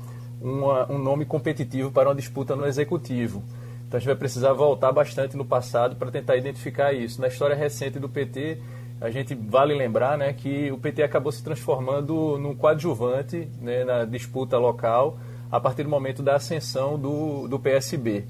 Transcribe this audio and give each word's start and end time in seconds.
uma, 0.40 0.90
um 0.90 0.98
nome 0.98 1.24
competitivo 1.24 1.90
para 1.92 2.08
uma 2.08 2.14
disputa 2.14 2.56
no 2.56 2.66
executivo. 2.66 3.42
Então 3.86 3.98
a 3.98 4.00
gente 4.00 4.08
vai 4.08 4.16
precisar 4.16 4.52
voltar 4.52 4.90
bastante 4.90 5.36
no 5.36 5.44
passado 5.44 5.94
para 5.96 6.10
tentar 6.10 6.36
identificar 6.36 6.92
isso. 6.92 7.20
Na 7.20 7.28
história 7.28 7.54
recente 7.54 7.98
do 7.98 8.08
PT, 8.08 8.58
a 9.00 9.10
gente 9.10 9.34
vale 9.34 9.74
lembrar 9.74 10.18
né, 10.18 10.32
que 10.32 10.72
o 10.72 10.78
PT 10.78 11.02
acabou 11.02 11.30
se 11.30 11.42
transformando 11.42 12.36
num 12.38 12.54
coadjuvante 12.54 13.48
né, 13.60 13.84
na 13.84 14.04
disputa 14.04 14.58
local 14.58 15.18
a 15.50 15.60
partir 15.60 15.84
do 15.84 15.88
momento 15.88 16.22
da 16.22 16.34
ascensão 16.34 16.98
do, 16.98 17.46
do 17.46 17.58
PSB. 17.60 18.24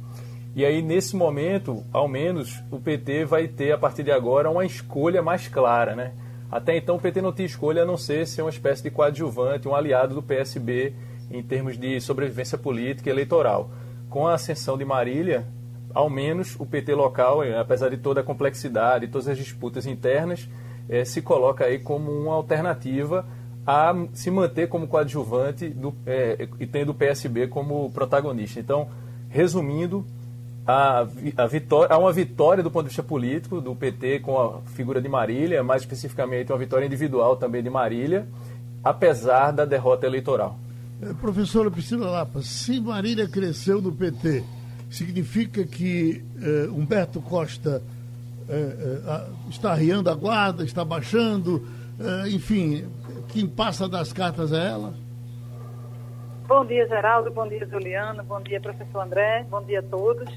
E 0.55 0.65
aí, 0.65 0.83
nesse 0.83 1.17
momento, 1.17 1.85
ao 1.93 2.09
menos, 2.09 2.63
o 2.71 2.79
PT 2.79 3.25
vai 3.25 3.49
ter, 3.49 3.73
a 3.73 3.79
partir 3.79 4.03
de 4.03 4.11
agora, 4.11 4.51
uma 4.51 4.65
escolha 4.65 5.23
mais 5.23 5.49
clara. 5.49 5.95
Né? 5.95 6.13
Até 6.51 6.77
então, 6.77 6.97
o 6.97 7.01
PT 7.01 7.23
não 7.23 7.33
tinha 7.33 7.47
escolha 7.47 7.83
a 7.83 7.87
não 7.87 7.97
ser 7.97 8.27
ser 8.27 8.43
uma 8.43 8.51
espécie 8.51 8.83
de 8.83 8.91
coadjuvante, 8.91 9.69
um 9.69 9.75
aliado 9.75 10.15
do 10.15 10.23
PSB 10.23 10.95
em 11.31 11.43
termos 11.43 11.79
de 11.79 12.01
sobrevivência 12.01 12.59
política 12.59 13.09
e 13.09 13.13
eleitoral 13.13 13.71
com 14.09 14.27
a 14.27 14.35
ascensão 14.35 14.79
de 14.79 14.85
Marília, 14.85 15.47
ao 15.93 16.11
menos 16.11 16.55
o 16.59 16.67
PT 16.67 16.95
local, 16.95 17.43
eh, 17.43 17.59
apesar 17.59 17.89
de 17.89 17.97
toda 17.97 18.21
a 18.21 18.25
complexidade, 18.25 19.09
todas 19.09 19.29
as 19.29 19.39
disputas 19.39 19.87
internas, 19.87 20.49
é, 20.89 21.05
se 21.05 21.23
coloca 21.23 21.65
aí 21.65 21.79
como 21.79 22.11
uma 22.13 22.35
alternativa 22.35 23.25
a 23.67 23.95
se 24.13 24.31
manter 24.31 24.69
como 24.69 24.87
coadjuvante 24.87 25.69
do, 25.69 25.93
é, 26.07 26.49
e 26.61 26.67
tendo 26.67 26.91
o 26.91 26.95
PSB 26.95 27.49
como 27.49 27.91
protagonista. 27.91 28.61
Então, 28.61 28.89
resumindo, 29.29 30.05
a, 30.67 31.07
a 31.37 31.47
vitória, 31.47 31.95
há 31.95 31.99
uma 31.99 32.13
vitória 32.13 32.63
do 32.63 32.71
ponto 32.71 32.85
de 32.85 32.89
vista 32.89 33.03
político 33.03 33.61
do 33.61 33.75
PT 33.75 34.21
com 34.21 34.41
a 34.41 34.61
figura 34.75 35.01
de 35.01 35.09
Marília, 35.09 35.63
mais 35.63 35.83
especificamente 35.83 36.53
uma 36.53 36.59
vitória 36.59 36.85
individual 36.85 37.37
também 37.37 37.63
de 37.63 37.71
Marília, 37.71 38.27
apesar 38.83 39.53
da 39.53 39.65
derrota 39.65 40.07
eleitoral. 40.07 40.59
Eh, 41.03 41.13
professora 41.21 41.71
Priscila 41.71 42.11
Lapa, 42.11 42.41
se 42.41 42.81
Marília 42.81 43.29
cresceu 43.29 43.83
no 43.83 43.93
PT, 43.93 44.43
significa 44.89 45.65
que 45.67 46.25
uh, 46.37 46.73
Humberto 46.73 47.21
Costa 47.21 47.83
uh, 48.49 49.51
está 49.51 49.73
arriando 49.73 50.09
a 50.09 50.15
guarda, 50.15 50.65
está 50.65 50.85
baixando, 50.85 51.67
enfim, 52.31 52.87
quem 53.29 53.47
passa 53.47 53.89
das 53.89 54.13
cartas 54.13 54.53
é 54.53 54.69
ela? 54.69 54.95
Bom 56.47 56.65
dia, 56.65 56.87
Geraldo, 56.87 57.31
bom 57.31 57.49
dia, 57.49 57.67
Juliano, 57.67 58.23
bom 58.23 58.41
dia, 58.41 58.61
professor 58.61 59.01
André, 59.01 59.45
bom 59.51 59.63
dia 59.65 59.81
a 59.81 59.83
todos. 59.83 60.29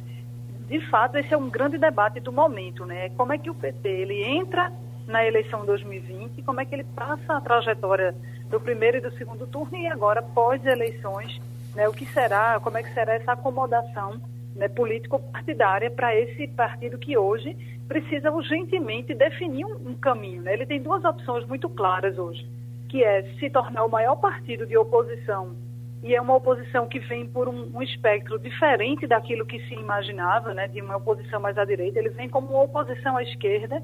De 0.68 0.80
fato, 0.90 1.18
esse 1.18 1.34
é 1.34 1.38
um 1.38 1.50
grande 1.50 1.78
debate 1.78 2.20
do 2.20 2.32
momento, 2.32 2.86
né? 2.86 3.10
Como 3.10 3.34
é 3.34 3.38
que 3.38 3.50
o 3.50 3.54
PT 3.54 3.88
ele 3.88 4.24
entra 4.24 4.72
na 5.06 5.26
eleição 5.26 5.66
2020 5.66 6.38
e 6.38 6.42
como 6.42 6.62
é 6.62 6.66
que 6.66 6.74
ele 6.74 6.86
passa 6.96 7.34
a 7.34 7.42
trajetória 7.42 8.16
do 8.50 8.60
primeiro 8.60 8.98
e 8.98 9.02
do 9.02 9.12
segundo 9.12 9.46
turno 9.48 9.78
e 9.78 9.88
agora 9.88 10.22
pós-eleições, 10.22 11.40
né, 11.76 11.88
o 11.88 11.94
que 11.94 12.06
será, 12.08 12.60
como 12.60 12.78
é 12.78 12.84
que 12.84 12.94
será 12.94 13.14
essa 13.14 13.34
acomodação 13.34 14.20
né, 14.56 14.68
político-partidária 14.68 15.92
para 15.92 16.16
esse 16.16 16.48
partido 16.48 16.98
que 16.98 17.18
hoje 17.18 17.56
precisa 17.88 18.32
urgentemente 18.32 19.14
definir 19.14 19.66
um, 19.66 19.90
um 19.90 19.96
caminho. 19.96 20.42
Né? 20.42 20.54
Ele 20.54 20.66
tem 20.66 20.82
duas 20.82 21.04
opções 21.04 21.46
muito 21.48 21.70
claras 21.70 22.18
hoje, 22.18 22.48
que 22.88 23.04
é 23.04 23.24
se 23.40 23.50
tornar 23.50 23.86
o 23.86 23.90
maior 23.90 24.16
partido 24.16 24.66
de 24.66 24.78
oposição 24.78 25.56
e 26.02 26.16
é 26.16 26.22
uma 26.22 26.36
oposição 26.36 26.88
que 26.88 27.00
vem 27.00 27.28
por 27.28 27.50
um, 27.50 27.70
um, 27.76 27.82
espectro 27.82 28.40
diferente 28.40 29.06
daquilo 29.06 29.46
que 29.46 29.60
se 29.68 29.74
imaginava, 29.74 30.54
né, 30.54 30.68
de 30.68 30.82
uma 30.82 30.96
oposição 30.96 31.42
mais 31.42 31.58
à 31.58 31.66
direita. 31.66 32.00
Ele 32.00 32.10
vem 32.10 32.30
como 32.30 32.48
uma 32.48 32.64
oposição 32.64 33.18
à 33.18 33.24
esquerda 33.24 33.84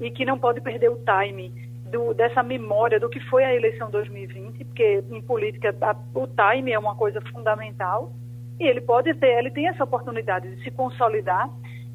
e 0.00 0.10
que 0.10 0.24
não 0.24 0.38
pode 0.38 0.60
perder 0.60 0.90
o 0.90 0.96
time 0.98 1.52
do, 1.86 2.14
dessa 2.14 2.42
memória 2.42 3.00
do 3.00 3.08
que 3.08 3.20
foi 3.28 3.44
a 3.44 3.54
eleição 3.54 3.90
2020, 3.90 4.64
porque 4.64 5.04
em 5.10 5.22
política 5.22 5.74
a, 5.80 5.96
o 6.14 6.26
time 6.26 6.72
é 6.72 6.78
uma 6.78 6.94
coisa 6.94 7.20
fundamental 7.32 8.12
e 8.58 8.64
ele 8.64 8.80
pode 8.80 9.12
ter, 9.14 9.38
ele 9.38 9.50
tem 9.50 9.68
essa 9.68 9.84
oportunidade 9.84 10.54
de 10.54 10.62
se 10.62 10.70
consolidar, 10.70 11.48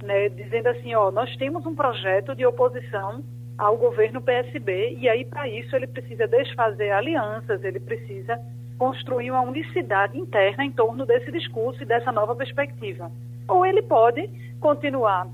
né, 0.03 0.29
dizendo 0.29 0.68
assim, 0.68 0.94
ó, 0.96 1.12
nós 1.12 1.35
temos 1.38 1.66
um 1.66 1.75
projeto 1.75 2.35
de 2.35 2.46
oposição 2.46 3.24
ao 3.57 3.78
governo 3.78 4.22
PSB 4.22 4.97
e 5.00 5.09
aí 5.09 5.25
para 5.25 5.47
isso 5.47 5.75
ele 5.75 5.88
precisa 5.88 6.28
desfazer 6.28 6.91
alianças, 6.91 7.63
ele 7.63 7.79
precisa 7.79 8.40
construir 8.78 9.29
uma 9.29 9.41
unicidade 9.41 10.18
interna 10.18 10.66
em 10.66 10.72
torno 10.72 11.06
desse 11.06 11.31
discurso 11.31 11.84
e 11.84 11.85
dessa 11.85 12.12
nova 12.12 12.35
perspectiva. 12.35 13.12
Ou 13.47 13.66
ele 13.66 13.84
pode 13.84 14.28
continuar 14.59 15.28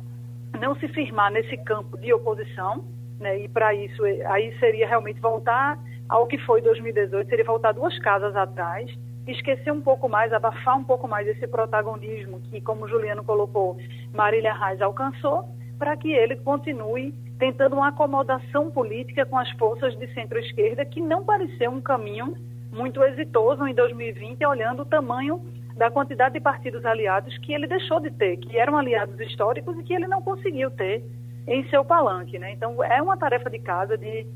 não 0.59 0.75
se 0.75 0.87
firmar 0.89 1.31
nesse 1.31 1.55
campo 1.57 1.97
de 1.97 2.11
oposição, 2.13 2.83
né? 3.19 3.39
E 3.39 3.47
para 3.47 3.73
isso, 3.73 4.03
aí 4.03 4.57
seria 4.59 4.87
realmente 4.87 5.19
voltar 5.19 5.79
ao 6.07 6.27
que 6.27 6.37
foi 6.39 6.61
2018, 6.61 7.27
seria 7.29 7.45
voltar 7.45 7.73
duas 7.73 7.97
casas 7.99 8.35
atrás, 8.35 8.89
esquecer 9.27 9.71
um 9.71 9.81
pouco 9.81 10.07
mais, 10.07 10.31
abafar 10.31 10.77
um 10.77 10.83
pouco 10.83 11.07
mais 11.07 11.27
esse 11.27 11.45
protagonismo 11.47 12.39
que, 12.41 12.61
como 12.61 12.85
o 12.85 12.87
Juliano 12.87 13.23
colocou, 13.23 13.77
Marília 14.13 14.53
Reis 14.53 14.81
alcançou, 14.81 15.45
para 15.77 15.95
que 15.97 16.11
ele 16.11 16.37
continue 16.37 17.13
tentando 17.37 17.75
uma 17.75 17.89
acomodação 17.89 18.71
política 18.71 19.25
com 19.25 19.37
as 19.37 19.49
forças 19.51 19.95
de 19.97 20.11
centro-esquerda, 20.13 20.85
que 20.85 21.01
não 21.01 21.23
pareceu 21.23 21.69
um 21.69 21.81
caminho 21.81 22.35
muito 22.71 23.03
exitoso 23.03 23.67
em 23.67 23.73
2020, 23.73 24.43
olhando 24.45 24.81
o 24.81 24.85
tamanho 24.85 25.41
da 25.75 25.91
quantidade 25.91 26.33
de 26.33 26.39
partidos 26.39 26.83
aliados 26.85 27.37
que 27.39 27.53
ele 27.53 27.67
deixou 27.67 27.99
de 27.99 28.09
ter, 28.11 28.37
que 28.37 28.57
eram 28.57 28.77
aliados 28.77 29.19
históricos 29.19 29.77
e 29.77 29.83
que 29.83 29.93
ele 29.93 30.07
não 30.07 30.21
conseguiu 30.21 30.71
ter 30.71 31.03
em 31.47 31.67
seu 31.69 31.83
palanque. 31.85 32.37
Né? 32.37 32.51
Então, 32.51 32.83
é 32.83 33.01
uma 33.01 33.17
tarefa 33.17 33.49
de 33.49 33.59
casa 33.59 33.97
de 33.97 34.27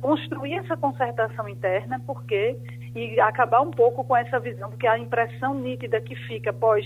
construir 0.00 0.54
essa 0.54 0.76
concertação 0.76 1.48
interna, 1.48 2.00
porque 2.06 2.56
e 2.94 3.20
acabar 3.20 3.60
um 3.60 3.70
pouco 3.70 4.02
com 4.02 4.16
essa 4.16 4.40
visão, 4.40 4.70
porque 4.70 4.86
a 4.86 4.98
impressão 4.98 5.54
nítida 5.54 6.00
que 6.00 6.16
fica 6.26 6.52
pós 6.52 6.84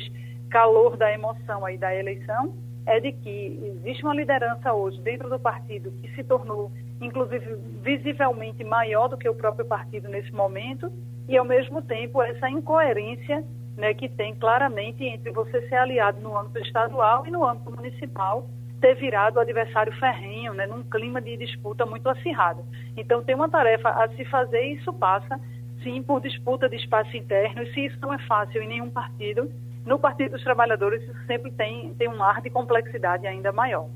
calor 0.50 0.96
da 0.96 1.12
emoção 1.12 1.64
aí 1.64 1.78
da 1.78 1.94
eleição 1.94 2.52
é 2.84 2.98
de 2.98 3.12
que 3.12 3.76
existe 3.78 4.02
uma 4.02 4.14
liderança 4.14 4.72
hoje 4.72 5.00
dentro 5.02 5.30
do 5.30 5.38
partido 5.38 5.92
que 6.02 6.12
se 6.16 6.24
tornou 6.24 6.72
inclusive 7.00 7.56
visivelmente 7.82 8.62
maior 8.62 9.08
do 9.08 9.16
que 9.16 9.28
o 9.28 9.34
próprio 9.34 9.64
partido 9.64 10.08
nesse 10.08 10.32
momento, 10.32 10.92
e 11.28 11.36
ao 11.36 11.44
mesmo 11.44 11.80
tempo 11.80 12.22
essa 12.22 12.48
incoerência 12.50 13.44
né, 13.76 13.94
que 13.94 14.08
tem 14.08 14.34
claramente 14.34 15.04
entre 15.04 15.30
você 15.30 15.66
ser 15.68 15.76
aliado 15.76 16.20
no 16.20 16.36
âmbito 16.36 16.58
estadual 16.58 17.26
e 17.26 17.30
no 17.30 17.44
âmbito 17.44 17.70
municipal 17.70 18.46
ter 18.80 18.94
virado 18.94 19.36
o 19.36 19.40
adversário 19.40 19.92
ferrenho, 19.98 20.54
né, 20.54 20.66
num 20.66 20.82
clima 20.82 21.20
de 21.20 21.36
disputa 21.36 21.84
muito 21.84 22.08
acirrado. 22.08 22.64
Então 22.96 23.22
tem 23.22 23.34
uma 23.34 23.48
tarefa 23.48 23.90
a 23.90 24.08
se 24.16 24.24
fazer 24.24 24.62
e 24.64 24.74
isso 24.76 24.92
passa, 24.92 25.38
sim, 25.82 26.02
por 26.02 26.20
disputa 26.20 26.68
de 26.68 26.76
espaço 26.76 27.16
interno, 27.16 27.62
e 27.62 27.72
se 27.72 27.86
isso 27.86 27.98
não 28.00 28.12
é 28.12 28.18
fácil 28.26 28.62
em 28.62 28.68
nenhum 28.68 28.90
partido, 28.90 29.50
no 29.84 29.98
Partido 29.98 30.32
dos 30.32 30.42
Trabalhadores 30.42 31.02
isso 31.02 31.26
sempre 31.26 31.50
tem, 31.52 31.94
tem 31.94 32.08
um 32.08 32.22
ar 32.22 32.40
de 32.40 32.50
complexidade 32.50 33.26
ainda 33.26 33.52
maior. 33.52 33.88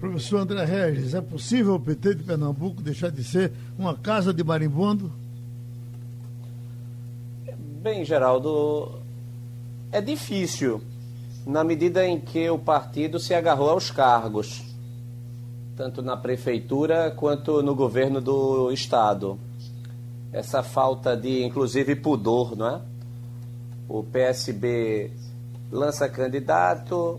Professor 0.00 0.38
André 0.38 0.64
Regis, 0.64 1.14
é 1.14 1.20
possível 1.20 1.74
o 1.74 1.80
PT 1.80 2.16
de 2.16 2.24
Pernambuco 2.24 2.82
deixar 2.82 3.10
de 3.10 3.24
ser 3.24 3.52
uma 3.76 3.96
casa 3.96 4.32
de 4.32 4.44
marimbondo? 4.44 5.12
Bem, 7.82 8.04
Geraldo, 8.04 9.00
é 9.90 10.00
difícil 10.00 10.80
na 11.48 11.64
medida 11.64 12.06
em 12.06 12.20
que 12.20 12.50
o 12.50 12.58
partido 12.58 13.18
se 13.18 13.32
agarrou 13.32 13.70
aos 13.70 13.90
cargos, 13.90 14.62
tanto 15.74 16.02
na 16.02 16.14
prefeitura 16.14 17.10
quanto 17.10 17.62
no 17.62 17.74
governo 17.74 18.20
do 18.20 18.70
estado. 18.70 19.38
Essa 20.30 20.62
falta 20.62 21.16
de, 21.16 21.42
inclusive, 21.42 21.96
pudor, 21.96 22.54
não 22.54 22.68
é? 22.68 22.80
O 23.88 24.02
PSB 24.02 25.10
lança 25.72 26.06
candidato, 26.06 27.18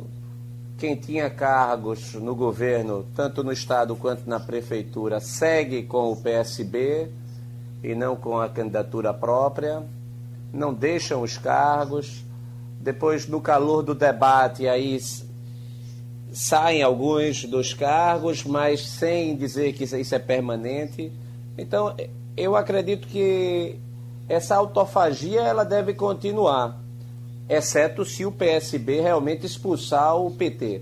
quem 0.78 0.96
tinha 0.96 1.28
cargos 1.32 2.14
no 2.14 2.36
governo, 2.36 3.08
tanto 3.16 3.44
no 3.44 3.52
estado 3.52 3.96
quanto 3.96 4.30
na 4.30 4.40
prefeitura, 4.40 5.20
segue 5.20 5.82
com 5.82 6.12
o 6.12 6.16
PSB 6.16 7.10
e 7.84 7.96
não 7.96 8.16
com 8.16 8.40
a 8.40 8.48
candidatura 8.48 9.12
própria, 9.12 9.82
não 10.54 10.72
deixam 10.72 11.24
os 11.24 11.36
cargos 11.36 12.29
depois 12.80 13.28
no 13.28 13.42
calor 13.42 13.84
do 13.84 13.94
debate 13.94 14.68
aí 14.68 15.00
saem 16.32 16.82
alguns 16.82 17.46
dos 17.46 17.74
cargos, 17.74 18.44
mas 18.44 18.88
sem 18.88 19.36
dizer 19.36 19.74
que 19.74 19.84
isso 19.84 20.16
é 20.16 20.20
permanente. 20.20 21.12
Então, 21.58 21.96
eu 22.38 22.56
acredito 22.56 23.08
que 23.08 23.78
essa 24.28 24.56
autofagia 24.56 25.42
ela 25.42 25.64
deve 25.64 25.94
continuar, 25.94 26.80
exceto 27.50 28.06
se 28.06 28.26
o 28.26 28.32
PSB 28.32 29.02
realmente 29.02 29.46
expulsar 29.46 30.16
o 30.16 30.32
PT 30.32 30.82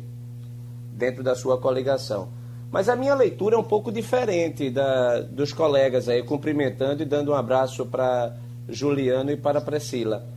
dentro 0.91 1.23
da 1.23 1.33
sua 1.33 1.57
coligação. 1.57 2.29
Mas 2.69 2.89
a 2.89 2.95
minha 2.95 3.15
leitura 3.15 3.55
é 3.55 3.57
um 3.57 3.63
pouco 3.63 3.91
diferente 3.91 4.69
da, 4.69 5.21
dos 5.21 5.53
colegas 5.53 6.09
aí, 6.09 6.21
cumprimentando 6.21 7.01
e 7.01 7.05
dando 7.05 7.31
um 7.31 7.35
abraço 7.35 7.85
para 7.85 8.35
Juliano 8.67 9.31
e 9.31 9.38
para 9.38 9.61
Priscila. 9.61 10.36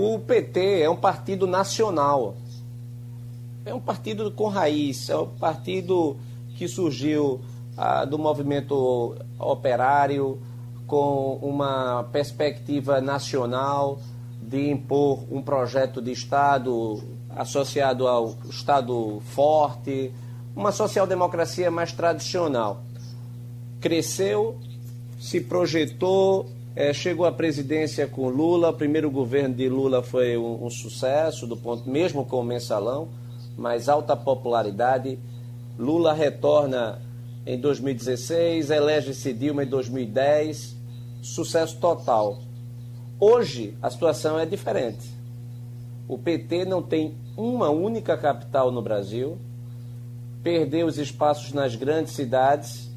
O 0.00 0.16
PT 0.16 0.82
é 0.82 0.88
um 0.88 0.94
partido 0.94 1.44
nacional. 1.44 2.36
É 3.66 3.74
um 3.74 3.80
partido 3.80 4.30
com 4.30 4.46
raiz, 4.46 5.10
é 5.10 5.16
um 5.16 5.26
partido 5.26 6.16
que 6.54 6.68
surgiu 6.68 7.40
ah, 7.76 8.04
do 8.04 8.16
movimento 8.16 9.16
operário 9.40 10.38
com 10.86 11.40
uma 11.42 12.04
perspectiva 12.12 13.00
nacional 13.00 13.98
de 14.40 14.70
impor 14.70 15.24
um 15.32 15.42
projeto 15.42 16.00
de 16.00 16.12
Estado 16.12 17.02
associado 17.30 18.06
ao 18.06 18.36
Estado 18.48 19.20
forte, 19.34 20.12
uma 20.54 20.70
social-democracia 20.70 21.72
mais 21.72 21.90
tradicional. 21.90 22.84
Cresceu, 23.80 24.60
se 25.18 25.40
projetou 25.40 26.46
é, 26.78 26.92
chegou 26.92 27.26
à 27.26 27.32
presidência 27.32 28.06
com 28.06 28.28
Lula. 28.28 28.68
O 28.68 28.72
primeiro 28.72 29.10
governo 29.10 29.52
de 29.52 29.68
Lula 29.68 30.00
foi 30.00 30.38
um, 30.38 30.64
um 30.64 30.70
sucesso, 30.70 31.44
do 31.44 31.56
ponto 31.56 31.90
mesmo 31.90 32.24
com 32.24 32.38
o 32.38 32.44
mensalão, 32.44 33.08
mas 33.56 33.88
alta 33.88 34.16
popularidade. 34.16 35.18
Lula 35.76 36.12
retorna 36.12 37.02
em 37.44 37.58
2016, 37.58 38.70
elege-se 38.70 39.32
Dilma 39.32 39.64
em 39.64 39.66
2010, 39.66 40.76
sucesso 41.20 41.76
total. 41.80 42.38
Hoje 43.18 43.76
a 43.82 43.90
situação 43.90 44.38
é 44.38 44.46
diferente. 44.46 45.10
O 46.06 46.16
PT 46.16 46.64
não 46.64 46.80
tem 46.80 47.16
uma 47.36 47.70
única 47.70 48.16
capital 48.16 48.70
no 48.70 48.82
Brasil, 48.82 49.36
perdeu 50.44 50.86
os 50.86 50.96
espaços 50.96 51.52
nas 51.52 51.74
grandes 51.74 52.12
cidades 52.12 52.87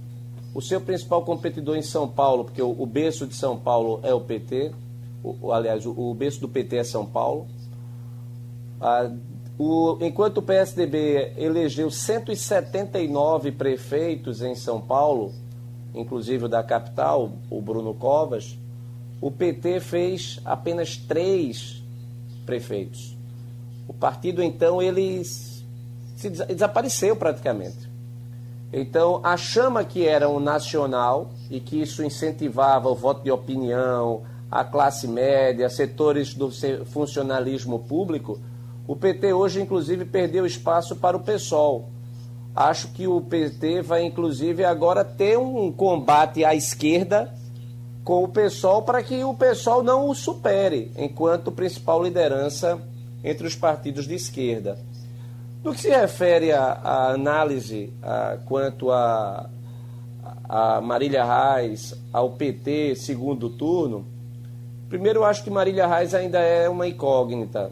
o 0.53 0.61
seu 0.61 0.81
principal 0.81 1.23
competidor 1.23 1.77
em 1.77 1.81
São 1.81 2.07
Paulo, 2.07 2.45
porque 2.45 2.61
o, 2.61 2.69
o 2.69 2.85
berço 2.85 3.25
de 3.25 3.35
São 3.35 3.57
Paulo 3.57 3.99
é 4.03 4.13
o 4.13 4.21
PT, 4.21 4.71
o, 5.23 5.51
aliás, 5.51 5.85
o, 5.85 5.91
o 5.91 6.13
berço 6.13 6.41
do 6.41 6.49
PT 6.49 6.77
é 6.77 6.83
São 6.83 7.05
Paulo. 7.05 7.47
Ah, 8.79 9.11
o, 9.57 9.97
enquanto 10.01 10.39
o 10.39 10.41
PSDB 10.41 11.33
elegeu 11.37 11.91
179 11.91 13.51
prefeitos 13.51 14.41
em 14.41 14.55
São 14.55 14.81
Paulo, 14.81 15.33
inclusive 15.93 16.45
o 16.45 16.49
da 16.49 16.63
capital, 16.63 17.31
o 17.49 17.61
Bruno 17.61 17.93
Covas, 17.93 18.57
o 19.21 19.29
PT 19.29 19.79
fez 19.79 20.39
apenas 20.43 20.97
três 20.97 21.83
prefeitos. 22.45 23.15
O 23.87 23.93
partido, 23.93 24.41
então, 24.41 24.81
ele 24.81 25.23
se 25.23 26.29
desapareceu 26.29 27.15
praticamente. 27.15 27.90
Então, 28.73 29.19
a 29.23 29.35
chama 29.35 29.83
que 29.83 30.05
era 30.05 30.29
um 30.29 30.39
nacional 30.39 31.31
e 31.49 31.59
que 31.59 31.81
isso 31.81 32.03
incentivava 32.03 32.89
o 32.89 32.95
voto 32.95 33.23
de 33.23 33.31
opinião, 33.31 34.23
a 34.49 34.63
classe 34.63 35.07
média, 35.07 35.69
setores 35.69 36.33
do 36.33 36.49
funcionalismo 36.85 37.79
público, 37.79 38.39
o 38.87 38.95
PT 38.95 39.33
hoje, 39.33 39.61
inclusive, 39.61 40.05
perdeu 40.05 40.45
espaço 40.45 40.95
para 40.95 41.15
o 41.15 41.21
PSOL. 41.21 41.89
Acho 42.55 42.89
que 42.89 43.07
o 43.07 43.21
PT 43.21 43.81
vai, 43.81 44.03
inclusive, 44.03 44.65
agora 44.65 45.05
ter 45.05 45.37
um 45.37 45.71
combate 45.71 46.43
à 46.43 46.53
esquerda 46.53 47.33
com 48.03 48.23
o 48.23 48.27
PSOL 48.27 48.81
para 48.81 49.03
que 49.03 49.23
o 49.23 49.33
PSOL 49.33 49.83
não 49.83 50.09
o 50.09 50.15
supere 50.15 50.91
enquanto 50.97 51.51
principal 51.51 52.03
liderança 52.03 52.81
entre 53.23 53.47
os 53.47 53.55
partidos 53.55 54.07
de 54.07 54.15
esquerda. 54.15 54.77
No 55.63 55.73
que 55.73 55.81
se 55.81 55.89
refere 55.89 56.51
à, 56.51 57.11
análise 57.11 57.93
quanto 58.45 58.91
a, 58.91 59.47
a 60.49 60.81
Marília 60.81 61.23
Reis, 61.23 61.93
ao 62.11 62.31
PT 62.31 62.95
segundo 62.95 63.47
turno, 63.49 64.05
primeiro 64.89 65.19
eu 65.19 65.23
acho 65.23 65.43
que 65.43 65.51
Marília 65.51 65.85
Reis 65.85 66.15
ainda 66.15 66.39
é 66.39 66.67
uma 66.67 66.87
incógnita. 66.87 67.71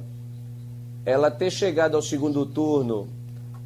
Ela 1.03 1.31
ter 1.31 1.49
chegado 1.49 1.95
ao 1.95 2.01
segundo 2.03 2.45
turno 2.45 3.07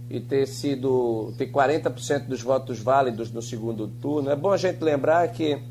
e 0.09 0.21
ter 0.21 0.47
sido 0.47 1.33
ter 1.37 1.51
40% 1.51 2.27
dos 2.27 2.41
votos 2.41 2.79
válidos 2.79 3.29
no 3.29 3.41
segundo 3.41 3.87
turno, 3.87 4.29
é 4.29 4.35
bom 4.37 4.51
a 4.51 4.57
gente 4.57 4.81
lembrar 4.81 5.27
que 5.29 5.61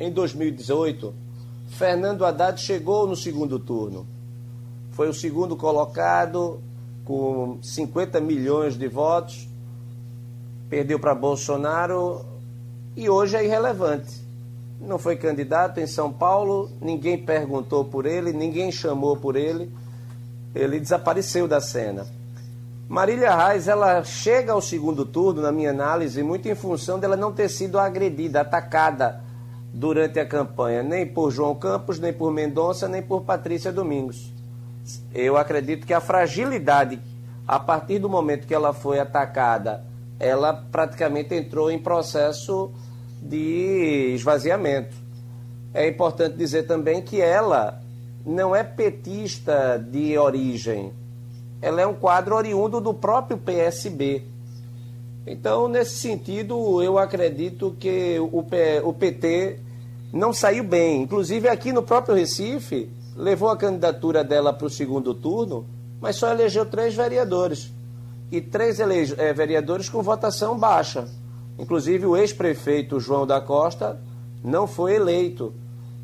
em 0.00 0.10
2018 0.10 1.12
Fernando 1.66 2.24
Haddad 2.24 2.58
chegou 2.60 3.06
no 3.06 3.14
segundo 3.14 3.58
turno. 3.58 4.06
Foi 4.92 5.08
o 5.08 5.12
segundo 5.12 5.54
colocado, 5.54 6.62
com 7.08 7.58
50 7.62 8.20
milhões 8.20 8.76
de 8.76 8.86
votos, 8.86 9.48
perdeu 10.68 11.00
para 11.00 11.14
Bolsonaro 11.14 12.22
e 12.94 13.08
hoje 13.08 13.34
é 13.34 13.42
irrelevante. 13.42 14.22
Não 14.78 14.98
foi 14.98 15.16
candidato 15.16 15.80
em 15.80 15.86
São 15.86 16.12
Paulo, 16.12 16.70
ninguém 16.82 17.16
perguntou 17.16 17.82
por 17.86 18.04
ele, 18.04 18.30
ninguém 18.34 18.70
chamou 18.70 19.16
por 19.16 19.36
ele, 19.36 19.72
ele 20.54 20.78
desapareceu 20.78 21.48
da 21.48 21.62
cena. 21.62 22.06
Marília 22.86 23.34
Reis, 23.34 23.68
ela 23.68 24.04
chega 24.04 24.52
ao 24.52 24.60
segundo 24.60 25.06
turno, 25.06 25.40
na 25.40 25.50
minha 25.50 25.70
análise, 25.70 26.22
muito 26.22 26.46
em 26.46 26.54
função 26.54 26.98
dela 26.98 27.16
não 27.16 27.32
ter 27.32 27.48
sido 27.48 27.78
agredida, 27.78 28.42
atacada 28.42 29.22
durante 29.72 30.20
a 30.20 30.26
campanha, 30.26 30.82
nem 30.82 31.06
por 31.06 31.30
João 31.30 31.54
Campos, 31.54 31.98
nem 31.98 32.12
por 32.12 32.30
Mendonça, 32.30 32.86
nem 32.86 33.00
por 33.00 33.22
Patrícia 33.22 33.72
Domingos 33.72 34.37
eu 35.14 35.36
acredito 35.36 35.86
que 35.86 35.94
a 35.94 36.00
fragilidade, 36.00 37.00
a 37.46 37.58
partir 37.58 37.98
do 37.98 38.08
momento 38.08 38.46
que 38.46 38.54
ela 38.54 38.72
foi 38.72 38.98
atacada, 38.98 39.84
ela 40.20 40.52
praticamente 40.52 41.34
entrou 41.34 41.70
em 41.70 41.78
processo 41.78 42.72
de 43.22 44.12
esvaziamento. 44.14 44.96
É 45.72 45.88
importante 45.88 46.36
dizer 46.36 46.64
também 46.64 47.02
que 47.02 47.20
ela 47.20 47.80
não 48.24 48.54
é 48.54 48.62
petista 48.62 49.78
de 49.78 50.16
origem. 50.18 50.92
Ela 51.60 51.80
é 51.80 51.86
um 51.86 51.94
quadro 51.94 52.34
oriundo 52.36 52.80
do 52.80 52.94
próprio 52.94 53.36
PSB. 53.38 54.24
Então, 55.26 55.68
nesse 55.68 55.96
sentido, 55.96 56.82
eu 56.82 56.98
acredito 56.98 57.76
que 57.78 58.16
o 58.18 58.92
PT 58.92 59.58
não 60.12 60.32
saiu 60.32 60.64
bem. 60.64 61.02
Inclusive, 61.02 61.48
aqui 61.48 61.72
no 61.72 61.82
próprio 61.82 62.14
Recife, 62.14 62.88
levou 63.18 63.48
a 63.48 63.56
candidatura 63.56 64.22
dela 64.22 64.52
para 64.52 64.68
o 64.68 64.70
segundo 64.70 65.12
turno, 65.12 65.66
mas 66.00 66.16
só 66.16 66.30
elegeu 66.30 66.64
três 66.64 66.94
vereadores. 66.94 67.72
E 68.30 68.40
três 68.40 68.78
elege, 68.78 69.14
é, 69.18 69.32
vereadores 69.32 69.88
com 69.88 70.00
votação 70.02 70.56
baixa. 70.56 71.08
Inclusive, 71.58 72.06
o 72.06 72.16
ex-prefeito 72.16 73.00
João 73.00 73.26
da 73.26 73.40
Costa 73.40 74.00
não 74.44 74.68
foi 74.68 74.94
eleito. 74.94 75.52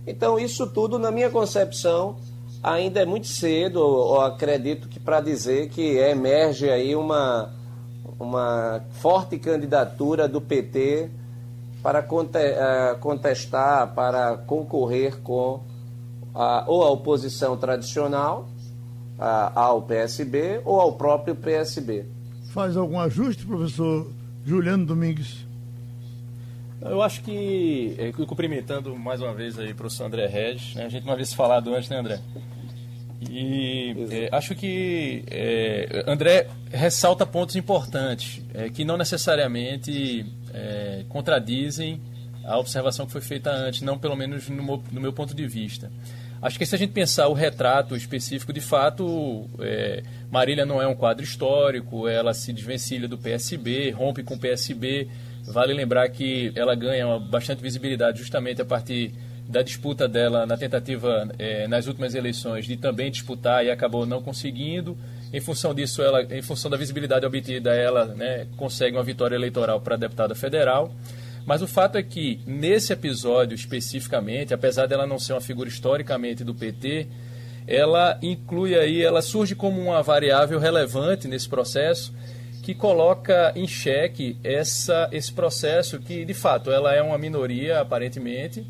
Então, 0.04 0.38
isso 0.38 0.66
tudo, 0.66 0.98
na 0.98 1.12
minha 1.12 1.30
concepção, 1.30 2.16
ainda 2.60 3.00
é 3.00 3.04
muito 3.04 3.28
cedo, 3.28 3.76
ou 3.76 4.20
acredito 4.20 4.88
que 4.88 4.98
para 4.98 5.20
dizer 5.20 5.68
que 5.68 5.96
emerge 5.98 6.68
aí 6.68 6.96
uma, 6.96 7.52
uma 8.18 8.82
forte 9.00 9.38
candidatura 9.38 10.26
do 10.26 10.40
PT 10.40 11.10
para 11.80 12.00
eh, 12.00 12.96
contestar, 12.98 13.94
para 13.94 14.38
concorrer 14.38 15.20
com 15.20 15.60
a, 16.34 16.64
ou 16.66 16.82
a 16.82 16.90
oposição 16.90 17.56
tradicional 17.56 18.48
a, 19.18 19.60
ao 19.60 19.82
PSB 19.82 20.60
ou 20.64 20.80
ao 20.80 20.92
próprio 20.94 21.34
PSB. 21.34 22.06
Faz 22.52 22.76
algum 22.76 22.98
ajuste, 22.98 23.46
professor 23.46 24.10
Juliano 24.44 24.84
Domingues? 24.84 25.44
Eu 26.80 27.00
acho 27.00 27.22
que, 27.22 27.96
eh, 27.98 28.12
cumprimentando 28.26 28.94
mais 28.94 29.20
uma 29.20 29.32
vez 29.32 29.58
aí 29.58 29.72
o 29.72 29.74
professor 29.74 30.04
André 30.04 30.26
Regis, 30.26 30.74
né? 30.74 30.84
a 30.84 30.88
gente 30.88 31.06
não 31.06 31.14
havia 31.14 31.24
se 31.24 31.34
falado 31.34 31.74
antes, 31.74 31.88
né, 31.88 31.98
André? 31.98 32.20
E 33.30 34.06
é, 34.10 34.28
acho 34.30 34.54
que 34.54 35.24
é, 35.30 36.04
André 36.06 36.46
ressalta 36.70 37.24
pontos 37.24 37.56
importantes 37.56 38.42
é, 38.52 38.68
que 38.68 38.84
não 38.84 38.96
necessariamente 38.96 40.26
contradizem 41.08 42.00
a 42.44 42.56
observação 42.58 43.06
que 43.06 43.12
foi 43.12 43.20
feita 43.20 43.50
antes, 43.50 43.80
não 43.80 43.98
pelo 43.98 44.14
menos 44.14 44.48
no 44.48 44.62
meu, 44.62 44.82
no 44.92 45.00
meu, 45.00 45.12
ponto 45.12 45.34
de 45.34 45.46
vista. 45.46 45.90
Acho 46.44 46.58
que 46.58 46.66
se 46.66 46.74
a 46.74 46.78
gente 46.78 46.92
pensar 46.92 47.26
o 47.28 47.32
retrato 47.32 47.96
específico, 47.96 48.52
de 48.52 48.60
fato, 48.60 49.48
Marília 50.30 50.66
não 50.66 50.82
é 50.82 50.86
um 50.86 50.94
quadro 50.94 51.24
histórico, 51.24 52.06
ela 52.06 52.34
se 52.34 52.52
desvencilha 52.52 53.08
do 53.08 53.16
PSB, 53.16 53.92
rompe 53.92 54.22
com 54.22 54.34
o 54.34 54.38
PSB. 54.38 55.08
Vale 55.46 55.72
lembrar 55.72 56.06
que 56.10 56.52
ela 56.54 56.74
ganha 56.74 57.18
bastante 57.18 57.62
visibilidade 57.62 58.18
justamente 58.18 58.60
a 58.60 58.64
partir 58.64 59.14
da 59.48 59.62
disputa 59.62 60.06
dela 60.06 60.44
na 60.44 60.58
tentativa 60.58 61.30
é, 61.38 61.66
nas 61.66 61.86
últimas 61.86 62.14
eleições 62.14 62.66
de 62.66 62.76
também 62.76 63.10
disputar 63.10 63.64
e 63.64 63.70
acabou 63.70 64.04
não 64.04 64.22
conseguindo. 64.22 64.98
Em 65.32 65.40
função 65.40 65.74
disso, 65.74 66.02
ela, 66.02 66.22
em 66.24 66.42
função 66.42 66.70
da 66.70 66.76
visibilidade 66.76 67.24
obtida, 67.24 67.74
ela 67.74 68.04
né, 68.04 68.46
consegue 68.54 68.98
uma 68.98 69.02
vitória 69.02 69.34
eleitoral 69.34 69.80
para 69.80 69.96
deputada 69.96 70.34
federal. 70.34 70.94
Mas 71.46 71.60
o 71.60 71.66
fato 71.66 71.98
é 71.98 72.02
que, 72.02 72.40
nesse 72.46 72.92
episódio 72.92 73.54
especificamente, 73.54 74.54
apesar 74.54 74.86
dela 74.86 75.06
não 75.06 75.18
ser 75.18 75.34
uma 75.34 75.40
figura 75.40 75.68
historicamente 75.68 76.42
do 76.42 76.54
PT, 76.54 77.06
ela 77.66 78.18
inclui 78.22 78.74
aí, 78.78 79.02
ela 79.02 79.22
surge 79.22 79.54
como 79.54 79.80
uma 79.80 80.02
variável 80.02 80.58
relevante 80.58 81.28
nesse 81.28 81.48
processo 81.48 82.14
que 82.62 82.74
coloca 82.74 83.52
em 83.54 83.68
xeque 83.68 84.38
essa, 84.42 85.08
esse 85.12 85.30
processo 85.30 85.98
que, 85.98 86.24
de 86.24 86.32
fato, 86.32 86.70
ela 86.70 86.94
é 86.94 87.02
uma 87.02 87.18
minoria, 87.18 87.80
aparentemente, 87.80 88.66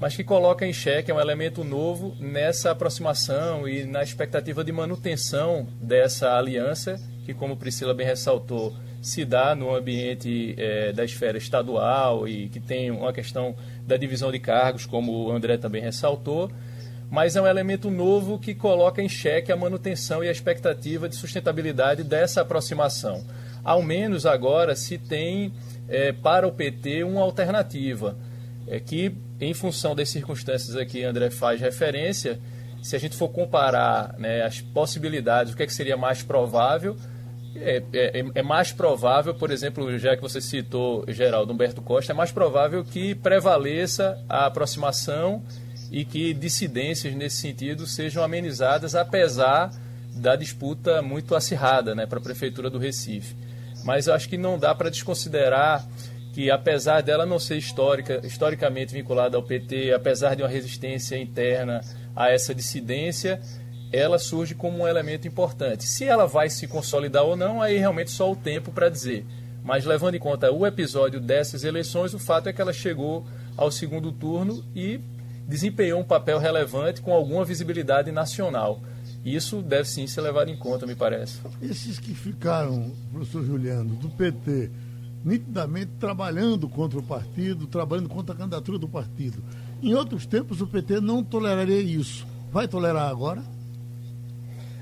mas 0.00 0.16
que 0.16 0.24
coloca 0.24 0.66
em 0.66 0.72
xeque, 0.72 1.10
é 1.10 1.14
um 1.14 1.20
elemento 1.20 1.62
novo 1.62 2.16
nessa 2.18 2.72
aproximação 2.72 3.68
e 3.68 3.84
na 3.84 4.02
expectativa 4.02 4.64
de 4.64 4.72
manutenção 4.72 5.68
dessa 5.80 6.36
aliança, 6.36 7.00
que, 7.24 7.32
como 7.32 7.56
Priscila 7.56 7.94
bem 7.94 8.06
ressaltou, 8.06 8.74
se 9.00 9.24
dá 9.24 9.54
no 9.54 9.74
ambiente 9.74 10.54
é, 10.58 10.92
da 10.92 11.04
esfera 11.04 11.38
estadual 11.38 12.26
e 12.26 12.48
que 12.48 12.60
tem 12.60 12.90
uma 12.90 13.12
questão 13.12 13.54
da 13.86 13.96
divisão 13.96 14.30
de 14.32 14.38
cargos, 14.38 14.86
como 14.86 15.12
o 15.12 15.30
André 15.30 15.56
também 15.56 15.82
ressaltou, 15.82 16.50
mas 17.10 17.36
é 17.36 17.42
um 17.42 17.46
elemento 17.46 17.90
novo 17.90 18.38
que 18.38 18.54
coloca 18.54 19.00
em 19.00 19.08
xeque 19.08 19.50
a 19.50 19.56
manutenção 19.56 20.22
e 20.22 20.28
a 20.28 20.32
expectativa 20.32 21.08
de 21.08 21.16
sustentabilidade 21.16 22.02
dessa 22.02 22.42
aproximação. 22.42 23.24
Ao 23.64 23.82
menos 23.82 24.26
agora 24.26 24.76
se 24.76 24.98
tem 24.98 25.52
é, 25.88 26.12
para 26.12 26.46
o 26.46 26.52
PT 26.52 27.04
uma 27.04 27.22
alternativa, 27.22 28.16
é 28.66 28.78
que 28.78 29.14
em 29.40 29.54
função 29.54 29.94
das 29.94 30.10
circunstâncias 30.10 30.76
aqui 30.76 31.02
André 31.04 31.30
faz 31.30 31.60
referência, 31.60 32.38
se 32.82 32.94
a 32.94 32.98
gente 32.98 33.16
for 33.16 33.28
comparar 33.28 34.14
né, 34.18 34.42
as 34.42 34.60
possibilidades, 34.60 35.52
o 35.52 35.56
que, 35.56 35.62
é 35.62 35.66
que 35.66 35.74
seria 35.74 35.96
mais 35.96 36.22
provável, 36.22 36.96
é, 37.56 37.82
é, 37.92 38.24
é, 38.34 38.42
mais 38.42 38.72
provável, 38.72 39.34
por 39.34 39.50
exemplo, 39.50 39.98
já 39.98 40.14
que 40.16 40.22
você 40.22 40.40
citou 40.40 41.04
Geraldo 41.08 41.52
Humberto 41.52 41.82
Costa, 41.82 42.12
é 42.12 42.14
mais 42.14 42.30
provável 42.30 42.84
que 42.84 43.14
prevaleça 43.14 44.22
a 44.28 44.46
aproximação 44.46 45.42
e 45.90 46.04
que 46.04 46.34
dissidências 46.34 47.14
nesse 47.14 47.36
sentido 47.36 47.86
sejam 47.86 48.22
amenizadas, 48.22 48.94
apesar 48.94 49.70
da 50.14 50.36
disputa 50.36 51.00
muito 51.00 51.34
acirrada 51.34 51.94
né, 51.94 52.06
para 52.06 52.18
a 52.18 52.22
Prefeitura 52.22 52.68
do 52.68 52.78
Recife. 52.78 53.34
Mas 53.84 54.06
eu 54.06 54.14
acho 54.14 54.28
que 54.28 54.36
não 54.36 54.58
dá 54.58 54.74
para 54.74 54.90
desconsiderar 54.90 55.86
que 56.34 56.50
apesar 56.50 57.02
dela 57.02 57.26
não 57.26 57.38
ser 57.38 57.56
histórica, 57.56 58.20
historicamente 58.24 58.92
vinculada 58.92 59.36
ao 59.36 59.42
PT, 59.42 59.92
apesar 59.92 60.36
de 60.36 60.42
uma 60.42 60.48
resistência 60.48 61.16
interna 61.16 61.80
a 62.14 62.30
essa 62.30 62.54
dissidência, 62.54 63.40
ela 63.92 64.18
surge 64.18 64.54
como 64.54 64.78
um 64.78 64.88
elemento 64.88 65.26
importante. 65.26 65.86
Se 65.86 66.04
ela 66.04 66.26
vai 66.26 66.50
se 66.50 66.66
consolidar 66.66 67.24
ou 67.24 67.36
não, 67.36 67.62
aí 67.62 67.78
realmente 67.78 68.10
só 68.10 68.30
o 68.30 68.36
tempo 68.36 68.70
para 68.70 68.88
dizer. 68.88 69.24
Mas 69.64 69.84
levando 69.84 70.14
em 70.14 70.20
conta 70.20 70.50
o 70.50 70.66
episódio 70.66 71.20
dessas 71.20 71.64
eleições, 71.64 72.14
o 72.14 72.18
fato 72.18 72.48
é 72.48 72.52
que 72.52 72.60
ela 72.60 72.72
chegou 72.72 73.26
ao 73.56 73.70
segundo 73.70 74.12
turno 74.12 74.64
e 74.74 75.00
desempenhou 75.46 76.00
um 76.00 76.04
papel 76.04 76.38
relevante 76.38 77.00
com 77.00 77.12
alguma 77.12 77.44
visibilidade 77.44 78.12
nacional. 78.12 78.80
Isso 79.24 79.60
deve 79.60 79.88
sim 79.88 80.06
ser 80.06 80.20
levado 80.20 80.50
em 80.50 80.56
conta, 80.56 80.86
me 80.86 80.94
parece. 80.94 81.38
Esses 81.60 81.98
que 81.98 82.14
ficaram, 82.14 82.92
professor 83.12 83.44
Juliano, 83.44 83.94
do 83.96 84.08
PT, 84.10 84.70
nitidamente 85.24 85.90
trabalhando 85.98 86.68
contra 86.68 86.98
o 86.98 87.02
partido, 87.02 87.66
trabalhando 87.66 88.08
contra 88.08 88.34
a 88.34 88.38
candidatura 88.38 88.78
do 88.78 88.88
partido. 88.88 89.42
Em 89.82 89.94
outros 89.94 90.24
tempos, 90.24 90.60
o 90.60 90.66
PT 90.66 91.00
não 91.00 91.22
toleraria 91.22 91.80
isso. 91.80 92.26
Vai 92.52 92.68
tolerar 92.68 93.10
agora? 93.10 93.42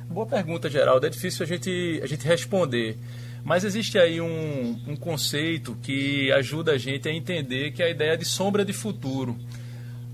Boa 0.08 0.26
pergunta, 0.26 0.70
Geraldo. 0.70 1.06
É 1.06 1.10
difícil 1.10 1.44
a 1.44 1.46
gente, 1.46 2.00
a 2.02 2.06
gente 2.06 2.26
responder. 2.26 2.96
Mas 3.44 3.64
existe 3.64 3.98
aí 3.98 4.20
um, 4.20 4.80
um 4.88 4.96
conceito 4.96 5.76
que 5.82 6.32
ajuda 6.32 6.72
a 6.72 6.78
gente 6.78 7.08
a 7.08 7.12
entender 7.12 7.70
que 7.72 7.82
é 7.82 7.86
a 7.86 7.90
ideia 7.90 8.16
de 8.16 8.24
sombra 8.24 8.64
de 8.64 8.72
futuro. 8.72 9.36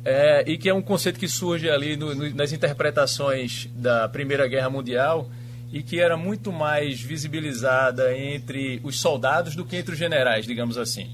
É, 0.05 0.45
e 0.47 0.59
que 0.59 0.69
é 0.69 0.75
um 0.75 0.83
conceito 0.83 1.19
que 1.19 1.29
surge 1.29 1.71
ali 1.71 1.97
no, 1.97 2.15
no, 2.15 2.35
nas 2.35 2.53
interpretações 2.53 3.71
da 3.75 4.09
Primeira 4.09 4.49
Guerra 4.49 4.69
Mundial 4.69 5.31
e 5.73 5.83
que 5.83 6.01
era 6.01 6.17
muito 6.17 6.53
mais 6.53 7.01
visibilizada 7.01 8.17
entre 8.17 8.81
os 8.83 9.01
soldados 9.01 9.55
do 9.55 9.65
que 9.65 9.77
entre 9.77 9.93
os 9.93 9.99
generais, 9.99 10.45
digamos 10.45 10.77
assim. 10.77 11.09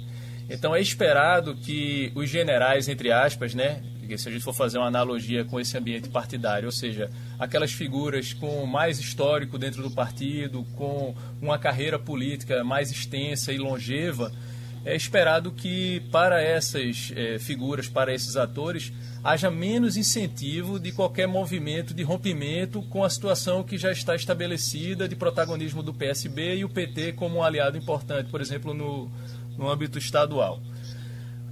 Então 0.49 0.75
é 0.75 0.81
esperado 0.81 1.55
que 1.55 2.11
os 2.15 2.31
generais, 2.31 2.89
entre 2.89 3.13
aspas, 3.13 3.55
né, 3.55 3.83
se 4.17 4.29
a 4.29 4.33
gente 4.33 4.43
for 4.43 4.55
fazer 4.55 4.79
uma 4.79 4.87
analogia 4.87 5.45
com 5.45 5.59
esse 5.61 5.77
ambiente 5.77 6.09
partidário, 6.09 6.67
ou 6.67 6.73
seja, 6.73 7.11
aquelas 7.39 7.73
figuras 7.73 8.33
com 8.33 8.65
mais 8.65 8.99
histórico 8.99 9.59
dentro 9.59 9.83
do 9.83 9.91
partido, 9.91 10.65
com 10.77 11.15
uma 11.43 11.59
carreira 11.59 11.99
política 11.99 12.65
mais 12.65 12.91
extensa 12.91 13.53
e 13.53 13.59
longeva, 13.59 14.33
é 14.85 14.97
esperado 14.97 15.51
que 15.51 16.01
para 16.11 16.41
essas 16.41 17.13
é, 17.15 17.39
figuras, 17.39 17.89
para 17.89 18.15
esses 18.15 18.37
atores, 18.37 18.93
haja 19.23 19.51
menos 19.51 19.97
incentivo 19.97 20.79
de 20.79 20.93
qualquer 20.93 21.27
movimento 21.27 21.93
de 21.93 22.03
rompimento 22.03 22.81
com 22.83 23.05
a 23.05 23.11
situação 23.11 23.63
que 23.63 23.77
já 23.77 23.93
está 23.93 24.15
estabelecida 24.15 25.09
de 25.09 25.17
protagonismo 25.17 25.83
do 25.83 25.93
PSB 25.93 26.57
e 26.57 26.65
o 26.65 26.69
PT 26.69 27.13
como 27.13 27.39
um 27.39 27.43
aliado 27.43 27.77
importante, 27.77 28.31
por 28.31 28.41
exemplo, 28.41 28.73
no, 28.73 29.11
no 29.57 29.69
âmbito 29.69 29.99
estadual. 29.99 30.63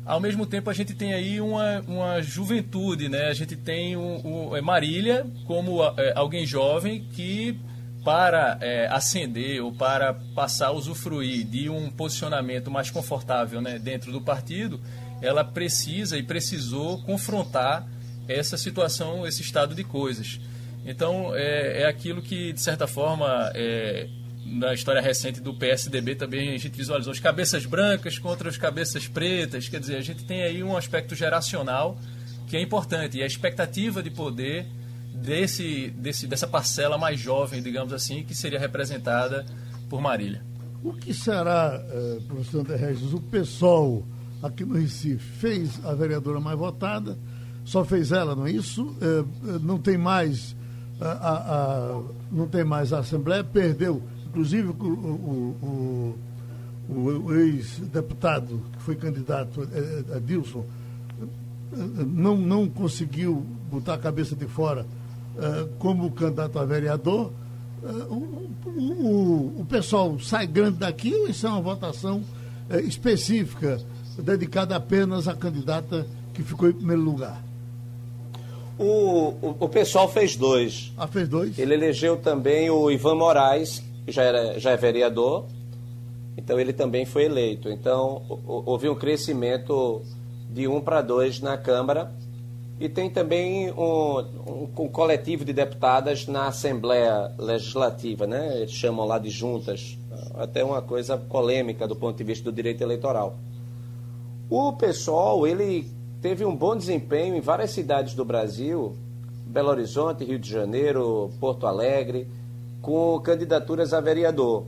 Ao 0.07 0.21
mesmo 0.21 0.47
tempo, 0.47 0.71
a 0.71 0.73
gente 0.73 0.95
tem 0.95 1.13
aí 1.13 1.41
uma, 1.41 1.81
uma 1.81 2.23
juventude, 2.23 3.09
né? 3.09 3.27
A 3.27 3.35
gente 3.35 3.57
tem 3.57 3.97
o, 3.97 4.51
o 4.51 4.57
é 4.57 4.61
Marília 4.61 5.27
como 5.47 5.83
é, 5.83 6.13
alguém 6.15 6.47
jovem 6.47 7.09
que, 7.13 7.59
para 8.05 8.57
é, 8.61 8.87
ascender 8.87 9.61
ou 9.65 9.73
para 9.73 10.15
passar 10.33 10.69
a 10.69 10.73
usufruir 10.73 11.45
de 11.45 11.69
um 11.69 11.91
posicionamento 11.91 12.71
mais 12.71 12.89
confortável 12.89 13.61
né, 13.61 13.81
dentro 13.81 14.13
do 14.13 14.21
partido, 14.21 14.81
ela 15.21 15.43
precisa 15.43 16.17
e 16.17 16.23
precisou 16.23 17.03
confrontar 17.03 17.85
essa 18.29 18.57
situação, 18.57 19.27
esse 19.27 19.43
estado 19.43 19.75
de 19.75 19.83
coisas. 19.83 20.39
Então, 20.85 21.35
é, 21.35 21.83
é 21.83 21.87
aquilo 21.89 22.23
que, 22.23 22.53
de 22.53 22.61
certa 22.61 22.87
forma, 22.87 23.51
é, 23.57 24.09
na 24.47 24.73
história 24.73 25.01
recente 25.01 25.41
do 25.41 25.53
PSDB 25.53 26.15
também 26.15 26.55
a 26.55 26.59
gente 26.59 26.77
visualizou 26.77 27.13
as 27.13 27.19
cabeças 27.19 27.67
brancas 27.67 28.19
contra 28.19 28.49
as 28.49 28.57
cabeças 28.57 29.07
pretas. 29.09 29.69
Quer 29.69 29.81
dizer, 29.81 29.97
a 29.97 30.01
gente 30.01 30.25
tem 30.25 30.43
aí 30.43 30.63
um 30.63 30.77
aspecto 30.77 31.15
geracional 31.15 31.99
que 32.47 32.57
é 32.57 32.61
importante 32.61 33.19
e 33.19 33.23
a 33.23 33.27
expectativa 33.27 34.03
de 34.03 34.11
poder 34.11 34.67
desse, 35.13 35.91
desse, 35.91 36.27
dessa 36.27 36.47
parcela 36.47 36.97
mais 36.97 37.19
jovem, 37.19 37.63
digamos 37.63 37.93
assim, 37.93 38.23
que 38.23 38.35
seria 38.35 38.59
representada 38.59 39.45
por 39.89 40.01
Marília. 40.01 40.43
O 40.85 40.93
que 40.93 41.13
será, 41.13 41.85
eh, 41.91 42.19
professor 42.29 42.61
André 42.61 42.77
Regis, 42.77 43.13
o 43.13 43.21
PSOL 43.21 44.07
aqui 44.43 44.65
no 44.65 44.75
Recife 44.75 45.19
fez 45.19 45.85
a 45.85 45.95
vereadora 45.95 46.39
mais 46.39 46.57
votada, 46.57 47.19
só 47.65 47.85
fez 47.85 48.13
ela, 48.13 48.37
não 48.37 48.47
é 48.47 48.53
isso? 48.53 48.97
É, 49.01 49.55
é, 49.55 49.59
não 49.59 49.79
tem 49.79 49.99
mais 49.99 50.55
a, 51.01 51.09
a, 51.09 51.35
a, 51.97 52.03
não 52.31 52.47
tem 52.47 52.65
mais 52.65 52.93
a 52.93 53.01
Assembleia, 53.01 53.43
perdeu, 53.43 54.03
inclusive 54.37 54.69
o, 54.69 54.85
o, 54.85 56.15
o, 56.91 56.95
o, 57.25 57.35
ex-deputado 57.35 58.61
que 58.77 58.83
foi 58.83 58.95
candidato, 58.95 59.67
a 60.15 60.19
Dilson, 60.19 60.63
não, 62.07 62.37
não 62.37 62.69
conseguiu 62.69 63.43
botar 63.71 63.95
a 63.95 63.99
cabeça 63.99 64.37
de 64.37 64.45
fora 64.45 64.87
como 65.79 66.11
candidato 66.13 66.59
a 66.59 66.67
vereador, 66.67 67.33
o, 68.11 69.61
o, 69.61 69.67
pessoal 69.69 70.19
sai 70.21 70.47
grande 70.47 70.79
daqui 70.79 71.15
ou 71.15 71.29
isso 71.29 71.47
é 71.47 71.51
uma 71.51 71.63
votação 71.63 72.23
específica, 72.85 73.81
dedicada 74.19 74.77
apenas 74.77 75.29
à 75.29 75.35
candidata 75.35 76.07
que 76.35 76.43
ficou 76.43 76.69
em 76.69 76.73
primeiro 76.73 77.03
lugar? 77.03 77.43
O, 78.79 79.29
o, 79.41 79.57
o 79.61 79.69
pessoal 79.69 80.09
fez 80.11 80.37
dois. 80.37 80.93
Ah, 80.99 81.07
fez 81.07 81.27
dois? 81.27 81.59
Ele 81.59 81.73
elegeu 81.73 82.19
também 82.19 82.69
o 82.69 82.91
Ivan 82.91 83.15
Moraes, 83.15 83.83
já, 84.07 84.23
era, 84.23 84.59
já 84.59 84.71
é 84.71 84.77
vereador, 84.77 85.47
então 86.37 86.61
ele 86.61 86.73
também 86.73 87.05
foi 87.05 87.25
eleito. 87.25 87.69
Então 87.69 88.23
houve 88.47 88.89
um 88.89 88.95
crescimento 88.95 90.03
de 90.51 90.69
um 90.69 90.81
para 90.81 91.03
dois 91.03 91.41
na 91.41 91.57
Câmara. 91.57 92.13
E 92.79 92.91
tem 92.91 93.09
também 93.09 93.71
um, 93.73 94.19
um, 94.19 94.69
um, 94.79 94.89
coletivo 94.89 95.47
de 95.47 95.53
deputadas 95.55 96.27
na 96.27 96.49
Assembleia 96.49 97.33
Legislativa, 97.39 98.27
né? 98.27 98.59
Eles 98.59 98.73
chamam 98.73 99.07
lá 99.07 99.19
de 99.19 99.31
juntas. 99.31 99.97
Até 100.35 100.63
uma 100.63 100.83
coisa 100.83 101.17
polêmica 101.17 101.89
do 101.89 101.97
ponto 101.97 102.19
de 102.19 102.25
vista 102.25 102.45
do 102.45 102.53
direito 102.53 102.83
eleitoral. 102.83 103.35
O 104.51 104.75
pessoal, 104.75 105.47
ele 105.47 105.91
teve 106.21 106.45
um 106.45 106.55
bom 106.55 106.77
desempenho 106.77 107.35
em 107.35 107.41
várias 107.41 107.71
cidades 107.71 108.15
do 108.15 108.27
Brasil, 108.27 108.95
Belo 109.47 109.71
Horizonte, 109.71 110.25
Rio 110.25 110.39
de 110.39 110.51
Janeiro, 110.51 111.31
Porto 111.41 111.67
Alegre, 111.67 112.29
com 112.87 113.19
candidaturas 113.19 113.93
a 113.93 114.01
vereador. 114.01 114.65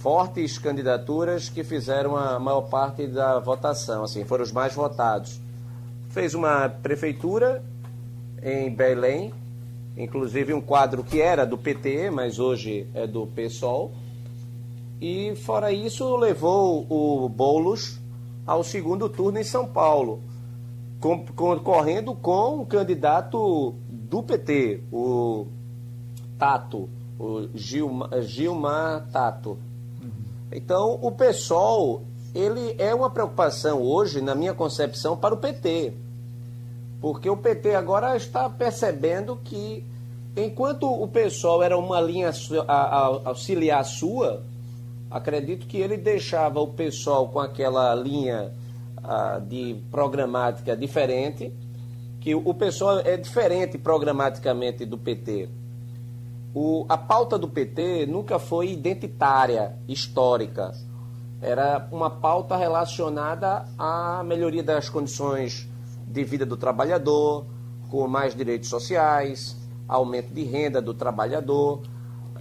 Fortes 0.00 0.56
candidaturas 0.56 1.50
que 1.50 1.62
fizeram 1.62 2.16
a 2.16 2.38
maior 2.38 2.62
parte 2.62 3.06
da 3.06 3.38
votação, 3.38 4.04
assim, 4.04 4.24
foram 4.24 4.42
os 4.42 4.50
mais 4.50 4.72
votados. 4.72 5.38
Fez 6.08 6.32
uma 6.32 6.70
prefeitura 6.70 7.62
em 8.42 8.74
Belém, 8.74 9.30
inclusive 9.94 10.54
um 10.54 10.60
quadro 10.62 11.04
que 11.04 11.20
era 11.20 11.44
do 11.44 11.58
PT, 11.58 12.10
mas 12.10 12.38
hoje 12.38 12.86
é 12.94 13.06
do 13.06 13.26
PSOL. 13.26 13.92
E 14.98 15.36
fora 15.36 15.70
isso, 15.70 16.16
levou 16.16 16.86
o 16.88 17.28
Boulos 17.28 18.00
ao 18.46 18.64
segundo 18.64 19.06
turno 19.10 19.38
em 19.38 19.44
São 19.44 19.66
Paulo 19.66 20.22
concorrendo 21.34 22.14
com 22.14 22.60
um 22.60 22.64
candidato 22.64 23.74
do 23.90 24.22
PT, 24.22 24.84
o 24.92 25.48
Tato, 26.38 26.88
o 27.18 27.48
Gilmar, 27.54 28.22
Gilmar 28.22 29.08
Tato. 29.10 29.58
Então, 30.50 30.98
o 31.00 31.10
PSOL, 31.12 32.02
ele 32.34 32.74
é 32.78 32.94
uma 32.94 33.10
preocupação 33.10 33.80
hoje, 33.80 34.20
na 34.20 34.34
minha 34.34 34.54
concepção, 34.54 35.16
para 35.16 35.34
o 35.34 35.38
PT. 35.38 35.94
Porque 37.00 37.28
o 37.28 37.36
PT 37.36 37.74
agora 37.74 38.16
está 38.16 38.48
percebendo 38.50 39.36
que, 39.42 39.84
enquanto 40.36 40.90
o 40.90 41.08
PSOL 41.08 41.62
era 41.62 41.76
uma 41.76 42.00
linha 42.00 42.30
auxiliar 43.24 43.84
sua, 43.84 44.42
acredito 45.10 45.66
que 45.66 45.78
ele 45.78 45.96
deixava 45.96 46.60
o 46.60 46.68
PSOL 46.68 47.28
com 47.28 47.40
aquela 47.40 47.94
linha 47.94 48.52
de 49.48 49.76
programática 49.90 50.76
diferente, 50.76 51.52
que 52.20 52.34
o 52.34 52.54
pessoal 52.54 53.00
é 53.00 53.16
diferente 53.16 53.76
programaticamente 53.76 54.86
do 54.86 54.96
PT. 54.96 55.48
O, 56.54 56.84
a 56.88 56.98
pauta 56.98 57.38
do 57.38 57.48
PT 57.48 58.06
nunca 58.06 58.38
foi 58.38 58.70
identitária, 58.70 59.76
histórica. 59.88 60.72
Era 61.40 61.88
uma 61.90 62.10
pauta 62.10 62.56
relacionada 62.56 63.66
à 63.78 64.22
melhoria 64.24 64.62
das 64.62 64.88
condições 64.88 65.68
de 66.06 66.24
vida 66.24 66.44
do 66.44 66.56
trabalhador, 66.56 67.46
com 67.90 68.06
mais 68.06 68.34
direitos 68.34 68.68
sociais, 68.68 69.56
aumento 69.88 70.32
de 70.32 70.44
renda 70.44 70.80
do 70.80 70.94
trabalhador. 70.94 71.82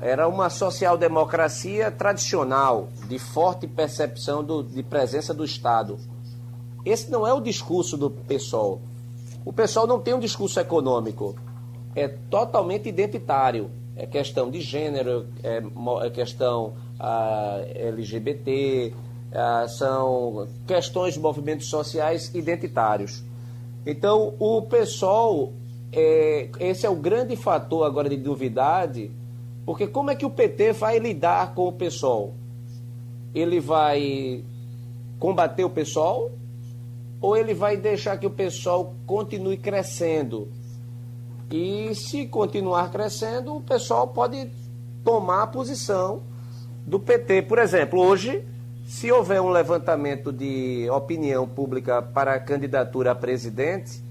Era 0.02 0.28
uma 0.28 0.50
social-democracia 0.50 1.89
tradicional, 1.89 2.89
de 3.08 3.17
forte 3.17 3.67
percepção 3.67 4.43
do, 4.43 4.62
de 4.62 4.84
presença 4.84 5.34
do 5.34 5.45
Estado 5.45 5.97
esse 6.84 7.12
não 7.12 7.28
é 7.28 7.34
o 7.34 7.39
discurso 7.39 7.95
do 7.95 8.10
pessoal. 8.10 8.82
O 9.45 9.54
pessoal 9.54 9.86
não 9.86 10.00
tem 10.00 10.13
um 10.13 10.19
discurso 10.19 10.60
econômico. 10.60 11.36
É 11.95 12.08
totalmente 12.08 12.89
identitário. 12.89 13.69
É 13.95 14.06
questão 14.06 14.49
de 14.49 14.62
gênero, 14.62 15.27
é, 15.43 15.62
é 16.06 16.10
questão 16.10 16.73
ah, 16.99 17.62
LGBT, 17.75 18.93
ah, 19.34 19.65
são 19.67 20.47
questões 20.65 21.15
de 21.15 21.19
movimentos 21.19 21.67
sociais 21.67 22.34
identitários. 22.34 23.23
Então, 23.86 24.36
o 24.39 24.62
pessoal, 24.62 25.51
é, 25.91 26.49
esse 26.60 26.86
é 26.86 26.89
o 26.89 26.95
grande 26.95 27.36
fator 27.36 27.86
agora 27.86 28.10
de 28.10 28.17
novidade, 28.17 29.12
porque 29.65 29.88
como 29.88 30.12
é 30.12 30.15
que 30.15 30.25
o 30.25 30.30
PT 30.30 30.73
vai 30.73 30.99
lidar 30.99 31.54
com 31.54 31.67
o 31.67 31.71
pessoal? 31.71 32.34
Ele 33.34 33.60
vai 33.60 34.43
combater 35.19 35.63
o 35.63 35.69
pessoal 35.69 36.32
ou 37.21 37.38
ele 37.38 37.54
vai 37.54 37.77
deixar 37.77 38.17
que 38.17 38.25
o 38.25 38.32
pessoal 38.32 38.93
continue 39.06 39.56
crescendo? 39.56 40.47
E 41.52 41.94
se 41.94 42.26
continuar 42.28 42.90
crescendo, 42.92 43.58
o 43.58 43.62
pessoal 43.62 44.08
pode 44.08 44.50
tomar 45.04 45.44
a 45.44 45.48
posição 45.48 46.24
do 46.88 46.98
PT. 46.98 47.42
Por 47.42 47.60
exemplo, 47.60 48.00
hoje, 48.00 48.48
se 48.86 49.12
houver 49.12 49.42
um 49.42 49.50
levantamento 49.50 50.32
de 50.32 50.90
opinião 50.90 51.46
pública 51.48 52.02
para 52.02 52.36
a 52.36 52.40
candidatura 52.40 53.12
a 53.12 53.16
presidente, 53.16 54.02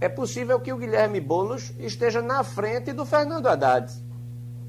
é 0.00 0.08
possível 0.08 0.58
que 0.58 0.72
o 0.72 0.78
Guilherme 0.78 1.20
Boulos 1.20 1.72
esteja 1.78 2.22
na 2.22 2.42
frente 2.42 2.92
do 2.92 3.04
Fernando 3.04 3.46
Haddad, 3.46 3.92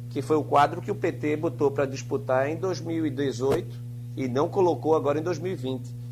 que 0.09 0.21
foi 0.21 0.35
o 0.35 0.43
quadro 0.43 0.81
que 0.81 0.91
o 0.91 0.95
PT 0.95 1.37
botou 1.37 1.71
para 1.71 1.85
disputar 1.85 2.49
em 2.49 2.57
2018 2.57 3.75
e 4.17 4.27
não 4.27 4.49
colocou 4.49 4.95
agora 4.95 5.19
em 5.19 5.23
2020. 5.23 6.04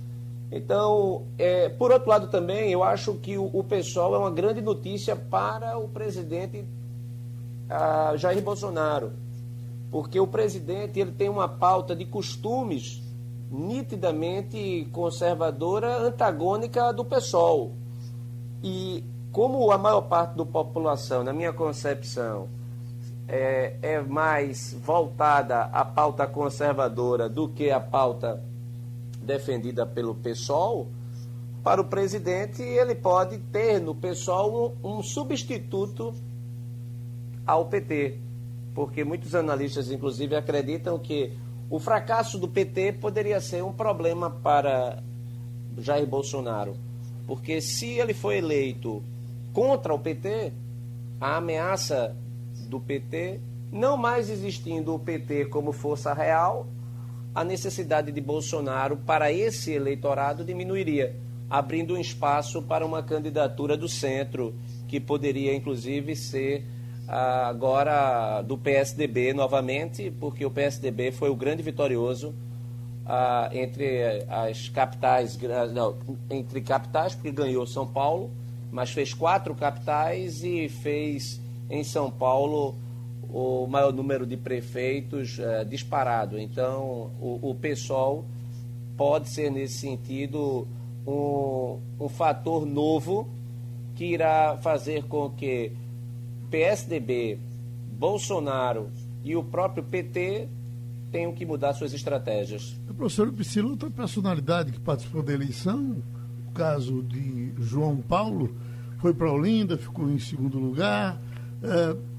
Então, 0.56 1.26
é, 1.36 1.68
por 1.68 1.92
outro 1.92 2.08
lado 2.08 2.28
também, 2.28 2.70
eu 2.70 2.84
acho 2.84 3.16
que 3.16 3.39
o, 3.39 3.50
o 3.52 3.63
pessoal 3.63 4.13
é 4.13 4.20
uma 4.20 4.30
grande 4.30 4.62
notícia 4.62 5.16
para 5.16 5.80
o 5.80 5.89
presidente 5.89 6.63
a, 7.68 8.16
Jair 8.18 8.39
Bolsonaro, 8.39 9.13
porque 9.89 10.20
o 10.20 10.28
presidente 10.28 11.00
ele 11.00 11.12
tem 11.12 11.28
uma 11.28 11.48
pauta 11.48 11.96
de 11.96 12.06
costumes 12.06 13.02
nitidamente 13.50 14.88
conservadora, 14.92 15.98
antagônica 15.98 16.94
do 16.94 17.04
PSOL. 17.04 17.72
E 18.63 19.04
como 19.32 19.72
a 19.72 19.78
maior 19.80 20.02
parte 20.02 20.38
da 20.38 20.46
população, 20.46 21.24
na 21.24 21.34
minha 21.34 21.52
concepção, 21.52 22.48
é, 23.28 23.76
é 23.82 24.02
mais 24.02 24.72
voltada 24.74 25.63
à 25.63 25.84
pauta 25.84 26.28
conservadora 26.28 27.28
do 27.28 27.50
que 27.50 27.72
à 27.72 27.80
pauta 27.80 28.53
defendida 29.23 29.86
pelo 29.86 30.13
PSOL, 30.13 30.88
para 31.63 31.81
o 31.81 31.86
presidente 31.86 32.62
ele 32.62 32.93
pode 32.93 33.38
ter 33.38 33.79
no 33.79 33.95
PSOL 33.95 34.77
um, 34.83 34.97
um 34.97 35.03
substituto 35.03 36.13
ao 37.47 37.65
PT. 37.65 38.19
Porque 38.75 39.03
muitos 39.03 39.33
analistas, 39.33 39.89
inclusive, 39.89 40.36
acreditam 40.36 40.99
que 40.99 41.31
o 41.69 41.79
fracasso 41.79 42.38
do 42.38 42.47
PT 42.47 42.93
poderia 42.93 43.39
ser 43.39 43.63
um 43.63 43.71
problema 43.71 44.29
para 44.29 45.01
Jair 45.77 46.05
Bolsonaro. 46.05 46.75
Porque 47.25 47.62
se 47.62 47.99
ele 47.99 48.13
for 48.13 48.33
eleito 48.33 49.01
contra 49.53 49.93
o 49.93 49.99
PT, 49.99 50.51
a 51.21 51.38
ameaça 51.38 52.15
do 52.67 52.79
PT, 52.79 53.39
não 53.71 53.95
mais 53.95 54.29
existindo 54.29 54.93
o 54.93 54.99
PT 54.99 55.45
como 55.45 55.71
força 55.71 56.13
real, 56.13 56.67
a 57.34 57.43
necessidade 57.43 58.12
de 58.12 58.22
Bolsonaro 58.22 58.98
para 58.98 59.32
esse 59.32 59.72
eleitorado 59.72 60.43
diminuiria, 60.43 61.15
abrindo 61.50 61.96
um 61.96 61.98
espaço 62.00 62.62
para 62.62 62.86
uma 62.86 63.02
candidatura 63.02 63.76
do 63.76 63.88
centro, 63.88 64.54
que 64.88 65.00
poderia 65.00 65.56
inclusive 65.56 66.15
ser 66.15 66.63
ah, 67.08 67.48
agora 67.48 68.41
do 68.43 68.58
PSDB 68.58 69.34
novamente, 69.34 70.12
porque 70.19 70.46
o 70.46 70.52
PSDB 70.52 71.12
foi 71.12 71.30
o 71.30 71.36
grande 71.36 71.63
vitorioso 71.63 72.34
ah, 73.06 73.50
entre 73.52 74.24
as 74.30 74.69
capitais, 74.69 75.38
não, 75.74 75.98
entre 76.30 76.62
capitais, 76.62 77.15
porque 77.15 77.32
ganhou 77.32 77.65
São 77.65 77.88
Paulo, 77.88 78.32
mas 78.72 78.91
fez 78.91 79.13
quatro 79.13 79.56
capitais 79.56 80.43
e 80.43 80.69
fez 80.69 81.41
em 81.69 81.84
São 81.84 82.12
Paulo 82.12 82.76
o 83.34 83.65
maior 83.65 83.91
número 83.91 84.28
de 84.28 84.38
prefeitos 84.38 85.39
é, 85.39 85.65
disparado. 85.65 86.38
Então, 86.38 87.12
o, 87.19 87.50
o 87.50 87.56
PSOL 87.56 88.26
pode 88.96 89.30
ser, 89.30 89.50
nesse 89.50 89.80
sentido, 89.80 90.67
um, 91.06 91.80
um 92.00 92.08
fator 92.08 92.63
novo 92.63 93.28
que 93.96 94.06
irá 94.06 94.56
fazer 94.62 95.04
com 95.06 95.32
que 95.32 95.72
PSDB, 96.52 97.39
Bolsonaro 97.98 98.91
e 99.24 99.36
o 99.36 99.43
próprio 99.43 99.84
PT 99.84 100.48
tenham 101.12 101.34
que 101.34 101.43
mudar 101.43 101.74
suas 101.74 101.93
estratégias. 101.93 102.76
O 102.88 102.93
professor 102.93 103.32
Priscila, 103.32 103.69
outra 103.69 103.89
personalidade 103.89 104.72
que 104.72 104.80
participou 104.80 105.24
da 105.24 105.34
eleição, 105.34 105.98
o 106.48 106.52
caso 106.52 107.02
de 107.02 107.52
João 107.58 107.98
Paulo, 107.98 108.56
foi 109.00 109.13
para 109.13 109.32
Olinda, 109.32 109.76
ficou 109.78 110.10
em 110.10 110.19
segundo 110.19 110.60
lugar, 110.60 111.19
é, 111.63 112.12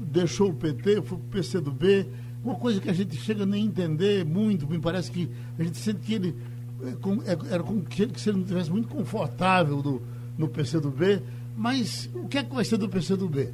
deixou 0.00 0.50
o 0.50 0.54
PT, 0.54 1.02
foi 1.02 1.18
para 1.18 1.26
o 1.26 1.30
PCdoB, 1.30 2.06
uma 2.44 2.54
coisa 2.54 2.80
que 2.80 2.88
a 2.88 2.92
gente 2.92 3.16
chega 3.16 3.44
nem 3.44 3.64
a 3.64 3.66
entender 3.66 4.24
muito, 4.24 4.66
me 4.66 4.78
parece 4.78 5.10
que 5.10 5.30
a 5.58 5.62
gente 5.62 5.76
sente 5.76 6.00
que 6.00 6.14
ele 6.14 6.34
é, 6.82 7.32
é, 7.32 7.54
era 7.54 7.62
como 7.62 7.84
que 7.84 8.02
ele, 8.02 8.12
que 8.12 8.28
ele 8.28 8.38
não 8.38 8.44
estivesse 8.44 8.70
muito 8.70 8.88
confortável 8.88 9.82
do, 9.82 10.02
no 10.38 10.48
PCdoB, 10.48 11.22
mas 11.56 12.08
o 12.14 12.26
que 12.26 12.38
é 12.38 12.44
que 12.44 12.54
vai 12.54 12.64
ser 12.64 12.78
do 12.78 12.88
PCdoB? 12.88 13.52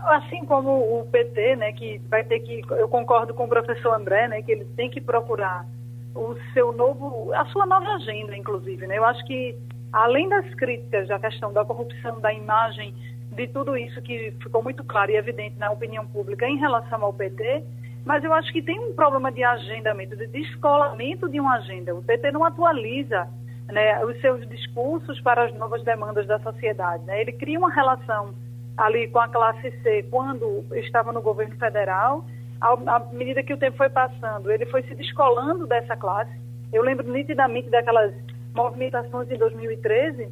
Assim 0.00 0.44
como 0.44 1.00
o 1.00 1.06
PT, 1.06 1.56
né, 1.56 1.72
que 1.72 1.98
vai 2.08 2.24
ter 2.24 2.40
que, 2.40 2.62
eu 2.70 2.88
concordo 2.88 3.34
com 3.34 3.44
o 3.44 3.48
professor 3.48 3.94
André, 3.94 4.28
né, 4.28 4.42
que 4.42 4.52
ele 4.52 4.64
tem 4.76 4.90
que 4.90 5.00
procurar 5.00 5.66
o 6.14 6.36
seu 6.52 6.72
novo, 6.72 7.32
a 7.32 7.44
sua 7.46 7.66
nova 7.66 7.88
agenda, 7.94 8.36
inclusive, 8.36 8.86
né? 8.86 8.96
Eu 8.96 9.04
acho 9.04 9.24
que 9.26 9.54
além 9.92 10.28
das 10.28 10.52
críticas 10.54 11.08
da 11.08 11.18
questão 11.18 11.52
da 11.52 11.64
corrupção, 11.64 12.20
da 12.20 12.32
imagem, 12.32 12.94
de 13.36 13.46
tudo 13.48 13.76
isso 13.76 14.00
que 14.02 14.32
ficou 14.42 14.62
muito 14.62 14.82
claro 14.82 15.10
e 15.10 15.16
evidente 15.16 15.56
na 15.58 15.70
opinião 15.70 16.06
pública 16.06 16.48
em 16.48 16.56
relação 16.56 17.04
ao 17.04 17.12
PT, 17.12 17.62
mas 18.04 18.24
eu 18.24 18.32
acho 18.32 18.52
que 18.52 18.62
tem 18.62 18.78
um 18.78 18.94
problema 18.94 19.30
de 19.30 19.44
agendamento, 19.44 20.16
de 20.16 20.26
descolamento 20.28 21.28
de 21.28 21.38
uma 21.38 21.56
agenda. 21.56 21.94
O 21.94 22.02
PT 22.02 22.30
não 22.32 22.44
atualiza 22.44 23.28
né, 23.68 24.04
os 24.04 24.20
seus 24.20 24.48
discursos 24.48 25.20
para 25.20 25.44
as 25.44 25.54
novas 25.54 25.82
demandas 25.82 26.26
da 26.26 26.38
sociedade. 26.38 27.04
Né? 27.04 27.20
Ele 27.20 27.32
cria 27.32 27.58
uma 27.58 27.72
relação 27.72 28.32
ali 28.76 29.08
com 29.08 29.18
a 29.18 29.28
classe 29.28 29.70
C 29.82 30.04
quando 30.10 30.64
estava 30.74 31.12
no 31.12 31.20
governo 31.20 31.56
federal. 31.56 32.24
À 32.60 33.00
medida 33.12 33.42
que 33.42 33.52
o 33.52 33.58
tempo 33.58 33.76
foi 33.76 33.90
passando, 33.90 34.50
ele 34.50 34.66
foi 34.66 34.82
se 34.84 34.94
descolando 34.94 35.66
dessa 35.66 35.96
classe. 35.96 36.32
Eu 36.72 36.82
lembro 36.82 37.10
nitidamente 37.10 37.68
daquelas 37.68 38.14
movimentações 38.54 39.30
em 39.30 39.36
2013, 39.36 40.28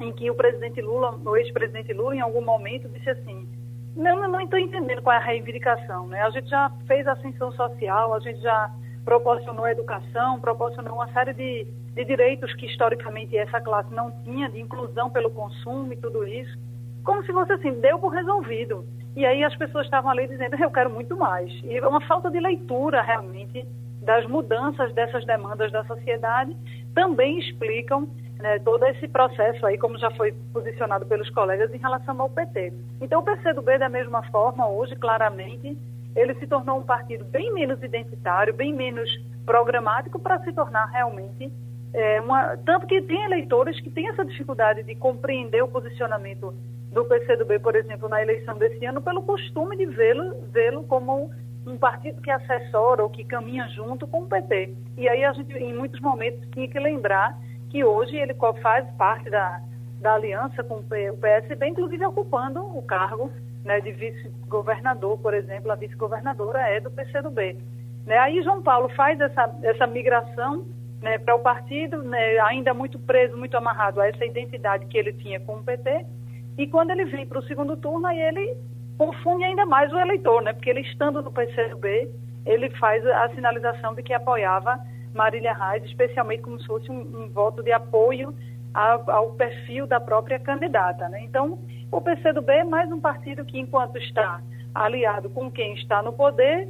em 0.00 0.12
que 0.12 0.30
o 0.30 0.34
presidente 0.34 0.80
Lula, 0.80 1.18
o 1.24 1.36
ex-presidente 1.36 1.92
Lula, 1.92 2.16
em 2.16 2.20
algum 2.20 2.42
momento 2.42 2.88
disse 2.88 3.10
assim: 3.10 3.48
não, 3.94 4.28
não 4.28 4.40
estou 4.40 4.58
entendendo 4.58 5.02
qual 5.02 5.14
é 5.14 5.18
a 5.18 5.24
reivindicação. 5.24 6.06
Né? 6.06 6.22
A 6.22 6.30
gente 6.30 6.48
já 6.48 6.70
fez 6.86 7.06
ascensão 7.06 7.52
social, 7.52 8.14
a 8.14 8.20
gente 8.20 8.40
já 8.40 8.70
proporcionou 9.04 9.66
educação, 9.66 10.40
proporcionou 10.40 10.94
uma 10.94 11.12
série 11.12 11.32
de, 11.32 11.64
de 11.94 12.04
direitos 12.04 12.54
que 12.54 12.66
historicamente 12.66 13.36
essa 13.36 13.60
classe 13.60 13.92
não 13.92 14.10
tinha, 14.22 14.48
de 14.48 14.60
inclusão 14.60 15.10
pelo 15.10 15.30
consumo 15.30 15.92
e 15.92 15.96
tudo 15.96 16.26
isso, 16.26 16.56
como 17.04 17.24
se 17.24 17.32
fosse 17.32 17.52
assim, 17.52 17.72
deu 17.80 17.98
por 17.98 18.10
resolvido. 18.10 18.84
E 19.16 19.26
aí 19.26 19.42
as 19.42 19.56
pessoas 19.56 19.86
estavam 19.86 20.10
ali 20.10 20.28
dizendo, 20.28 20.56
eu 20.56 20.70
quero 20.70 20.90
muito 20.90 21.16
mais. 21.16 21.50
E 21.64 21.76
é 21.76 21.86
uma 21.86 22.00
falta 22.02 22.30
de 22.30 22.38
leitura 22.38 23.02
realmente 23.02 23.66
das 24.02 24.24
mudanças 24.26 24.92
dessas 24.94 25.24
demandas 25.26 25.70
da 25.72 25.84
sociedade 25.84 26.56
também 26.94 27.38
explicam 27.38 28.08
né, 28.40 28.58
todo 28.58 28.84
esse 28.86 29.06
processo 29.08 29.64
aí, 29.66 29.78
como 29.78 29.98
já 29.98 30.10
foi 30.12 30.32
posicionado 30.52 31.06
pelos 31.06 31.30
colegas 31.30 31.72
em 31.72 31.78
relação 31.78 32.20
ao 32.20 32.28
PT. 32.28 32.72
Então 33.00 33.20
o 33.20 33.22
PCdoB, 33.22 33.78
da 33.78 33.88
mesma 33.88 34.22
forma, 34.24 34.68
hoje, 34.68 34.96
claramente, 34.96 35.76
ele 36.16 36.34
se 36.34 36.46
tornou 36.46 36.78
um 36.78 36.82
partido 36.82 37.24
bem 37.24 37.52
menos 37.52 37.82
identitário, 37.82 38.52
bem 38.52 38.74
menos 38.74 39.08
programático 39.46 40.18
para 40.18 40.38
se 40.40 40.52
tornar 40.52 40.86
realmente 40.86 41.52
é, 41.92 42.20
uma, 42.20 42.56
tanto 42.58 42.86
que 42.86 43.02
tem 43.02 43.22
eleitores 43.24 43.80
que 43.80 43.90
têm 43.90 44.08
essa 44.08 44.24
dificuldade 44.24 44.82
de 44.82 44.94
compreender 44.94 45.62
o 45.62 45.68
posicionamento 45.68 46.54
do 46.92 47.04
PCdoB, 47.04 47.58
por 47.58 47.74
exemplo, 47.74 48.08
na 48.08 48.22
eleição 48.22 48.56
desse 48.56 48.84
ano, 48.84 49.00
pelo 49.02 49.22
costume 49.22 49.76
de 49.76 49.86
vê-lo 49.86 50.34
vê 50.52 50.70
como 50.88 51.30
um 51.66 51.76
partido 51.76 52.20
que 52.22 52.30
assessora 52.30 53.02
ou 53.02 53.10
que 53.10 53.24
caminha 53.24 53.68
junto 53.68 54.06
com 54.06 54.22
o 54.22 54.26
PT. 54.26 54.74
E 54.96 55.08
aí 55.08 55.24
a 55.24 55.32
gente, 55.32 55.52
em 55.52 55.74
muitos 55.74 56.00
momentos, 56.00 56.48
tinha 56.52 56.68
que 56.68 56.78
lembrar 56.78 57.36
que 57.70 57.84
hoje 57.84 58.16
ele 58.16 58.34
faz 58.60 58.86
parte 58.96 59.30
da, 59.30 59.60
da 60.00 60.14
aliança 60.14 60.62
com 60.64 60.76
o 60.76 61.16
PSB, 61.16 61.68
inclusive 61.68 62.04
ocupando 62.04 62.60
o 62.60 62.82
cargo 62.82 63.30
né, 63.64 63.80
de 63.80 63.92
vice-governador, 63.92 65.18
por 65.18 65.34
exemplo, 65.34 65.70
a 65.70 65.76
vice-governadora 65.76 66.60
é 66.60 66.80
do 66.80 66.90
PCdoB. 66.90 67.56
Né? 68.06 68.18
Aí 68.18 68.42
João 68.42 68.62
Paulo 68.62 68.88
faz 68.90 69.20
essa, 69.20 69.54
essa 69.62 69.86
migração 69.86 70.66
né, 71.00 71.18
para 71.18 71.34
o 71.34 71.38
partido, 71.38 72.02
né, 72.02 72.38
ainda 72.40 72.74
muito 72.74 72.98
preso, 72.98 73.36
muito 73.36 73.56
amarrado 73.56 74.00
a 74.00 74.08
essa 74.08 74.24
identidade 74.24 74.86
que 74.86 74.98
ele 74.98 75.12
tinha 75.12 75.40
com 75.40 75.56
o 75.56 75.62
PT, 75.62 76.04
e 76.58 76.66
quando 76.66 76.90
ele 76.90 77.04
vem 77.04 77.26
para 77.26 77.38
o 77.38 77.44
segundo 77.44 77.76
turno, 77.76 78.06
aí 78.06 78.20
ele 78.20 78.56
confunde 78.98 79.44
ainda 79.44 79.64
mais 79.64 79.92
o 79.92 79.98
eleitor, 79.98 80.42
né, 80.42 80.52
porque 80.52 80.68
ele 80.68 80.80
estando 80.80 81.22
no 81.22 81.32
PCdoB, 81.32 82.10
ele 82.44 82.70
faz 82.70 83.06
a 83.06 83.28
sinalização 83.30 83.94
de 83.94 84.02
que 84.02 84.12
apoiava 84.12 84.78
Marília 85.14 85.52
Reis, 85.52 85.84
especialmente 85.84 86.42
como 86.42 86.60
se 86.60 86.66
fosse 86.66 86.90
um, 86.90 87.00
um 87.00 87.28
voto 87.28 87.62
de 87.62 87.72
apoio 87.72 88.34
ao, 88.72 89.10
ao, 89.10 89.30
perfil 89.32 89.86
da 89.86 90.00
própria 90.00 90.38
candidata. 90.38 91.08
Né? 91.08 91.22
Então, 91.24 91.58
o 91.90 92.00
PCdoB 92.00 92.50
é 92.52 92.64
mais 92.64 92.90
um 92.90 93.00
partido 93.00 93.44
que, 93.44 93.58
enquanto 93.58 93.96
está 93.98 94.40
aliado 94.74 95.28
com 95.30 95.50
quem 95.50 95.74
está 95.74 96.02
no 96.02 96.12
poder, 96.12 96.68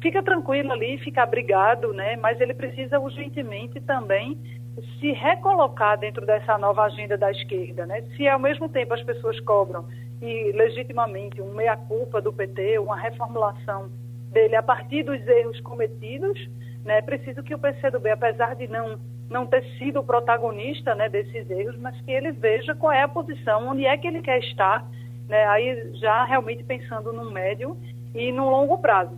fica 0.00 0.22
tranquilo 0.22 0.72
ali, 0.72 0.98
fica 0.98 1.22
abrigado, 1.22 1.92
né? 1.92 2.16
mas 2.16 2.40
ele 2.40 2.54
precisa 2.54 2.98
urgentemente 2.98 3.80
também 3.80 4.38
se 4.98 5.12
recolocar 5.12 5.98
dentro 5.98 6.24
dessa 6.24 6.56
nova 6.56 6.84
agenda 6.84 7.18
da 7.18 7.30
esquerda. 7.30 7.84
Né? 7.84 8.02
Se 8.16 8.26
ao 8.26 8.38
mesmo 8.38 8.68
tempo 8.68 8.94
as 8.94 9.02
pessoas 9.02 9.38
cobram, 9.40 9.84
e 10.22 10.52
legitimamente, 10.52 11.42
um 11.42 11.52
meia-culpa 11.52 12.22
do 12.22 12.32
PT, 12.32 12.78
uma 12.78 12.96
reformulação 12.96 13.90
dele 14.30 14.54
a 14.54 14.62
partir 14.62 15.02
dos 15.02 15.20
erros 15.26 15.60
cometidos, 15.60 16.38
né? 16.84 16.98
É 16.98 17.02
preciso 17.02 17.42
que 17.42 17.54
o 17.54 17.58
PCdoB, 17.58 18.10
apesar 18.10 18.54
de 18.56 18.66
não, 18.68 18.98
não 19.30 19.46
ter 19.46 19.64
sido 19.78 20.00
o 20.00 20.04
protagonista 20.04 20.94
né, 20.94 21.08
desses 21.08 21.48
erros, 21.50 21.76
mas 21.78 21.98
que 22.02 22.10
ele 22.10 22.32
veja 22.32 22.74
qual 22.74 22.92
é 22.92 23.02
a 23.02 23.08
posição, 23.08 23.68
onde 23.68 23.86
é 23.86 23.96
que 23.96 24.06
ele 24.06 24.20
quer 24.20 24.38
estar, 24.38 24.84
né? 25.28 25.44
aí 25.46 25.92
já 25.94 26.24
realmente 26.24 26.64
pensando 26.64 27.12
no 27.12 27.30
médio 27.30 27.76
e 28.14 28.32
no 28.32 28.50
longo 28.50 28.78
prazo. 28.78 29.16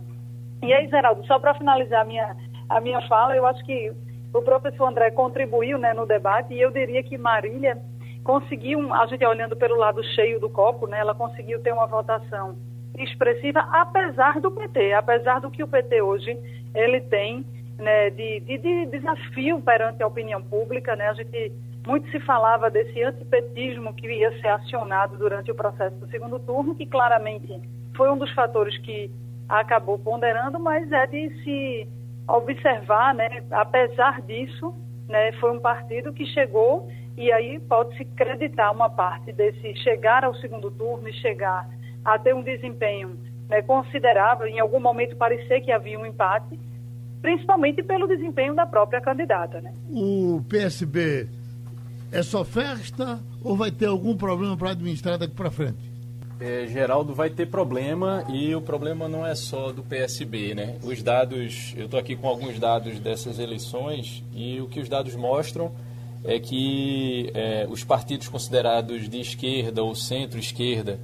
E 0.63 0.73
aí, 0.73 0.87
Geraldo, 0.87 1.25
só 1.25 1.37
para 1.37 1.53
finalizar 1.53 2.01
a 2.01 2.05
minha, 2.05 2.35
a 2.69 2.79
minha 2.79 3.01
fala, 3.07 3.35
eu 3.35 3.45
acho 3.45 3.63
que 3.65 3.91
o 4.33 4.41
professor 4.41 4.87
André 4.87 5.11
contribuiu 5.11 5.77
né, 5.77 5.93
no 5.93 6.05
debate 6.05 6.53
e 6.53 6.61
eu 6.61 6.71
diria 6.71 7.03
que 7.03 7.17
Marília 7.17 7.77
conseguiu, 8.23 8.93
a 8.93 9.05
gente 9.05 9.23
olhando 9.25 9.55
pelo 9.55 9.75
lado 9.75 10.03
cheio 10.15 10.39
do 10.39 10.49
copo, 10.49 10.87
né, 10.87 10.99
ela 10.99 11.13
conseguiu 11.13 11.61
ter 11.61 11.71
uma 11.71 11.85
votação 11.85 12.55
expressiva, 12.97 13.59
apesar 13.71 14.39
do 14.39 14.49
PT, 14.51 14.93
apesar 14.93 15.39
do 15.39 15.51
que 15.51 15.61
o 15.61 15.67
PT 15.67 16.01
hoje 16.01 16.37
ele 16.73 17.01
tem 17.01 17.45
né, 17.77 18.09
de, 18.09 18.39
de, 18.41 18.57
de, 18.57 18.85
desafio 18.87 19.61
perante 19.61 20.01
a 20.01 20.07
opinião 20.07 20.41
pública. 20.41 20.95
Né? 20.95 21.07
A 21.07 21.13
gente 21.13 21.51
muito 21.85 22.09
se 22.09 22.19
falava 22.21 22.69
desse 22.69 23.01
antipetismo 23.03 23.93
que 23.93 24.07
ia 24.07 24.31
ser 24.41 24.47
acionado 24.47 25.17
durante 25.17 25.51
o 25.51 25.55
processo 25.55 25.95
do 25.97 26.07
segundo 26.09 26.39
turno, 26.39 26.75
que 26.75 26.85
claramente 26.85 27.61
foi 27.95 28.11
um 28.11 28.17
dos 28.17 28.31
fatores 28.33 28.77
que 28.79 29.11
acabou 29.47 29.99
ponderando, 29.99 30.59
mas 30.59 30.91
é 30.91 31.05
de 31.05 31.29
se 31.43 31.87
observar, 32.27 33.13
né, 33.13 33.43
apesar 33.51 34.21
disso, 34.21 34.73
né, 35.07 35.31
foi 35.33 35.51
um 35.51 35.59
partido 35.59 36.11
que 36.11 36.25
chegou 36.25 36.89
e 37.15 37.31
aí 37.31 37.59
pode-se 37.59 38.01
acreditar 38.01 38.71
uma 38.71 38.89
parte 38.89 39.31
desse 39.31 39.75
chegar 39.77 40.23
ao 40.23 40.33
segundo 40.35 40.71
turno 40.71 41.07
e 41.07 41.13
chegar 41.13 41.69
a 42.03 42.17
ter 42.17 42.33
um 42.33 42.41
desempenho 42.41 43.17
né, 43.47 43.61
considerável, 43.61 44.47
em 44.47 44.59
algum 44.59 44.79
momento 44.79 45.15
parecer 45.15 45.61
que 45.61 45.71
havia 45.71 45.99
um 45.99 46.05
empate, 46.05 46.59
principalmente 47.25 47.81
pelo 47.81 48.07
desempenho 48.07 48.53
da 48.53 48.67
própria 48.67 49.01
candidata. 49.01 49.59
Né? 49.59 49.73
O 49.89 50.43
PSB 50.47 51.27
é 52.11 52.21
só 52.21 52.45
festa 52.45 53.19
ou 53.43 53.57
vai 53.57 53.71
ter 53.71 53.87
algum 53.87 54.15
problema 54.15 54.55
para 54.55 54.69
administrar 54.69 55.17
daqui 55.17 55.33
para 55.33 55.49
frente? 55.49 55.91
É, 56.39 56.67
Geraldo 56.67 57.15
vai 57.15 57.31
ter 57.31 57.47
problema 57.47 58.23
e 58.29 58.53
o 58.53 58.61
problema 58.61 59.07
não 59.07 59.25
é 59.25 59.33
só 59.33 59.71
do 59.71 59.81
PSB, 59.81 60.53
né? 60.53 60.77
Os 60.83 61.01
dados, 61.01 61.73
eu 61.75 61.85
estou 61.85 61.99
aqui 61.99 62.15
com 62.15 62.27
alguns 62.27 62.59
dados 62.59 62.99
dessas 62.99 63.39
eleições 63.39 64.23
e 64.31 64.61
o 64.61 64.67
que 64.67 64.79
os 64.79 64.87
dados 64.87 65.15
mostram 65.15 65.71
é 66.23 66.39
que 66.39 67.31
é, 67.33 67.65
os 67.67 67.83
partidos 67.83 68.27
considerados 68.27 69.09
de 69.09 69.19
esquerda 69.19 69.81
ou 69.81 69.95
centro-esquerda, 69.95 70.99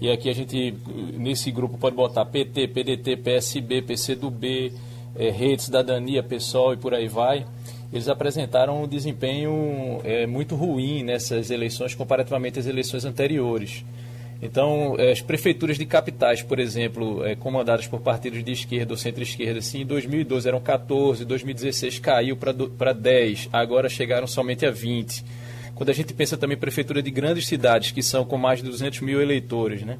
e 0.00 0.10
aqui 0.10 0.28
a 0.28 0.34
gente, 0.34 0.74
nesse 1.16 1.50
grupo, 1.50 1.78
pode 1.78 1.96
botar 1.96 2.24
PT, 2.26 2.68
PDT, 2.68 3.16
PSB, 3.16 3.82
PCdoB, 3.82 4.72
é, 5.16 5.30
Rede 5.30 5.62
Cidadania, 5.62 6.22
PSOL 6.22 6.74
e 6.74 6.76
por 6.76 6.94
aí 6.94 7.08
vai, 7.08 7.46
eles 7.92 8.08
apresentaram 8.08 8.82
um 8.82 8.88
desempenho 8.88 10.00
é, 10.04 10.26
muito 10.26 10.54
ruim 10.56 11.02
nessas 11.02 11.50
eleições 11.50 11.94
comparativamente 11.94 12.58
às 12.58 12.66
eleições 12.66 13.04
anteriores. 13.04 13.84
Então, 14.42 14.96
é, 14.98 15.12
as 15.12 15.20
prefeituras 15.20 15.78
de 15.78 15.86
capitais, 15.86 16.42
por 16.42 16.58
exemplo, 16.58 17.24
é, 17.24 17.34
comandadas 17.34 17.86
por 17.86 18.00
partidos 18.00 18.42
de 18.42 18.52
esquerda 18.52 18.92
ou 18.92 18.96
centro-esquerda, 18.96 19.60
assim, 19.60 19.82
em 19.82 19.86
2012 19.86 20.46
eram 20.46 20.60
14, 20.60 21.24
2016 21.24 21.98
caiu 22.00 22.36
para 22.36 22.92
10, 22.92 23.48
agora 23.52 23.88
chegaram 23.88 24.26
somente 24.26 24.66
a 24.66 24.70
20. 24.70 25.24
Quando 25.74 25.90
a 25.90 25.92
gente 25.92 26.12
pensa 26.12 26.36
também 26.36 26.56
prefeitura 26.56 27.02
de 27.02 27.10
grandes 27.10 27.46
cidades, 27.46 27.90
que 27.90 28.02
são 28.02 28.24
com 28.24 28.36
mais 28.36 28.60
de 28.60 28.68
200 28.68 29.00
mil 29.00 29.20
eleitores, 29.20 29.82
né? 29.82 29.98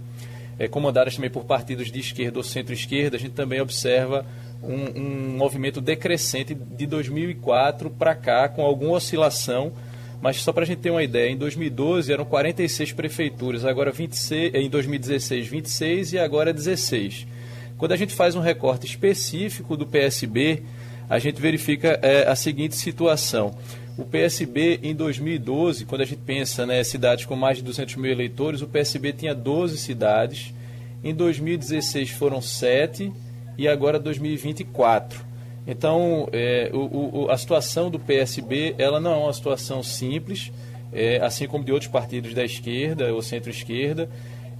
é, 0.58 0.68
comandadas 0.68 1.14
também 1.14 1.30
por 1.30 1.44
partidos 1.44 1.90
de 1.90 1.98
esquerda 1.98 2.38
ou 2.38 2.42
centro-esquerda, 2.42 3.16
a 3.16 3.20
gente 3.20 3.32
também 3.32 3.60
observa 3.60 4.24
um, 4.66 5.00
um 5.00 5.36
movimento 5.36 5.80
decrescente 5.80 6.54
de 6.54 6.86
2004 6.86 7.90
para 7.90 8.14
cá, 8.14 8.48
com 8.48 8.62
alguma 8.62 8.96
oscilação. 8.96 9.72
Mas 10.20 10.40
só 10.40 10.52
para 10.52 10.62
a 10.62 10.66
gente 10.66 10.78
ter 10.78 10.90
uma 10.90 11.02
ideia, 11.02 11.30
em 11.30 11.36
2012 11.36 12.10
eram 12.12 12.24
46 12.24 12.92
prefeituras, 12.92 13.64
agora 13.64 13.92
26, 13.92 14.54
em 14.54 14.70
2016 14.70 15.46
26 15.46 16.12
e 16.14 16.18
agora 16.18 16.52
16. 16.52 17.26
Quando 17.76 17.92
a 17.92 17.96
gente 17.96 18.14
faz 18.14 18.34
um 18.34 18.40
recorte 18.40 18.86
específico 18.86 19.76
do 19.76 19.86
PSB, 19.86 20.62
a 21.10 21.18
gente 21.18 21.40
verifica 21.40 21.98
é, 22.00 22.26
a 22.26 22.34
seguinte 22.34 22.74
situação. 22.76 23.54
O 23.96 24.04
PSB, 24.04 24.80
em 24.82 24.94
2012, 24.94 25.84
quando 25.84 26.00
a 26.00 26.04
gente 26.04 26.20
pensa 26.22 26.64
né, 26.64 26.82
cidades 26.82 27.26
com 27.26 27.36
mais 27.36 27.58
de 27.58 27.62
200 27.62 27.94
mil 27.96 28.10
eleitores, 28.10 28.62
o 28.62 28.66
PSB 28.66 29.12
tinha 29.12 29.34
12 29.34 29.76
cidades. 29.78 30.54
Em 31.02 31.14
2016 31.14 32.10
foram 32.10 32.40
7 32.40 33.12
e 33.56 33.68
agora 33.68 33.98
2024. 33.98 35.24
Então, 35.66 36.28
é, 36.32 36.70
o, 36.72 37.24
o, 37.24 37.30
a 37.30 37.38
situação 37.38 37.90
do 37.90 37.98
PSB 37.98 38.74
ela 38.78 39.00
não 39.00 39.12
é 39.12 39.16
uma 39.16 39.32
situação 39.32 39.82
simples, 39.82 40.52
é, 40.92 41.18
assim 41.22 41.46
como 41.46 41.64
de 41.64 41.72
outros 41.72 41.90
partidos 41.90 42.34
da 42.34 42.44
esquerda 42.44 43.12
ou 43.12 43.22
centro-esquerda. 43.22 44.08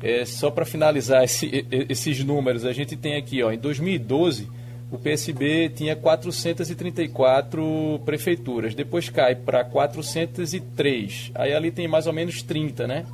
É, 0.03 0.25
só 0.25 0.51
para 0.51 0.65
finalizar 0.65 1.25
esse, 1.25 1.67
esses 1.89 2.23
números, 2.25 2.65
a 2.65 2.73
gente 2.73 2.97
tem 2.97 3.17
aqui, 3.17 3.43
ó, 3.43 3.51
em 3.51 3.59
2012, 3.59 4.49
o 4.91 4.99
PSB 4.99 5.71
tinha 5.71 5.97
434 5.97 8.01
prefeituras, 8.05 8.75
depois 8.75 9.09
cai 9.09 9.35
para 9.35 9.65
403, 9.65 11.33
aí 11.35 11.55
ali 11.55 11.71
tem 11.71 11.89
mais 11.89 12.07
ou 12.07 12.13
menos 12.13 12.43
30, 12.43 12.87
né? 12.87 13.07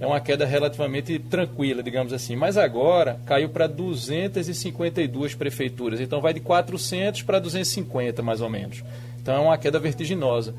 É 0.00 0.06
uma 0.06 0.20
queda 0.20 0.46
relativamente 0.46 1.18
tranquila, 1.18 1.82
digamos 1.82 2.12
assim. 2.12 2.36
Mas 2.36 2.56
agora 2.56 3.18
caiu 3.26 3.48
para 3.48 3.66
252 3.66 5.34
prefeituras, 5.34 6.00
então 6.00 6.20
vai 6.20 6.32
de 6.32 6.40
400 6.40 7.22
para 7.22 7.38
250, 7.38 8.22
mais 8.22 8.40
ou 8.40 8.48
menos. 8.48 8.84
Então 9.20 9.34
é 9.34 9.40
uma 9.40 9.58
queda 9.58 9.78
vertiginosa. 9.78 10.54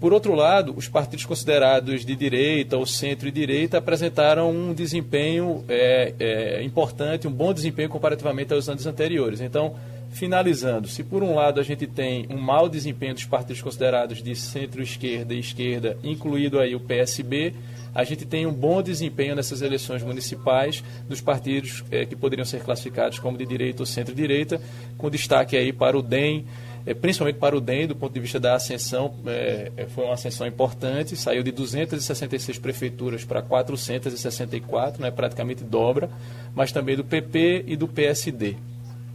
Por 0.00 0.12
outro 0.12 0.32
lado, 0.32 0.74
os 0.76 0.86
partidos 0.86 1.26
considerados 1.26 2.04
de 2.04 2.14
direita 2.14 2.76
ou 2.76 2.86
centro-direita 2.86 3.78
apresentaram 3.78 4.48
um 4.48 4.72
desempenho 4.72 5.64
é, 5.68 6.14
é, 6.20 6.62
importante, 6.62 7.26
um 7.26 7.32
bom 7.32 7.52
desempenho 7.52 7.88
comparativamente 7.88 8.52
aos 8.52 8.68
anos 8.68 8.86
anteriores. 8.86 9.40
Então, 9.40 9.74
finalizando, 10.10 10.86
se 10.86 11.02
por 11.02 11.24
um 11.24 11.34
lado 11.34 11.58
a 11.58 11.64
gente 11.64 11.84
tem 11.84 12.26
um 12.30 12.38
mau 12.38 12.68
desempenho 12.68 13.14
dos 13.14 13.24
partidos 13.24 13.60
considerados 13.60 14.22
de 14.22 14.36
centro-esquerda 14.36 15.34
e 15.34 15.40
esquerda, 15.40 15.98
incluído 16.04 16.60
aí 16.60 16.76
o 16.76 16.80
PSB, 16.80 17.52
a 17.94 18.04
gente 18.04 18.24
tem 18.24 18.46
um 18.46 18.52
bom 18.52 18.82
desempenho 18.82 19.34
nessas 19.34 19.62
eleições 19.62 20.02
municipais 20.02 20.82
dos 21.08 21.20
partidos 21.20 21.84
é, 21.90 22.04
que 22.04 22.14
poderiam 22.16 22.44
ser 22.44 22.62
classificados 22.62 23.18
como 23.18 23.36
de 23.36 23.46
direita 23.46 23.82
ou 23.82 23.86
centro-direita, 23.86 24.60
com 24.96 25.10
destaque 25.10 25.56
aí 25.56 25.72
para 25.72 25.96
o 25.96 26.02
DEM, 26.02 26.44
é, 26.86 26.94
principalmente 26.94 27.36
para 27.36 27.56
o 27.56 27.60
DEM, 27.60 27.86
do 27.86 27.94
ponto 27.94 28.14
de 28.14 28.20
vista 28.20 28.40
da 28.40 28.54
ascensão, 28.54 29.14
é, 29.26 29.86
foi 29.88 30.04
uma 30.04 30.14
ascensão 30.14 30.46
importante, 30.46 31.16
saiu 31.16 31.42
de 31.42 31.52
266 31.52 32.58
prefeituras 32.58 33.24
para 33.24 33.42
464, 33.42 35.02
né, 35.02 35.10
praticamente 35.10 35.62
dobra, 35.64 36.08
mas 36.54 36.72
também 36.72 36.96
do 36.96 37.04
PP 37.04 37.64
e 37.66 37.76
do 37.76 37.86
PSD. 37.86 38.56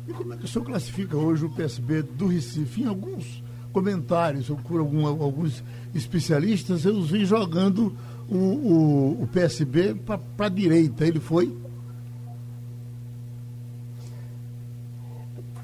E 0.08 0.14
como 0.14 0.34
é 0.34 0.38
que 0.38 0.46
o 0.46 0.48
senhor 0.48 0.66
classifica 0.66 1.18
hoje 1.18 1.46
o 1.46 1.50
PSB 1.50 2.04
do 2.04 2.28
Recife? 2.28 2.84
Em 2.84 2.88
alguns 2.88 3.42
comentários, 3.72 4.48
por 4.68 4.80
algum, 4.80 5.08
alguns 5.08 5.64
especialistas, 5.96 6.86
eu 6.86 7.02
vi 7.02 7.26
jogando 7.26 7.98
o, 8.30 8.38
o, 8.38 9.24
o 9.24 9.28
PSB 9.28 9.96
para 9.96 10.20
a 10.46 10.50
direita. 10.50 11.06
Ele 11.06 11.20
foi 11.20 11.56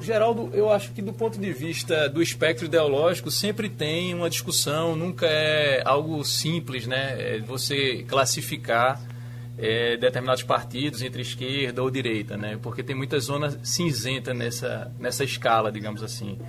Geraldo, 0.02 0.50
eu 0.54 0.72
acho 0.72 0.94
que 0.94 1.02
do 1.02 1.12
ponto 1.12 1.38
de 1.38 1.52
vista 1.52 2.08
do 2.08 2.22
espectro 2.22 2.66
ideológico 2.66 3.30
sempre 3.30 3.68
tem 3.68 4.14
uma 4.14 4.30
discussão, 4.30 4.96
nunca 4.96 5.28
é 5.28 5.84
algo 5.86 6.24
simples, 6.24 6.88
né? 6.88 7.36
É 7.36 7.40
você 7.40 8.06
classificar 8.08 9.02
é, 9.58 9.98
determinados 9.98 10.42
partidos 10.42 11.02
entre 11.02 11.22
esquerda 11.22 11.84
ou 11.84 11.92
direita, 11.92 12.38
né? 12.38 12.58
Porque 12.62 12.82
tem 12.82 12.96
muita 12.96 13.20
zona 13.20 13.60
cinzenta 13.62 14.34
nessa, 14.34 14.90
nessa 14.98 15.26
escala, 15.26 15.70
digamos 15.70 16.02
assim. 16.02 16.40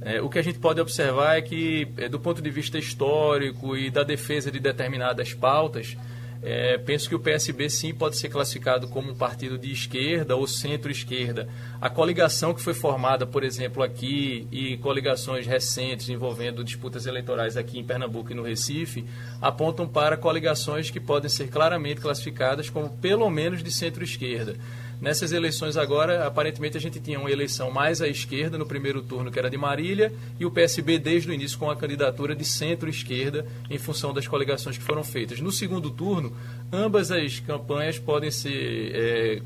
É, 0.00 0.20
o 0.20 0.28
que 0.28 0.38
a 0.38 0.42
gente 0.42 0.58
pode 0.58 0.80
observar 0.80 1.38
é 1.38 1.42
que, 1.42 1.88
é, 1.96 2.08
do 2.08 2.20
ponto 2.20 2.40
de 2.40 2.50
vista 2.50 2.78
histórico 2.78 3.76
e 3.76 3.90
da 3.90 4.04
defesa 4.04 4.50
de 4.50 4.60
determinadas 4.60 5.34
pautas, 5.34 5.96
é, 6.40 6.78
penso 6.78 7.08
que 7.08 7.14
o 7.14 7.18
PSB 7.18 7.68
sim 7.68 7.92
pode 7.92 8.16
ser 8.16 8.28
classificado 8.28 8.88
como 8.88 9.10
um 9.10 9.14
partido 9.14 9.58
de 9.58 9.72
esquerda 9.72 10.36
ou 10.36 10.46
centro-esquerda. 10.46 11.48
A 11.80 11.90
coligação 11.90 12.54
que 12.54 12.62
foi 12.62 12.74
formada, 12.74 13.26
por 13.26 13.42
exemplo, 13.42 13.82
aqui 13.82 14.46
e 14.52 14.76
coligações 14.76 15.46
recentes 15.46 16.08
envolvendo 16.08 16.62
disputas 16.62 17.06
eleitorais 17.06 17.56
aqui 17.56 17.78
em 17.78 17.84
Pernambuco 17.84 18.30
e 18.30 18.34
no 18.34 18.44
Recife 18.44 19.04
apontam 19.42 19.88
para 19.88 20.16
coligações 20.16 20.90
que 20.90 21.00
podem 21.00 21.28
ser 21.28 21.48
claramente 21.48 22.00
classificadas 22.00 22.70
como 22.70 22.88
pelo 22.88 23.28
menos 23.28 23.62
de 23.62 23.72
centro-esquerda. 23.72 24.54
Nessas 25.00 25.30
eleições 25.30 25.76
agora, 25.76 26.26
aparentemente 26.26 26.76
a 26.76 26.80
gente 26.80 26.98
tinha 26.98 27.20
uma 27.20 27.30
eleição 27.30 27.70
mais 27.70 28.02
à 28.02 28.08
esquerda 28.08 28.58
no 28.58 28.66
primeiro 28.66 29.00
turno, 29.00 29.30
que 29.30 29.38
era 29.38 29.48
de 29.48 29.56
Marília, 29.56 30.12
e 30.40 30.44
o 30.44 30.50
PSB 30.50 30.98
desde 30.98 31.30
o 31.30 31.32
início 31.32 31.56
com 31.56 31.70
a 31.70 31.76
candidatura 31.76 32.34
de 32.34 32.44
centro-esquerda 32.44 33.46
em 33.70 33.78
função 33.78 34.12
das 34.12 34.26
coligações 34.26 34.76
que 34.76 34.82
foram 34.82 35.04
feitas. 35.04 35.40
No 35.40 35.52
segundo 35.52 35.88
turno, 35.88 36.36
ambas 36.72 37.12
as 37.12 37.38
campanhas 37.38 37.96
podem 37.96 38.32
ser, 38.32 38.92
é, 38.92 39.42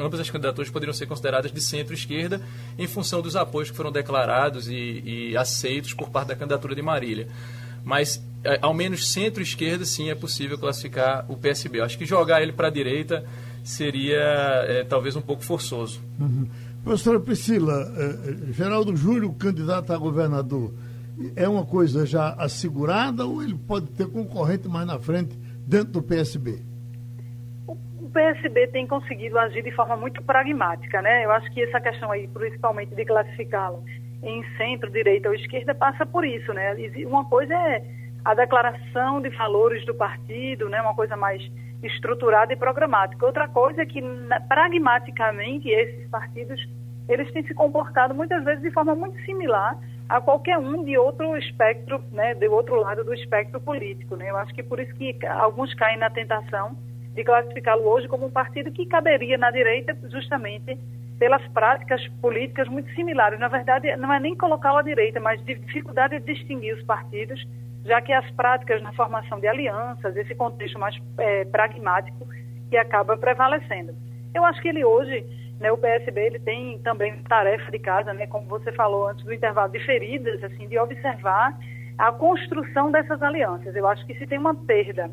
ambas 0.00 0.18
as 0.18 0.28
candidaturas 0.28 0.70
poderiam 0.70 0.92
ser 0.92 1.06
consideradas 1.06 1.52
de 1.52 1.60
centro-esquerda 1.60 2.42
em 2.76 2.88
função 2.88 3.22
dos 3.22 3.36
apoios 3.36 3.70
que 3.70 3.76
foram 3.76 3.92
declarados 3.92 4.66
e, 4.68 5.02
e 5.30 5.36
aceitos 5.36 5.94
por 5.94 6.10
parte 6.10 6.28
da 6.28 6.34
candidatura 6.34 6.74
de 6.74 6.82
Marília. 6.82 7.28
Mas 7.84 8.20
é, 8.42 8.58
ao 8.60 8.74
menos 8.74 9.08
centro-esquerda 9.12 9.84
sim 9.84 10.10
é 10.10 10.14
possível 10.16 10.58
classificar 10.58 11.24
o 11.28 11.36
PSB. 11.36 11.80
Acho 11.80 11.96
que 11.96 12.04
jogar 12.04 12.42
ele 12.42 12.52
para 12.52 12.66
a 12.66 12.70
direita 12.70 13.24
seria 13.68 14.16
é, 14.68 14.84
talvez 14.84 15.16
um 15.16 15.22
pouco 15.22 15.42
forçoso. 15.42 16.00
Uhum. 16.20 16.48
Professora 16.84 17.18
Priscila, 17.18 17.72
eh, 17.98 18.52
Geraldo 18.52 18.96
Júlio, 18.96 19.32
candidato 19.32 19.92
a 19.92 19.98
governador, 19.98 20.72
é 21.34 21.48
uma 21.48 21.66
coisa 21.66 22.06
já 22.06 22.34
assegurada 22.34 23.26
ou 23.26 23.42
ele 23.42 23.54
pode 23.54 23.90
ter 23.90 24.06
concorrente 24.06 24.68
mais 24.68 24.86
na 24.86 24.96
frente 24.96 25.36
dentro 25.66 25.94
do 25.94 26.02
PSB? 26.02 26.62
O 27.66 28.08
PSB 28.08 28.68
tem 28.68 28.86
conseguido 28.86 29.36
agir 29.36 29.64
de 29.64 29.72
forma 29.72 29.96
muito 29.96 30.22
pragmática, 30.22 31.02
né? 31.02 31.24
Eu 31.24 31.32
acho 31.32 31.52
que 31.52 31.60
essa 31.60 31.80
questão 31.80 32.12
aí, 32.12 32.28
principalmente 32.28 32.94
de 32.94 33.04
classificá-lo 33.04 33.82
em 34.22 34.44
centro, 34.56 34.88
direita 34.88 35.28
ou 35.28 35.34
esquerda, 35.34 35.74
passa 35.74 36.06
por 36.06 36.24
isso, 36.24 36.52
né? 36.52 36.72
Uma 37.04 37.24
coisa 37.24 37.52
é 37.52 37.82
a 38.24 38.32
declaração 38.32 39.20
de 39.20 39.30
valores 39.30 39.84
do 39.84 39.94
partido, 39.94 40.68
né? 40.68 40.80
Uma 40.80 40.94
coisa 40.94 41.16
mais 41.16 41.42
estruturada 41.82 42.52
e 42.52 42.56
programática. 42.56 43.24
Outra 43.24 43.48
coisa 43.48 43.82
é 43.82 43.86
que, 43.86 44.02
pragmaticamente, 44.48 45.68
esses 45.68 46.08
partidos 46.08 46.60
eles 47.08 47.30
têm 47.32 47.44
se 47.44 47.54
comportado 47.54 48.14
muitas 48.14 48.42
vezes 48.44 48.62
de 48.62 48.70
forma 48.70 48.94
muito 48.94 49.18
similar 49.24 49.78
a 50.08 50.20
qualquer 50.20 50.58
um 50.58 50.84
de 50.84 50.96
outro 50.96 51.36
espectro, 51.36 52.02
né, 52.12 52.34
do 52.34 52.52
outro 52.52 52.76
lado 52.76 53.04
do 53.04 53.14
espectro 53.14 53.60
político. 53.60 54.16
Né? 54.16 54.30
Eu 54.30 54.36
acho 54.36 54.54
que 54.54 54.62
por 54.62 54.78
isso 54.78 54.94
que 54.94 55.16
alguns 55.26 55.72
caem 55.74 55.98
na 55.98 56.10
tentação 56.10 56.76
de 57.14 57.24
classificá-lo 57.24 57.88
hoje 57.88 58.06
como 58.08 58.26
um 58.26 58.30
partido 58.30 58.70
que 58.70 58.86
caberia 58.86 59.38
na 59.38 59.50
direita 59.50 59.96
justamente 60.10 60.78
pelas 61.18 61.42
práticas 61.48 62.06
políticas 62.20 62.68
muito 62.68 62.92
similares. 62.94 63.38
Na 63.38 63.48
verdade, 63.48 63.94
não 63.96 64.12
é 64.12 64.20
nem 64.20 64.36
colocá-lo 64.36 64.78
à 64.78 64.82
direita, 64.82 65.18
mas 65.18 65.42
de 65.44 65.54
dificuldade 65.54 66.20
de 66.20 66.34
distinguir 66.34 66.74
os 66.74 66.82
partidos 66.84 67.42
já 67.86 68.00
que 68.00 68.12
as 68.12 68.28
práticas 68.32 68.82
na 68.82 68.92
formação 68.92 69.38
de 69.38 69.46
alianças, 69.46 70.16
esse 70.16 70.34
contexto 70.34 70.78
mais 70.78 70.96
é, 71.18 71.44
pragmático 71.44 72.26
que 72.68 72.76
acaba 72.76 73.16
prevalecendo. 73.16 73.94
Eu 74.34 74.44
acho 74.44 74.60
que 74.60 74.68
ele 74.68 74.84
hoje, 74.84 75.24
né, 75.60 75.70
o 75.70 75.78
PSB, 75.78 76.20
ele 76.20 76.38
tem 76.40 76.78
também 76.80 77.22
tarefa 77.22 77.70
de 77.70 77.78
casa, 77.78 78.12
né, 78.12 78.26
como 78.26 78.46
você 78.46 78.72
falou 78.72 79.08
antes 79.08 79.24
do 79.24 79.32
intervalo, 79.32 79.72
de 79.72 79.78
feridas, 79.84 80.42
assim, 80.42 80.66
de 80.68 80.78
observar 80.78 81.56
a 81.96 82.12
construção 82.12 82.90
dessas 82.90 83.22
alianças. 83.22 83.74
Eu 83.74 83.86
acho 83.86 84.04
que 84.04 84.14
se 84.14 84.26
tem 84.26 84.38
uma 84.38 84.54
perda 84.54 85.10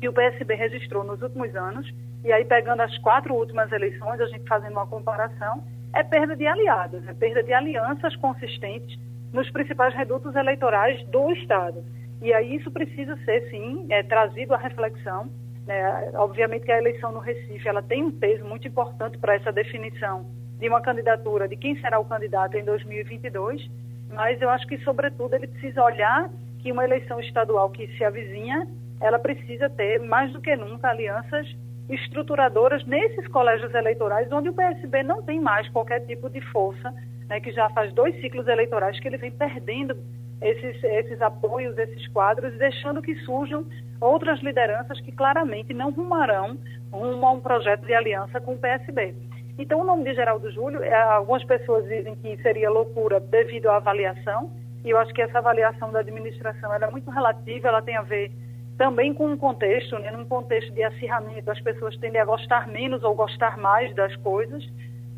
que 0.00 0.08
o 0.08 0.12
PSB 0.12 0.54
registrou 0.54 1.02
nos 1.02 1.22
últimos 1.22 1.56
anos, 1.56 1.90
e 2.22 2.32
aí 2.32 2.44
pegando 2.44 2.82
as 2.82 2.96
quatro 2.98 3.34
últimas 3.34 3.72
eleições, 3.72 4.20
a 4.20 4.26
gente 4.26 4.46
fazendo 4.46 4.72
uma 4.72 4.86
comparação, 4.86 5.64
é 5.94 6.02
perda 6.02 6.36
de 6.36 6.46
aliados, 6.46 7.06
é 7.08 7.14
perda 7.14 7.42
de 7.42 7.52
alianças 7.52 8.14
consistentes 8.16 8.98
nos 9.34 9.50
principais 9.50 9.92
redutos 9.94 10.34
eleitorais 10.36 11.04
do 11.08 11.30
Estado. 11.32 11.84
E 12.22 12.32
aí 12.32 12.54
isso 12.54 12.70
precisa 12.70 13.16
ser, 13.24 13.50
sim, 13.50 13.84
é, 13.90 14.02
trazido 14.04 14.54
à 14.54 14.56
reflexão. 14.56 15.28
Né? 15.66 16.10
Obviamente 16.14 16.64
que 16.64 16.72
a 16.72 16.78
eleição 16.78 17.10
no 17.10 17.18
Recife 17.18 17.68
ela 17.68 17.82
tem 17.82 18.04
um 18.04 18.12
peso 18.12 18.44
muito 18.44 18.66
importante 18.68 19.18
para 19.18 19.34
essa 19.34 19.50
definição 19.50 20.24
de 20.58 20.68
uma 20.68 20.80
candidatura, 20.80 21.48
de 21.48 21.56
quem 21.56 21.78
será 21.80 21.98
o 21.98 22.04
candidato 22.04 22.56
em 22.56 22.64
2022, 22.64 23.68
mas 24.12 24.40
eu 24.40 24.48
acho 24.48 24.66
que, 24.68 24.78
sobretudo, 24.78 25.34
ele 25.34 25.48
precisa 25.48 25.82
olhar 25.82 26.30
que 26.60 26.70
uma 26.70 26.84
eleição 26.84 27.18
estadual 27.18 27.68
que 27.70 27.88
se 27.96 28.04
avizinha, 28.04 28.68
ela 29.00 29.18
precisa 29.18 29.68
ter, 29.68 29.98
mais 30.00 30.32
do 30.32 30.40
que 30.40 30.54
nunca, 30.54 30.88
alianças 30.88 31.46
estruturadoras 31.90 32.84
nesses 32.86 33.26
colégios 33.28 33.74
eleitorais, 33.74 34.30
onde 34.32 34.48
o 34.48 34.54
PSB 34.54 35.02
não 35.02 35.22
tem 35.22 35.40
mais 35.40 35.68
qualquer 35.70 36.06
tipo 36.06 36.30
de 36.30 36.40
força, 36.52 36.94
né, 37.28 37.40
que 37.40 37.52
já 37.52 37.68
faz 37.70 37.92
dois 37.92 38.18
ciclos 38.20 38.46
eleitorais 38.48 38.98
que 39.00 39.08
ele 39.08 39.16
vem 39.16 39.30
perdendo 39.30 39.96
esses, 40.40 40.82
esses 40.82 41.22
apoios, 41.22 41.76
esses 41.78 42.06
quadros, 42.08 42.56
deixando 42.58 43.00
que 43.00 43.14
surjam 43.20 43.64
outras 44.00 44.40
lideranças 44.40 45.00
que 45.00 45.12
claramente 45.12 45.72
não 45.72 45.90
rumarão 45.90 46.58
rumo 46.92 47.26
a 47.26 47.32
um 47.32 47.40
projeto 47.40 47.84
de 47.86 47.94
aliança 47.94 48.40
com 48.40 48.54
o 48.54 48.58
PSB. 48.58 49.14
Então, 49.58 49.80
o 49.80 49.84
nome 49.84 50.04
de 50.04 50.14
Geraldo 50.14 50.50
Júlio, 50.50 50.82
é, 50.82 50.94
algumas 50.94 51.44
pessoas 51.44 51.84
dizem 51.84 52.16
que 52.16 52.36
seria 52.42 52.70
loucura 52.70 53.20
devido 53.20 53.68
à 53.68 53.76
avaliação, 53.76 54.50
e 54.84 54.90
eu 54.90 54.98
acho 54.98 55.14
que 55.14 55.22
essa 55.22 55.38
avaliação 55.38 55.92
da 55.92 56.00
administração 56.00 56.74
é 56.74 56.90
muito 56.90 57.10
relativa, 57.10 57.68
ela 57.68 57.80
tem 57.80 57.96
a 57.96 58.02
ver 58.02 58.30
também 58.76 59.14
com 59.14 59.26
um 59.26 59.36
contexto, 59.36 59.96
né, 60.00 60.10
num 60.10 60.24
contexto 60.24 60.72
de 60.72 60.82
acirramento, 60.82 61.50
as 61.50 61.60
pessoas 61.60 61.96
tendem 61.98 62.20
a 62.20 62.24
gostar 62.24 62.66
menos 62.66 63.04
ou 63.04 63.14
gostar 63.14 63.56
mais 63.56 63.94
das 63.94 64.14
coisas, 64.16 64.64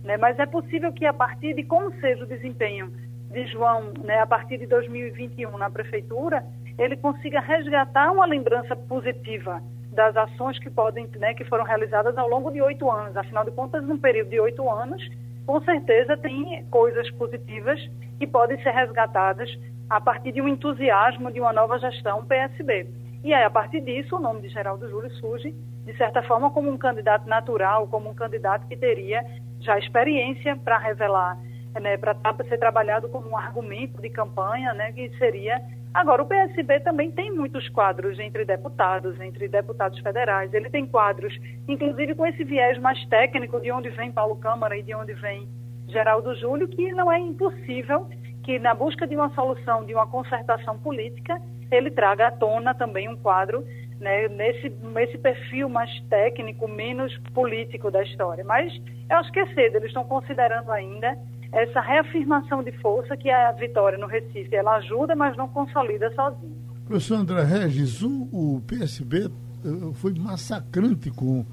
né, 0.07 0.17
mas 0.17 0.39
é 0.39 0.47
possível 0.47 0.93
que 0.93 1.05
a 1.05 1.13
partir 1.13 1.53
de 1.55 1.65
como 1.65 1.93
seja 2.01 2.23
o 2.23 2.27
desempenho 2.27 2.91
de 3.31 3.47
João, 3.49 3.93
né, 4.05 4.21
a 4.21 4.27
partir 4.27 4.57
de 4.57 4.67
2021 4.67 5.59
na 5.59 5.69
prefeitura, 5.69 6.45
ele 6.79 6.97
consiga 6.97 7.41
resgatar 7.41 8.13
uma 8.13 8.25
lembrança 8.25 8.77
positiva 8.77 9.61
das 9.91 10.17
ações 10.17 10.59
que 10.61 10.71
podem, 10.71 11.09
né, 11.19 11.35
que 11.35 11.45
foram 11.45 11.65
realizadas 11.65 12.17
ao 12.17 12.29
longo 12.29 12.51
de 12.53 12.63
oito 12.63 12.89
anos. 12.89 13.17
Afinal 13.17 13.45
de 13.45 13.51
contas, 13.51 13.83
num 13.83 13.99
período 13.99 14.31
de 14.31 14.39
oito 14.39 14.71
anos, 14.71 15.03
com 15.45 15.61
certeza 15.63 16.17
tem 16.17 16.65
coisas 16.71 17.11
positivas 17.13 17.81
que 18.19 18.27
podem 18.27 18.63
ser 18.63 18.71
resgatadas 18.71 19.51
a 19.91 20.01
partir 20.01 20.33
de 20.33 20.41
um 20.41 20.49
entusiasmo 20.49 21.33
de 21.33 21.41
uma 21.41 21.53
nova 21.53 21.79
gestão 21.79 22.25
PSB. 22.25 22.87
E 23.27 23.35
aí, 23.35 23.43
a 23.43 23.51
partir 23.51 23.81
disso, 23.81 24.15
o 24.15 24.21
nome 24.21 24.41
de 24.41 24.49
Geraldo 24.49 24.89
Júlio 24.89 25.11
surge, 25.15 25.53
de 25.85 25.97
certa 25.97 26.23
forma, 26.23 26.49
como 26.49 26.71
um 26.71 26.79
candidato 26.79 27.29
natural, 27.29 27.89
como 27.89 28.09
um 28.09 28.15
candidato 28.15 28.69
que 28.69 28.77
teria 28.77 29.21
já 29.59 29.77
experiência 29.77 30.55
para 30.55 30.79
revelar, 30.79 31.37
né, 31.75 31.97
para 31.97 32.17
ser 32.49 32.57
trabalhado 32.57 33.09
como 33.09 33.29
um 33.29 33.37
argumento 33.37 34.01
de 34.01 34.11
campanha, 34.11 34.73
né, 34.75 34.93
que 34.93 35.11
seria 35.19 35.61
Agora, 35.93 36.23
o 36.23 36.27
PSB 36.27 36.81
também 36.81 37.11
tem 37.11 37.33
muitos 37.33 37.69
quadros 37.71 38.19
entre 38.21 38.45
deputados, 38.45 39.19
entre 39.19 39.49
deputados 39.49 39.99
federais. 40.01 40.53
Ele 40.53 40.69
tem 40.69 40.87
quadros, 40.87 41.35
inclusive 41.67 42.15
com 42.15 42.27
esse 42.27 42.45
viés 42.45 42.79
mais 42.79 43.03
técnico 43.07 43.59
de 43.59 43.73
onde 43.73 43.89
vem 43.89 44.13
Paulo 44.13 44.37
Câmara 44.37 44.77
e 44.77 44.83
de 44.83 44.95
onde 44.95 45.15
vem 45.15 45.49
Geraldo 45.89 46.35
Júlio, 46.37 46.69
que 46.69 46.93
não 46.93 47.11
é 47.11 47.19
impossível 47.19 48.07
que, 48.45 48.59
na 48.59 48.75
busca 48.75 49.07
de 49.07 49.17
uma 49.17 49.31
solução, 49.31 49.87
de 49.87 49.95
uma 49.95 50.07
concertação 50.07 50.79
política, 50.79 51.41
ele 51.71 51.91
traga 51.91 52.29
à 52.29 52.31
tona 52.31 52.75
também 52.75 53.09
um 53.09 53.17
quadro 53.17 53.65
né, 54.01 54.29
nesse, 54.29 54.69
nesse 54.69 55.19
perfil 55.19 55.69
mais 55.69 55.91
técnico, 56.09 56.69
menos 56.69 57.17
político 57.35 57.91
da 57.91 58.03
história. 58.03 58.45
Mas 58.45 58.73
eu 59.09 59.17
acho 59.17 59.33
que 59.33 59.41
é 59.41 59.47
cedo, 59.55 59.77
eles 59.77 59.89
estão 59.89 60.05
considerando 60.05 60.71
ainda 60.71 61.17
essa 61.53 61.81
reafirmação 61.81 62.63
de 62.63 62.73
força 62.73 63.17
que 63.17 63.31
a 63.31 63.53
vitória 63.53 63.97
no 63.99 64.07
Recife 64.07 64.55
ela 64.55 64.77
ajuda, 64.77 65.15
mas 65.15 65.37
não 65.37 65.49
consolida 65.49 66.13
sozinha. 66.15 66.57
Professor 66.87 67.17
André 67.17 67.43
Regis, 67.43 68.03
o, 68.03 68.29
o 68.33 68.63
PSB 68.67 69.25
eh, 69.25 69.93
foi 69.95 70.15
massacrante 70.15 71.11
com 71.11 71.45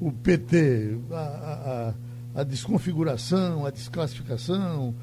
o 0.00 0.12
PT, 0.12 0.98
a, 1.10 1.94
a, 2.34 2.40
a 2.40 2.44
desconfiguração, 2.44 3.64
a 3.64 3.70
desclassificação, 3.70 4.94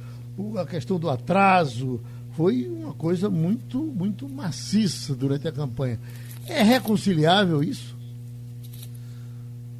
a 0.57 0.65
questão 0.65 0.99
do 0.99 1.09
atraso, 1.09 2.01
foi 2.41 2.67
uma 2.67 2.91
coisa 2.91 3.29
muito, 3.29 3.77
muito 3.77 4.27
maciça 4.27 5.13
durante 5.13 5.47
a 5.47 5.51
campanha. 5.51 5.99
É 6.47 6.63
reconciliável 6.63 7.63
isso? 7.63 7.95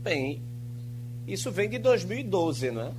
Bem, 0.04 0.40
isso 1.28 1.50
vem 1.52 1.68
de 1.68 1.80
2012, 1.80 2.70
não 2.70 2.82
é? 2.84 2.92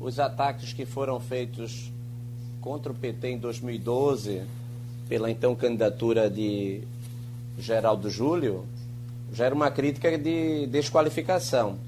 os 0.00 0.18
ataques 0.18 0.72
que 0.72 0.84
foram 0.84 1.20
feitos 1.20 1.92
contra 2.60 2.90
o 2.90 2.94
PT 2.96 3.28
em 3.28 3.38
2012, 3.38 4.42
pela 5.08 5.30
então 5.30 5.54
candidatura 5.54 6.28
de 6.28 6.82
Geraldo 7.56 8.10
Júlio, 8.10 8.64
já 9.32 9.48
uma 9.52 9.70
crítica 9.70 10.18
de 10.18 10.66
desqualificação. 10.66 11.78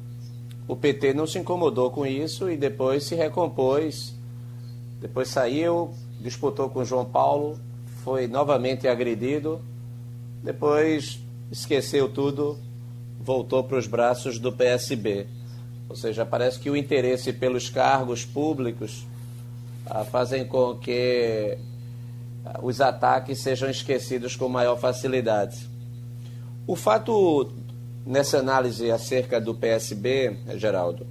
O 0.69 0.77
PT 0.77 1.15
não 1.15 1.27
se 1.27 1.37
incomodou 1.37 1.91
com 1.91 2.07
isso 2.07 2.49
e 2.49 2.57
depois 2.57 3.03
se 3.03 3.17
recompôs. 3.17 4.15
Depois 5.01 5.29
saiu, 5.29 5.93
disputou 6.27 6.69
com 6.69 6.85
João 6.85 7.05
Paulo, 7.05 7.59
foi 8.03 8.27
novamente 8.27 8.89
agredido. 8.89 9.61
Depois 10.43 11.21
esqueceu 11.51 12.09
tudo, 12.09 12.59
voltou 13.21 13.63
para 13.63 13.79
os 13.79 13.87
braços 13.87 14.39
do 14.39 14.53
PSB. 14.53 15.27
Ou 15.89 15.95
seja, 15.95 16.27
parece 16.27 16.59
que 16.59 16.69
o 16.69 16.77
interesse 16.77 17.33
pelos 17.33 17.71
cargos 17.71 18.25
públicos 18.25 19.07
ah, 19.87 20.05
fazem 20.05 20.45
com 20.45 20.77
que 20.77 21.57
ah, 22.45 22.59
os 22.61 22.81
ataques 22.81 23.41
sejam 23.41 23.71
esquecidos 23.71 24.35
com 24.35 24.49
maior 24.49 24.77
facilidade. 24.77 25.69
O 26.67 26.75
fato 26.75 27.53
nessa 28.05 28.39
análise 28.39 28.91
acerca 28.91 29.41
do 29.41 29.55
PSB, 29.55 30.37
Geraldo, 30.57 31.07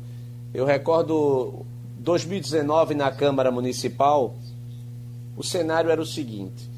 eu 0.53 0.65
recordo 0.65 1.65
2019 1.99 2.93
na 2.93 3.11
Câmara 3.11 3.49
Municipal, 3.51 4.35
o 5.35 5.43
cenário 5.43 5.89
era 5.89 6.01
o 6.01 6.05
seguinte: 6.05 6.69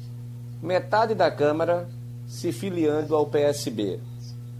metade 0.62 1.14
da 1.14 1.30
Câmara 1.30 1.88
se 2.26 2.52
filiando 2.52 3.14
ao 3.14 3.26
PSB. 3.26 4.00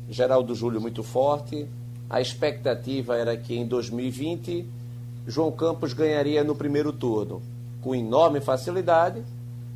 Geraldo 0.09 0.55
Júlio 0.55 0.81
muito 0.81 1.03
forte, 1.03 1.69
a 2.09 2.21
expectativa 2.21 3.17
era 3.17 3.37
que 3.37 3.55
em 3.55 3.67
2020 3.67 4.67
João 5.27 5.53
Campos 5.53 5.93
ganharia 5.93 6.43
no 6.43 6.55
primeiro 6.55 6.93
turno 6.93 7.43
com 7.83 7.95
enorme 7.95 8.41
facilidade. 8.41 9.23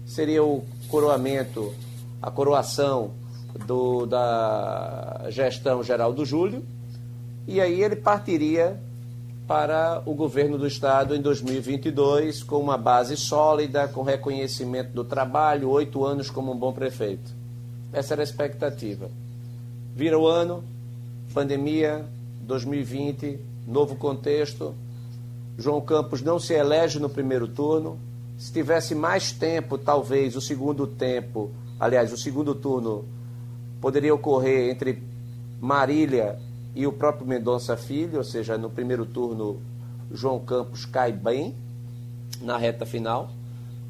Seria 0.07 0.43
o 0.43 0.65
coroamento, 0.89 1.73
a 2.21 2.31
coroação 2.31 3.13
do, 3.67 4.07
da 4.07 5.27
gestão 5.29 5.83
geral 5.83 6.13
do 6.13 6.25
Júlio. 6.25 6.65
E 7.47 7.61
aí 7.61 7.83
ele 7.83 7.97
partiria 7.97 8.81
para 9.53 10.03
o 10.07 10.15
governo 10.15 10.57
do 10.57 10.67
estado 10.67 11.15
em 11.15 11.21
2022 11.21 12.43
com 12.43 12.57
uma 12.57 12.79
base 12.79 13.19
sólida, 13.19 13.87
com 13.87 14.03
reconhecimento 14.03 14.95
do 14.95 15.05
trabalho, 15.05 15.69
oito 15.69 16.07
anos 16.07 16.31
como 16.31 16.53
um 16.53 16.57
bom 16.57 16.73
prefeito. 16.73 17.31
Essa 17.93 18.15
era 18.15 18.23
a 18.23 18.25
expectativa. 18.25 19.11
Vira 19.95 20.19
o 20.19 20.27
ano, 20.27 20.65
pandemia, 21.35 22.03
2020, 22.47 23.39
novo 23.69 23.95
contexto. 23.97 24.75
João 25.59 25.83
Campos 25.83 26.23
não 26.23 26.41
se 26.41 26.55
elege 26.55 26.99
no 26.99 27.11
primeiro 27.11 27.47
turno. 27.47 27.99
Se 28.39 28.51
tivesse 28.51 28.95
mais 28.95 29.33
tempo, 29.33 29.77
talvez 29.77 30.35
o 30.35 30.41
segundo 30.41 30.87
tempo, 30.87 31.51
aliás, 31.79 32.11
o 32.11 32.17
segundo 32.17 32.55
turno 32.55 33.05
poderia 33.83 34.15
ocorrer 34.15 34.71
entre 34.71 35.03
Marília 35.61 36.39
e 36.75 36.87
o 36.87 36.93
próprio 36.93 37.27
Mendonça 37.27 37.77
Filho, 37.77 38.19
ou 38.19 38.25
seja, 38.25 38.57
no 38.57 38.71
primeiro 38.71 39.05
turno 39.05 39.61
João 40.11 40.41
Campos 40.41 40.85
cai 40.85 41.13
bem 41.13 41.55
na 42.41 42.57
reta 42.57 42.87
final. 42.87 43.31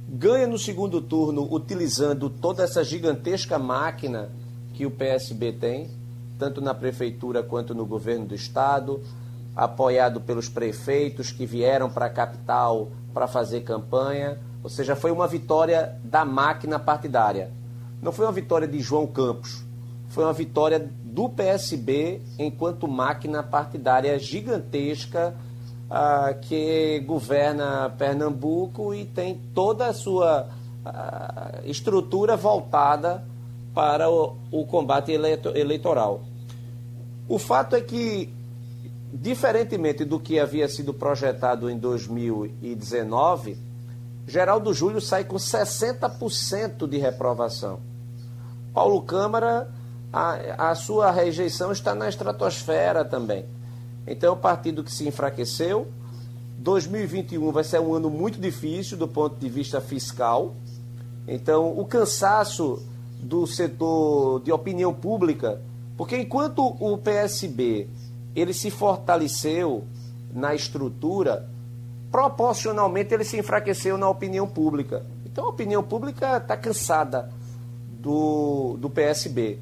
Ganha 0.08 0.46
no 0.46 0.58
segundo 0.58 1.00
turno 1.00 1.46
utilizando 1.52 2.28
toda 2.28 2.62
essa 2.62 2.84
gigantesca 2.84 3.58
máquina 3.58 4.30
que 4.74 4.84
o 4.84 4.90
PSB 4.90 5.52
tem, 5.52 5.90
tanto 6.38 6.60
na 6.60 6.74
prefeitura 6.74 7.42
quanto 7.42 7.74
no 7.74 7.86
governo 7.86 8.26
do 8.26 8.34
estado, 8.34 9.00
apoiado 9.54 10.20
pelos 10.20 10.48
prefeitos 10.48 11.30
que 11.30 11.46
vieram 11.46 11.90
para 11.90 12.06
a 12.06 12.10
capital 12.10 12.90
para 13.14 13.26
fazer 13.26 13.62
campanha. 13.62 14.38
Ou 14.62 14.70
seja, 14.70 14.96
foi 14.96 15.10
uma 15.10 15.26
vitória 15.26 15.98
da 16.04 16.24
máquina 16.24 16.78
partidária. 16.78 17.50
Não 18.00 18.12
foi 18.12 18.26
uma 18.26 18.32
vitória 18.32 18.66
de 18.66 18.80
João 18.80 19.06
Campos, 19.06 19.64
foi 20.12 20.24
uma 20.24 20.32
vitória 20.34 20.78
do 20.78 21.26
PSB 21.26 22.20
enquanto 22.38 22.86
máquina 22.86 23.42
partidária 23.42 24.18
gigantesca 24.18 25.34
uh, 25.88 26.38
que 26.42 27.00
governa 27.06 27.88
Pernambuco 27.96 28.92
e 28.92 29.06
tem 29.06 29.40
toda 29.54 29.86
a 29.86 29.94
sua 29.94 30.50
uh, 30.84 31.66
estrutura 31.66 32.36
voltada 32.36 33.24
para 33.72 34.10
o, 34.10 34.36
o 34.50 34.66
combate 34.66 35.12
eleitoral. 35.12 36.20
O 37.26 37.38
fato 37.38 37.74
é 37.74 37.80
que, 37.80 38.30
diferentemente 39.14 40.04
do 40.04 40.20
que 40.20 40.38
havia 40.38 40.68
sido 40.68 40.92
projetado 40.92 41.70
em 41.70 41.78
2019, 41.78 43.56
Geraldo 44.26 44.74
Júlio 44.74 45.00
sai 45.00 45.24
com 45.24 45.36
60% 45.36 46.86
de 46.86 46.98
reprovação. 46.98 47.80
Paulo 48.74 49.00
Câmara, 49.00 49.70
a, 50.12 50.70
a 50.70 50.74
sua 50.74 51.10
rejeição 51.10 51.72
está 51.72 51.94
na 51.94 52.08
estratosfera 52.08 53.04
também. 53.04 53.46
Então, 54.06 54.30
é 54.30 54.32
um 54.36 54.40
partido 54.40 54.84
que 54.84 54.92
se 54.92 55.06
enfraqueceu. 55.06 55.86
2021 56.58 57.50
vai 57.50 57.64
ser 57.64 57.80
um 57.80 57.94
ano 57.94 58.10
muito 58.10 58.40
difícil 58.40 58.96
do 58.96 59.08
ponto 59.08 59.36
de 59.36 59.48
vista 59.48 59.80
fiscal. 59.80 60.54
Então, 61.26 61.78
o 61.78 61.84
cansaço 61.84 62.82
do 63.22 63.46
setor 63.46 64.40
de 64.40 64.50
opinião 64.50 64.92
pública 64.92 65.60
Porque 65.96 66.16
enquanto 66.16 66.76
o 66.80 66.98
PSB 66.98 67.88
ele 68.34 68.52
se 68.52 68.70
fortaleceu 68.70 69.84
na 70.34 70.54
estrutura, 70.54 71.48
proporcionalmente 72.10 73.12
ele 73.12 73.24
se 73.24 73.38
enfraqueceu 73.38 73.98
na 73.98 74.08
opinião 74.08 74.48
pública. 74.48 75.04
Então 75.24 75.44
a 75.44 75.48
opinião 75.48 75.82
pública 75.82 76.38
está 76.38 76.56
cansada 76.56 77.30
do, 78.00 78.76
do 78.80 78.90
PSB. 78.90 79.58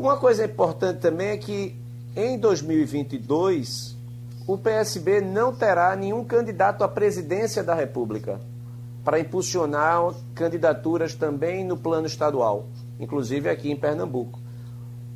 Uma 0.00 0.16
coisa 0.16 0.46
importante 0.46 0.98
também 0.98 1.28
é 1.28 1.36
que 1.36 1.76
em 2.16 2.38
2022 2.38 3.94
o 4.46 4.56
PSB 4.56 5.20
não 5.20 5.54
terá 5.54 5.94
nenhum 5.94 6.24
candidato 6.24 6.82
à 6.82 6.88
presidência 6.88 7.62
da 7.62 7.74
República 7.74 8.40
para 9.04 9.20
impulsionar 9.20 10.14
candidaturas 10.34 11.14
também 11.14 11.66
no 11.66 11.76
plano 11.76 12.06
estadual, 12.06 12.64
inclusive 12.98 13.50
aqui 13.50 13.70
em 13.70 13.76
Pernambuco. 13.76 14.38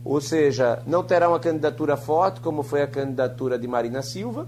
Ou 0.05 0.21
seja, 0.21 0.83
não 0.87 1.03
terá 1.03 1.31
uma 1.31 1.41
candidatura 1.41 1.97
forte, 1.97 2.41
como 2.41 2.63
foi 2.63 2.83
a 2.83 2.87
candidatura 2.87 3.59
de 3.59 3.67
Marina 3.67 4.03
Silva, 4.03 4.47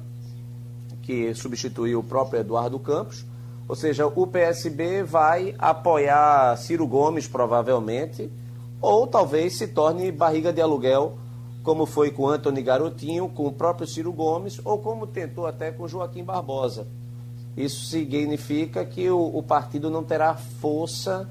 que 1.00 1.34
substituiu 1.34 2.00
o 2.00 2.04
próprio 2.04 2.40
Eduardo 2.40 2.78
Campos. 2.78 3.24
Ou 3.66 3.74
seja, 3.74 4.06
o 4.06 4.26
PSB 4.26 5.02
vai 5.02 5.54
apoiar 5.58 6.54
Ciro 6.58 6.86
Gomes, 6.86 7.26
provavelmente, 7.26 8.30
ou 8.86 9.04
talvez 9.04 9.58
se 9.58 9.66
torne 9.66 10.12
barriga 10.12 10.52
de 10.52 10.60
aluguel, 10.60 11.18
como 11.64 11.86
foi 11.86 12.12
com 12.12 12.28
Antony 12.28 12.62
Garotinho, 12.62 13.28
com 13.28 13.48
o 13.48 13.52
próprio 13.52 13.84
Ciro 13.84 14.12
Gomes, 14.12 14.60
ou 14.64 14.78
como 14.78 15.08
tentou 15.08 15.44
até 15.44 15.72
com 15.72 15.88
Joaquim 15.88 16.22
Barbosa. 16.22 16.86
Isso 17.56 17.86
significa 17.86 18.84
que 18.84 19.10
o, 19.10 19.18
o 19.18 19.42
partido 19.42 19.90
não 19.90 20.04
terá 20.04 20.36
força 20.36 21.28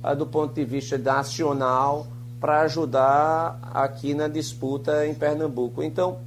ah, 0.00 0.14
do 0.14 0.24
ponto 0.24 0.54
de 0.54 0.64
vista 0.64 0.96
nacional 0.96 2.06
para 2.40 2.60
ajudar 2.60 3.58
aqui 3.74 4.14
na 4.14 4.28
disputa 4.28 5.04
em 5.04 5.12
Pernambuco. 5.12 5.82
Então, 5.82 6.18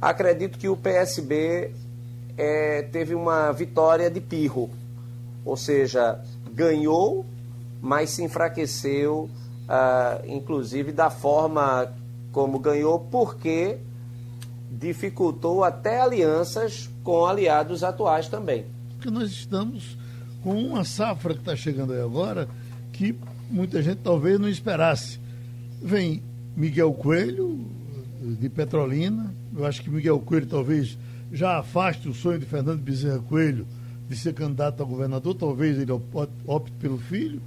acredito 0.00 0.56
que 0.56 0.68
o 0.68 0.76
PSB 0.76 1.72
é, 2.38 2.82
teve 2.92 3.12
uma 3.12 3.50
vitória 3.50 4.08
de 4.08 4.20
pirro, 4.20 4.70
ou 5.44 5.56
seja, 5.56 6.20
ganhou, 6.52 7.26
mas 7.82 8.10
se 8.10 8.22
enfraqueceu, 8.22 9.28
ah, 9.68 10.20
inclusive 10.26 10.92
da 10.92 11.10
forma 11.10 11.92
como 12.32 12.58
ganhou, 12.58 13.00
porque 13.00 13.78
dificultou 14.70 15.64
até 15.64 16.00
alianças 16.00 16.90
com 17.02 17.24
aliados 17.24 17.82
atuais 17.82 18.28
também. 18.28 18.66
Porque 18.94 19.10
nós 19.10 19.30
estamos 19.30 19.96
com 20.42 20.54
uma 20.54 20.84
safra 20.84 21.34
que 21.34 21.40
está 21.40 21.56
chegando 21.56 21.92
aí 21.92 22.00
agora 22.00 22.48
que 22.92 23.18
muita 23.50 23.82
gente 23.82 23.98
talvez 24.02 24.38
não 24.38 24.48
esperasse 24.48 25.18
Vem 25.82 26.22
Miguel 26.56 26.92
Coelho, 26.94 27.60
de 28.40 28.48
Petrolina. 28.48 29.32
Eu 29.54 29.64
acho 29.64 29.82
que 29.82 29.90
Miguel 29.90 30.18
Coelho 30.20 30.46
talvez 30.46 30.98
já 31.32 31.58
afaste 31.58 32.08
o 32.08 32.14
sonho 32.14 32.38
de 32.38 32.46
Fernando 32.46 32.80
Bezerra 32.80 33.18
Coelho 33.18 33.66
de 34.08 34.16
ser 34.16 34.34
candidato 34.34 34.82
a 34.82 34.86
governador, 34.86 35.34
talvez 35.34 35.78
ele 35.78 35.92
opte 35.92 36.72
pelo 36.80 36.96
filho. 36.98 37.40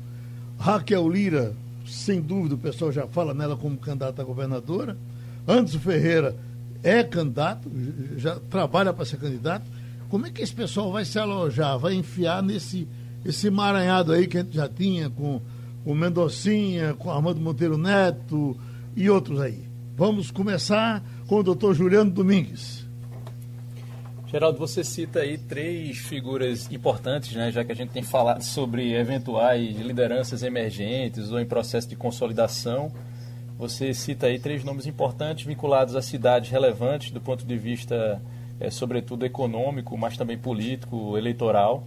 Raquel 0.57 1.07
Lira, 1.09 1.53
sem 1.89 2.21
dúvida, 2.21 2.55
o 2.55 2.57
pessoal 2.57 2.91
já 2.91 3.07
fala 3.07 3.33
nela 3.33 3.57
como 3.57 3.77
candidata 3.77 4.21
a 4.21 4.25
governadora. 4.25 4.97
Anderson 5.47 5.79
Ferreira 5.79 6.35
é 6.83 7.03
candidato, 7.03 7.69
já 8.17 8.39
trabalha 8.39 8.93
para 8.93 9.05
ser 9.05 9.17
candidato. 9.17 9.65
Como 10.09 10.25
é 10.25 10.29
que 10.29 10.41
esse 10.41 10.53
pessoal 10.53 10.91
vai 10.91 11.05
se 11.05 11.19
alojar, 11.19 11.77
vai 11.77 11.93
enfiar 11.93 12.41
nesse 12.41 12.87
esse 13.25 13.47
emaranhado 13.47 14.13
aí 14.13 14.27
que 14.27 14.37
a 14.37 14.41
gente 14.41 14.55
já 14.55 14.69
tinha 14.69 15.09
com 15.09 15.41
com 15.83 15.95
Mendocinha, 15.95 16.93
com 16.93 17.09
Armando 17.09 17.39
Monteiro 17.39 17.77
Neto 17.77 18.55
e 18.95 19.09
outros 19.09 19.39
aí. 19.39 19.63
Vamos 19.95 20.31
começar 20.31 21.03
com 21.27 21.39
o 21.39 21.43
doutor 21.43 21.73
Juliano 21.73 22.11
Domingues. 22.11 22.78
Geraldo, 24.31 24.59
você 24.59 24.83
cita 24.83 25.21
aí 25.21 25.39
três 25.39 25.97
figuras 25.97 26.71
importantes, 26.71 27.33
né, 27.35 27.51
já 27.51 27.63
que 27.63 27.71
a 27.71 27.75
gente 27.75 27.89
tem 27.89 28.03
falado 28.03 28.43
sobre 28.43 28.93
eventuais 28.93 29.75
lideranças 29.77 30.43
emergentes 30.43 31.31
ou 31.31 31.39
em 31.39 31.45
processo 31.45 31.89
de 31.89 31.95
consolidação. 31.95 32.91
Você 33.57 33.91
cita 33.91 34.27
aí 34.27 34.37
três 34.37 34.63
nomes 34.63 34.85
importantes 34.85 35.45
vinculados 35.45 35.95
a 35.95 36.01
cidades 36.01 36.51
relevantes 36.51 37.09
do 37.09 37.19
ponto 37.19 37.43
de 37.43 37.57
vista, 37.57 38.21
é, 38.59 38.69
sobretudo, 38.69 39.25
econômico, 39.25 39.97
mas 39.97 40.15
também 40.15 40.37
político, 40.37 41.17
eleitoral, 41.17 41.83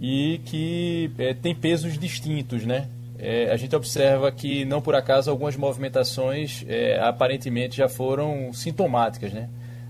e 0.00 0.40
que 0.44 1.10
é, 1.18 1.34
tem 1.34 1.56
pesos 1.56 1.98
distintos, 1.98 2.64
né? 2.64 2.88
é, 3.18 3.50
a 3.50 3.56
gente 3.56 3.74
observa 3.74 4.30
que, 4.30 4.64
não 4.64 4.80
por 4.80 4.94
acaso, 4.94 5.28
algumas 5.28 5.56
movimentações 5.56 6.64
é, 6.68 7.00
aparentemente 7.00 7.76
já 7.76 7.88
foram 7.88 8.52
sintomáticas. 8.52 9.32
Né? 9.32 9.48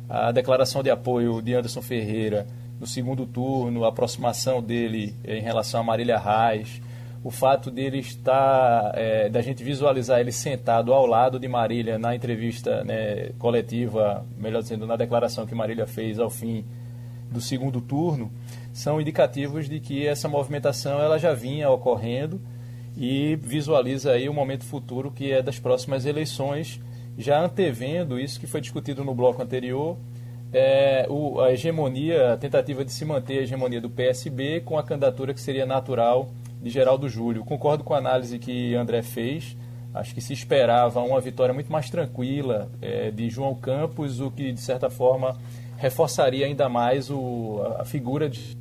A 0.09 0.33
declaração 0.33 0.83
de 0.83 0.91
apoio 0.91 1.43
de 1.43 1.55
Anderson 1.55 1.83
Ferreira 1.83 2.47
no 2.81 2.87
segundo 2.87 3.27
turno, 3.27 3.85
a 3.85 3.89
aproximação 3.89 4.63
dele 4.63 5.15
é, 5.25 5.37
em 5.37 5.43
relação 5.43 5.81
a 5.81 5.85
Marília 5.85 6.19
Reis, 6.19 6.81
o 7.25 7.31
fato 7.31 7.71
dele 7.71 7.99
estar, 7.99 8.93
é, 8.95 9.29
da 9.29 9.43
gente 9.43 9.63
visualizar 9.65 10.21
ele 10.21 10.31
sentado 10.31 10.95
ao 10.95 11.05
lado 11.05 11.39
de 11.39 11.49
Marília 11.49 11.99
na 11.99 12.15
entrevista 12.15 12.85
né, 12.85 13.31
coletiva, 13.39 14.25
melhor 14.39 14.63
dizendo, 14.63 14.87
na 14.87 14.97
declaração 14.97 15.45
que 15.45 15.55
Marília 15.55 15.87
fez 15.87 16.19
ao 16.19 16.31
fim 16.31 16.65
do 17.31 17.41
segundo 17.41 17.81
turno, 17.81 18.31
são 18.73 19.01
indicativos 19.01 19.69
de 19.69 19.81
que 19.81 20.07
essa 20.07 20.29
movimentação 20.29 21.01
ela 21.01 21.19
já 21.19 21.35
vinha 21.35 21.69
ocorrendo 21.69 22.41
e 22.97 23.37
visualiza 23.37 24.13
aí 24.13 24.29
o 24.29 24.35
momento 24.35 24.65
futuro 24.65 25.11
que 25.11 25.33
é 25.33 25.43
das 25.43 25.59
próximas 25.59 26.07
eleições, 26.07 26.81
já 27.19 27.41
antevendo 27.41 28.19
isso 28.19 28.39
que 28.39 28.47
foi 28.47 28.61
discutido 28.61 29.05
no 29.05 29.13
bloco 29.13 29.43
anterior, 29.43 29.97
é, 30.53 31.05
o, 31.11 31.41
a 31.41 31.53
hegemonia, 31.53 32.33
a 32.33 32.37
tentativa 32.37 32.85
de 32.85 32.93
se 32.93 33.05
manter 33.05 33.41
a 33.41 33.43
hegemonia 33.43 33.81
do 33.81 33.91
PSB 33.91 34.61
com 34.61 34.79
a 34.79 34.85
candidatura 34.85 35.35
que 35.35 35.41
seria 35.41 35.67
natural 35.67 36.31
de 36.63 36.71
Geraldo 36.71 37.09
Júlio. 37.09 37.45
Concordo 37.45 37.83
com 37.83 37.93
a 37.93 37.99
análise 37.99 38.39
que 38.39 38.75
André 38.75 39.03
fez. 39.03 39.57
Acho 39.93 40.15
que 40.15 40.21
se 40.21 40.33
esperava 40.33 41.01
uma 41.01 41.21
vitória 41.21 41.53
muito 41.53 41.73
mais 41.73 41.91
tranquila 41.91 42.71
é, 42.81 43.11
de 43.11 43.29
João 43.29 43.55
Campos, 43.55 44.21
o 44.21 44.31
que 44.31 44.53
de 44.53 44.61
certa 44.61 44.89
forma 44.89 45.37
reforçaria 45.77 46.47
ainda 46.47 46.69
mais 46.69 47.11
o, 47.11 47.61
a, 47.63 47.83
a 47.83 47.85
figura 47.85 48.29
de 48.29 48.57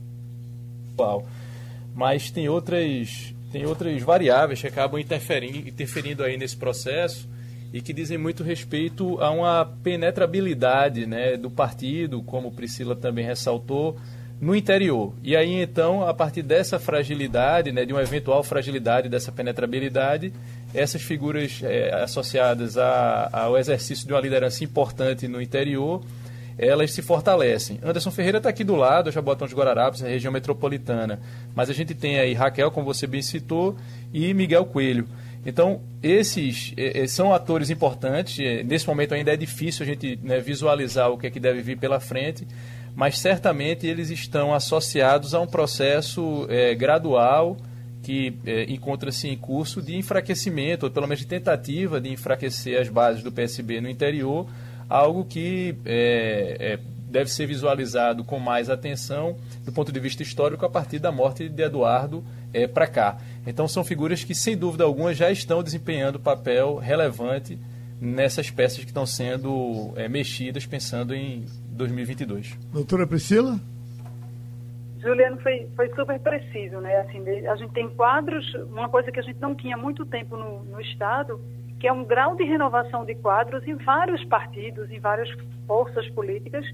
mas 1.93 2.32
tem 2.32 2.49
outras 2.49 3.36
tem 3.51 3.68
outras 3.68 4.01
variáveis 4.01 4.60
que 4.60 4.68
acabam 4.68 4.99
interferindo, 4.99 5.70
interferindo 5.70 6.24
aí 6.24 6.38
nesse 6.38 6.58
processo 6.58 7.30
e 7.78 7.82
que 7.82 7.93
dizem 7.93 8.17
muito 8.17 8.43
respeito 8.43 9.21
a 9.21 9.30
uma 9.30 9.63
penetrabilidade 9.84 11.05
né, 11.05 11.38
do 11.38 11.51
partido, 11.51 12.23
como 12.23 12.51
Priscila 12.51 12.95
também 12.95 13.23
ressaltou, 13.23 13.95
no 14.41 14.55
interior. 14.55 15.13
E 15.23 15.36
aí, 15.36 15.61
então, 15.61 16.07
a 16.07 16.11
partir 16.11 16.41
dessa 16.41 16.80
fragilidade, 16.80 17.71
né, 17.71 17.86
de 17.86 17.93
uma 17.93 18.01
eventual 18.01 18.43
fragilidade 18.43 19.09
dessa 19.09 19.32
penetrabilidade, 19.32 20.34
essas 20.73 21.03
figuras 21.03 21.61
é, 21.63 21.93
associadas 22.01 22.80
a, 22.80 23.30
ao 23.32 23.55
exercício 23.59 24.07
de 24.07 24.13
uma 24.13 24.21
liderança 24.21 24.63
importante 24.63 25.28
no 25.28 25.39
interior 25.39 26.01
elas 26.57 26.91
se 26.91 27.03
fortalecem. 27.03 27.80
Anderson 27.84 28.09
Ferreira 28.09 28.39
está 28.39 28.49
aqui 28.49 28.63
do 28.63 28.75
lado, 28.75 29.11
Jabotão 29.11 29.47
de 29.47 29.53
Guararapes, 29.53 30.01
na 30.01 30.07
região 30.07 30.34
metropolitana. 30.34 31.19
Mas 31.53 31.69
a 31.69 31.73
gente 31.73 31.93
tem 31.93 32.19
aí 32.19 32.34
Raquel, 32.34 32.71
como 32.71 32.84
você 32.84 33.05
bem 33.05 33.21
citou, 33.21 33.78
e 34.11 34.34
Miguel 34.34 34.65
Coelho. 34.65 35.07
Então, 35.48 35.80
esses 36.04 36.74
eh, 36.76 37.08
são 37.08 37.34
atores 37.34 37.70
importantes. 37.70 38.38
Nesse 38.66 38.86
momento 38.86 39.14
ainda 39.14 39.32
é 39.32 39.38
difícil 39.38 39.84
a 39.84 39.88
gente 39.88 40.20
né, 40.22 40.41
visualizar 40.41 41.10
o 41.10 41.18
que 41.18 41.28
é 41.28 41.30
que 41.30 41.39
deve 41.39 41.62
vir 41.62 41.78
pela 41.78 42.02
frente, 42.02 42.45
mas 42.93 43.18
certamente 43.18 43.88
eles 43.88 44.10
estão 44.10 44.54
associados 44.54 45.34
a 45.34 45.39
um 45.39 45.48
processo 45.48 46.45
eh, 46.50 46.76
gradual 46.76 47.56
que 48.04 48.38
eh, 48.45 48.66
encontra-se 48.68 49.30
em 49.30 49.38
curso 49.38 49.82
de 49.82 49.95
enfraquecimento, 49.95 50.86
ou 50.86 50.91
pelo 50.91 51.08
menos 51.08 51.22
de 51.22 51.28
tentativa 51.28 52.02
de 52.02 52.12
enfraquecer 52.12 52.82
as 52.82 52.89
bases 52.89 53.24
do 53.24 53.32
PSB 53.32 53.80
no 53.80 53.89
interior, 53.89 54.45
algo 54.89 55.24
que 55.24 55.76
é, 55.86 56.58
é, 56.60 56.80
deve 57.08 57.32
ser 57.32 57.45
visualizado 57.45 58.24
com 58.24 58.39
mais 58.39 58.70
atenção 58.70 59.38
do 59.64 59.72
ponto 59.72 59.91
de 59.91 59.99
vista 59.99 60.22
histórico 60.22 60.66
a 60.66 60.70
partir 60.70 60.99
da 60.99 61.12
morte 61.12 61.47
de 61.47 61.64
Eduardo 61.64 62.24
é, 62.53 62.68
para 62.68 62.88
cá. 62.88 63.18
Então 63.45 63.68
são 63.68 63.84
figuras 63.84 64.24
que, 64.24 64.36
sem 64.36 64.58
dúvida 64.58 64.84
alguma, 64.84 65.14
já 65.14 65.32
estão 65.32 65.64
desempenhando 65.64 66.20
papel 66.20 66.76
relevante 66.76 67.58
nessas 67.99 68.51
peças 68.51 68.80
que 68.80 68.91
estão 68.91 69.05
sendo 69.05 69.93
é, 69.95 70.08
mexidas 70.08 70.66
pensando 70.66 71.16
em 71.16 71.45
2022. 71.72 72.58
Doutora 72.72 73.08
Priscila? 73.08 73.60
Juliano 74.99 75.39
foi, 75.41 75.68
foi 75.76 75.89
super 75.95 76.20
preciso, 76.20 76.80
né? 76.80 76.97
Assim, 76.97 77.24
a 77.47 77.55
gente 77.55 77.72
tem 77.72 77.89
quadros, 77.89 78.53
uma 78.55 78.89
coisa 78.89 79.12
que 79.12 79.20
a 79.20 79.24
gente 79.24 79.39
não 79.39 79.55
tinha 79.55 79.78
muito 79.78 80.05
tempo 80.05 80.36
no, 80.36 80.64
no 80.64 80.82
Estado, 80.82 81.39
que 81.80 81.88
é 81.88 81.93
um 81.93 82.03
grau 82.03 82.36
de 82.36 82.43
renovação 82.43 83.05
de 83.05 83.16
quadros 83.16 83.66
em 83.68 83.76
vários 83.76 84.24
partidos, 84.26 84.91
em 84.91 84.99
várias 84.99 85.30
forças 85.66 86.10
políticas, 86.10 86.66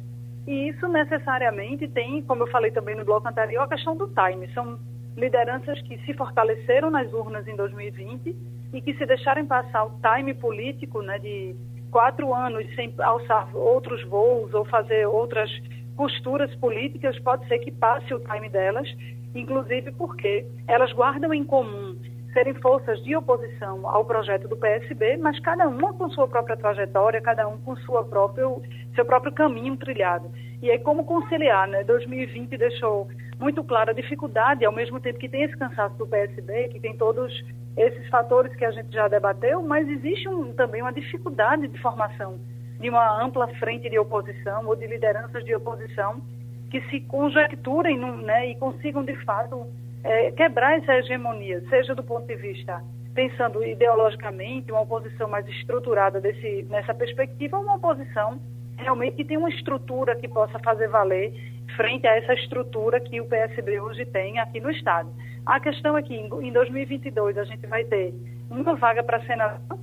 e 0.45 0.69
isso 0.69 0.87
necessariamente 0.87 1.87
tem, 1.87 2.21
como 2.23 2.43
eu 2.43 2.47
falei 2.47 2.71
também 2.71 2.95
no 2.95 3.05
bloco 3.05 3.27
anterior, 3.27 3.63
a 3.63 3.67
questão 3.67 3.95
do 3.95 4.07
time. 4.07 4.51
São 4.53 4.77
lideranças 5.15 5.81
que 5.83 5.97
se 5.99 6.13
fortaleceram 6.13 6.89
nas 6.89 7.11
urnas 7.13 7.47
em 7.47 7.55
2020 7.55 8.35
e 8.73 8.81
que 8.81 8.93
se 8.95 9.05
deixarem 9.05 9.45
passar 9.45 9.85
o 9.85 9.99
time 10.01 10.33
político 10.33 11.01
né, 11.01 11.19
de 11.19 11.55
quatro 11.91 12.33
anos 12.33 12.65
sem 12.75 12.93
alçar 12.99 13.55
outros 13.55 14.03
voos 14.05 14.53
ou 14.53 14.65
fazer 14.65 15.05
outras 15.07 15.49
posturas 15.95 16.53
políticas, 16.55 17.17
pode 17.19 17.47
ser 17.47 17.59
que 17.59 17.71
passe 17.71 18.11
o 18.13 18.19
time 18.19 18.49
delas, 18.49 18.89
inclusive 19.35 19.91
porque 19.91 20.45
elas 20.67 20.91
guardam 20.91 21.33
em 21.33 21.43
comum 21.43 21.95
serem 22.33 22.53
forças 22.55 23.01
de 23.03 23.15
oposição 23.15 23.87
ao 23.87 24.03
projeto 24.03 24.47
do 24.47 24.57
PSB, 24.57 25.17
mas 25.17 25.39
cada 25.39 25.67
uma 25.67 25.93
com 25.93 26.09
sua 26.09 26.27
própria 26.27 26.57
trajetória, 26.57 27.21
cada 27.21 27.47
um 27.47 27.57
com 27.59 27.75
sua 27.77 28.03
próprio, 28.03 28.61
seu 28.95 29.05
próprio 29.05 29.31
caminho 29.31 29.77
trilhado. 29.77 30.29
E 30.61 30.69
aí 30.69 30.79
como 30.79 31.05
conciliar, 31.05 31.67
né? 31.67 31.83
2020 31.83 32.57
deixou 32.57 33.07
muito 33.39 33.63
clara 33.63 33.91
a 33.91 33.95
dificuldade, 33.95 34.65
ao 34.65 34.73
mesmo 34.73 34.99
tempo 34.99 35.19
que 35.19 35.29
tem 35.29 35.43
esse 35.43 35.57
cansaço 35.57 35.95
do 35.97 36.07
PSB, 36.07 36.69
que 36.69 36.79
tem 36.79 36.95
todos 36.97 37.31
esses 37.77 38.07
fatores 38.09 38.55
que 38.55 38.65
a 38.65 38.71
gente 38.71 38.93
já 38.93 39.07
debateu, 39.07 39.61
mas 39.61 39.87
existe 39.87 40.27
um, 40.27 40.53
também 40.53 40.81
uma 40.81 40.93
dificuldade 40.93 41.67
de 41.67 41.79
formação 41.79 42.39
de 42.79 42.89
uma 42.89 43.23
ampla 43.23 43.47
frente 43.59 43.89
de 43.89 43.97
oposição 43.97 44.65
ou 44.67 44.75
de 44.75 44.85
lideranças 44.85 45.43
de 45.45 45.55
oposição 45.55 46.21
que 46.69 46.81
se 46.89 46.99
conjecturem 47.01 47.97
né, 47.97 48.49
e 48.49 48.55
consigam, 48.55 49.03
de 49.03 49.15
fato, 49.23 49.67
é, 50.03 50.31
quebrar 50.31 50.77
essa 50.77 50.97
hegemonia, 50.97 51.63
seja 51.69 51.95
do 51.95 52.03
ponto 52.03 52.27
de 52.27 52.35
vista, 52.35 52.83
pensando 53.13 53.63
ideologicamente, 53.63 54.71
uma 54.71 54.81
oposição 54.81 55.29
mais 55.29 55.47
estruturada 55.47 56.19
desse, 56.19 56.65
nessa 56.69 56.93
perspectiva, 56.93 57.57
ou 57.57 57.63
uma 57.63 57.75
oposição 57.75 58.39
realmente 58.77 59.17
que 59.17 59.25
tem 59.25 59.37
uma 59.37 59.49
estrutura 59.49 60.15
que 60.15 60.27
possa 60.27 60.59
fazer 60.59 60.87
valer 60.89 61.33
frente 61.75 62.05
a 62.07 62.17
essa 62.17 62.33
estrutura 62.33 62.99
que 62.99 63.21
o 63.21 63.25
PSB 63.25 63.79
hoje 63.79 64.05
tem 64.05 64.39
aqui 64.39 64.59
no 64.59 64.69
Estado. 64.69 65.09
A 65.45 65.59
questão 65.59 65.97
é 65.97 66.01
que 66.01 66.15
em 66.15 66.51
2022 66.51 67.37
a 67.37 67.43
gente 67.43 67.65
vai 67.67 67.83
ter 67.85 68.13
uma 68.49 68.75
vaga 68.75 69.03
para 69.03 69.21
senador, 69.25 69.79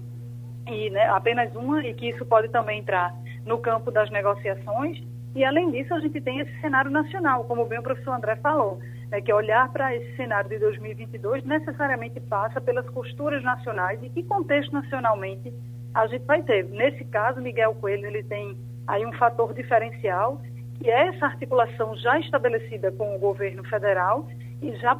e 0.66 0.90
né, 0.90 1.04
apenas 1.08 1.54
uma, 1.54 1.84
e 1.84 1.94
que 1.94 2.10
isso 2.10 2.24
pode 2.24 2.48
também 2.48 2.80
entrar 2.80 3.14
no 3.44 3.58
campo 3.58 3.90
das 3.90 4.10
negociações. 4.10 5.02
E, 5.34 5.44
além 5.44 5.70
disso, 5.70 5.94
a 5.94 6.00
gente 6.00 6.20
tem 6.20 6.40
esse 6.40 6.60
cenário 6.60 6.90
nacional, 6.90 7.44
como 7.44 7.64
bem 7.64 7.78
o 7.78 7.82
professor 7.82 8.12
André 8.12 8.36
falou, 8.36 8.80
né, 9.10 9.20
que 9.20 9.32
olhar 9.32 9.68
para 9.72 9.94
esse 9.94 10.16
cenário 10.16 10.48
de 10.48 10.58
2022 10.58 11.44
necessariamente 11.44 12.20
passa 12.20 12.60
pelas 12.60 12.88
costuras 12.90 13.42
nacionais 13.42 14.00
e 14.02 14.08
que 14.08 14.22
contexto 14.22 14.72
nacionalmente 14.72 15.52
a 15.92 16.06
gente 16.06 16.24
vai 16.24 16.42
ter. 16.42 16.64
Nesse 16.64 17.04
caso, 17.06 17.40
Miguel 17.40 17.74
Coelho 17.74 18.06
ele 18.06 18.22
tem 18.22 18.56
aí 18.86 19.04
um 19.04 19.12
fator 19.14 19.52
diferencial, 19.52 20.40
que 20.78 20.88
é 20.88 21.08
essa 21.08 21.26
articulação 21.26 21.96
já 21.96 22.18
estabelecida 22.20 22.92
com 22.92 23.14
o 23.14 23.18
governo 23.18 23.64
federal 23.64 24.28
e 24.62 24.74
já 24.76 24.94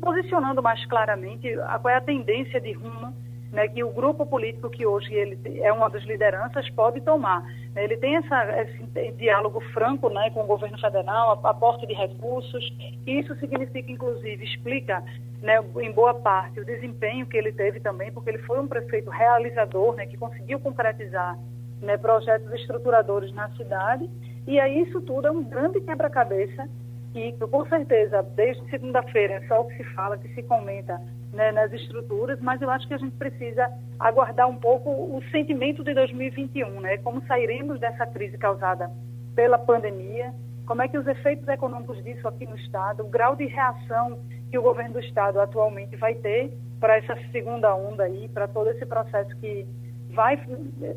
posicionando 0.00 0.62
mais 0.62 0.84
claramente 0.86 1.48
qual 1.80 1.88
é 1.88 1.96
a 1.96 2.00
tendência 2.00 2.60
de 2.60 2.72
rumo 2.72 3.14
né, 3.54 3.68
que 3.68 3.84
o 3.84 3.92
grupo 3.92 4.26
político 4.26 4.68
que 4.68 4.84
hoje 4.84 5.14
ele 5.14 5.60
é 5.60 5.72
uma 5.72 5.88
das 5.88 6.02
lideranças 6.02 6.68
pode 6.70 7.00
tomar. 7.00 7.42
Ele 7.76 7.96
tem 7.96 8.16
essa, 8.16 8.62
esse 8.62 9.12
diálogo 9.12 9.60
franco 9.72 10.10
né, 10.10 10.28
com 10.30 10.42
o 10.42 10.46
governo 10.46 10.78
federal, 10.78 11.40
aporte 11.44 11.86
de 11.86 11.94
recursos, 11.94 12.64
e 13.06 13.20
isso 13.20 13.34
significa, 13.36 13.90
inclusive, 13.90 14.44
explica 14.44 15.02
né, 15.40 15.64
em 15.80 15.92
boa 15.92 16.14
parte 16.14 16.60
o 16.60 16.64
desempenho 16.64 17.26
que 17.26 17.36
ele 17.36 17.52
teve 17.52 17.78
também, 17.78 18.10
porque 18.12 18.30
ele 18.30 18.38
foi 18.38 18.60
um 18.60 18.66
prefeito 18.66 19.08
realizador, 19.08 19.94
né, 19.94 20.04
que 20.06 20.16
conseguiu 20.16 20.58
concretizar 20.58 21.38
né, 21.80 21.96
projetos 21.96 22.52
estruturadores 22.52 23.32
na 23.32 23.48
cidade, 23.50 24.10
e 24.48 24.58
aí 24.58 24.82
isso 24.82 25.00
tudo 25.00 25.28
é 25.28 25.30
um 25.30 25.44
grande 25.44 25.80
quebra-cabeça 25.80 26.68
que, 27.12 27.32
com 27.32 27.64
certeza, 27.66 28.20
desde 28.34 28.68
segunda-feira 28.68 29.34
é 29.34 29.46
só 29.46 29.60
o 29.60 29.68
que 29.68 29.76
se 29.76 29.84
fala, 29.94 30.18
que 30.18 30.28
se 30.34 30.42
comenta 30.42 31.00
né, 31.34 31.52
nas 31.52 31.72
estruturas, 31.72 32.40
mas 32.40 32.62
eu 32.62 32.70
acho 32.70 32.86
que 32.88 32.94
a 32.94 32.98
gente 32.98 33.16
precisa 33.16 33.70
aguardar 33.98 34.48
um 34.48 34.56
pouco 34.56 34.90
o 34.90 35.22
sentimento 35.30 35.84
de 35.84 35.92
2021, 35.92 36.80
né? 36.80 36.98
Como 36.98 37.24
sairemos 37.26 37.78
dessa 37.80 38.06
crise 38.06 38.38
causada 38.38 38.90
pela 39.34 39.58
pandemia, 39.58 40.32
como 40.66 40.82
é 40.82 40.88
que 40.88 40.96
os 40.96 41.06
efeitos 41.06 41.46
econômicos 41.48 42.02
disso 42.02 42.26
aqui 42.26 42.46
no 42.46 42.56
Estado, 42.56 43.02
o 43.04 43.08
grau 43.08 43.36
de 43.36 43.46
reação 43.46 44.18
que 44.50 44.58
o 44.58 44.62
governo 44.62 44.94
do 44.94 45.00
Estado 45.00 45.40
atualmente 45.40 45.96
vai 45.96 46.14
ter 46.14 46.52
para 46.80 46.96
essa 46.96 47.16
segunda 47.32 47.74
onda 47.74 48.04
aí, 48.04 48.28
para 48.28 48.48
todo 48.48 48.70
esse 48.70 48.86
processo 48.86 49.34
que 49.36 49.66
vai, 50.10 50.38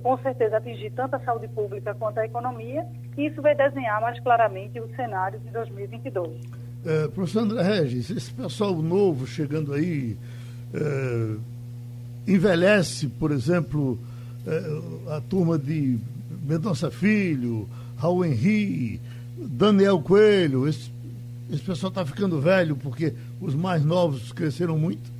com 0.03 0.17
certeza, 0.19 0.57
atingir 0.57 0.91
tanto 0.91 1.15
a 1.15 1.19
saúde 1.19 1.47
pública 1.47 1.93
quanto 1.95 2.19
a 2.19 2.25
economia, 2.25 2.85
e 3.17 3.25
isso 3.25 3.41
vai 3.41 3.55
desenhar 3.55 3.99
mais 3.99 4.19
claramente 4.19 4.79
o 4.79 4.87
cenário 4.95 5.39
de 5.39 5.49
2022. 5.49 6.56
É, 6.85 7.07
professor 7.07 7.41
André 7.41 7.63
Regis, 7.63 8.09
esse 8.09 8.31
pessoal 8.31 8.75
novo 8.81 9.27
chegando 9.27 9.73
aí 9.73 10.15
é, 10.73 11.35
envelhece, 12.27 13.07
por 13.07 13.31
exemplo, 13.31 13.99
é, 14.45 15.15
a 15.15 15.21
turma 15.21 15.57
de 15.57 15.97
Mendonça 16.43 16.89
Filho, 16.89 17.67
Raul 17.97 18.25
Henri, 18.25 19.01
Daniel 19.37 19.99
Coelho, 20.01 20.67
esse, 20.67 20.91
esse 21.51 21.63
pessoal 21.63 21.89
está 21.89 22.05
ficando 22.05 22.39
velho 22.39 22.75
porque 22.75 23.13
os 23.41 23.53
mais 23.53 23.83
novos 23.83 24.31
cresceram 24.31 24.77
muito? 24.77 25.11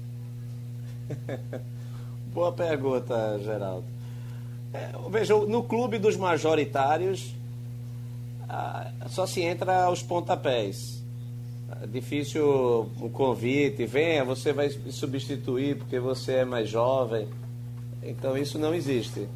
Boa 2.34 2.51
pergunta, 2.51 3.39
Geraldo. 3.43 3.86
É, 4.74 4.91
veja, 5.10 5.34
no 5.34 5.64
clube 5.64 5.97
dos 5.97 6.16
majoritários 6.16 7.34
só 9.10 9.26
se 9.26 9.41
entra 9.41 9.84
aos 9.84 10.01
pontapés. 10.01 11.03
É 11.70 11.86
difícil 11.86 12.89
um 13.01 13.09
convite, 13.09 13.86
venha, 13.86 14.24
você 14.24 14.53
vai 14.53 14.70
substituir 14.70 15.78
porque 15.78 15.99
você 15.99 16.34
é 16.34 16.45
mais 16.45 16.70
jovem. 16.70 17.28
Então 18.01 18.38
isso 18.38 18.57
não 18.57 18.74
existe. 18.74 19.28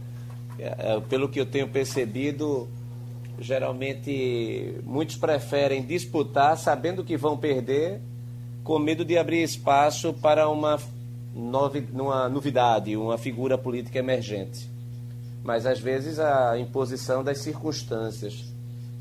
É, 0.58 0.94
é, 0.94 1.00
pelo 1.02 1.28
que 1.28 1.40
eu 1.40 1.46
tenho 1.46 1.68
percebido, 1.68 2.70
geralmente 3.38 4.76
muitos 4.84 5.18
preferem 5.18 5.84
disputar 5.84 6.58
sabendo 6.58 7.04
que 7.04 7.18
vão 7.18 7.38
perder, 7.38 8.00
com 8.64 8.80
medo 8.80 9.04
de 9.04 9.18
abrir 9.18 9.44
espaço 9.44 10.14
para 10.14 10.48
uma 10.48 10.80
novi, 11.36 11.86
uma 11.92 12.30
novidade, 12.30 12.96
uma 12.96 13.18
figura 13.18 13.58
política 13.58 14.00
emergente. 14.00 14.70
Mas 15.44 15.66
às 15.66 15.80
vezes 15.80 16.18
a 16.18 16.58
imposição 16.58 17.24
das 17.24 17.40
circunstâncias. 17.40 18.46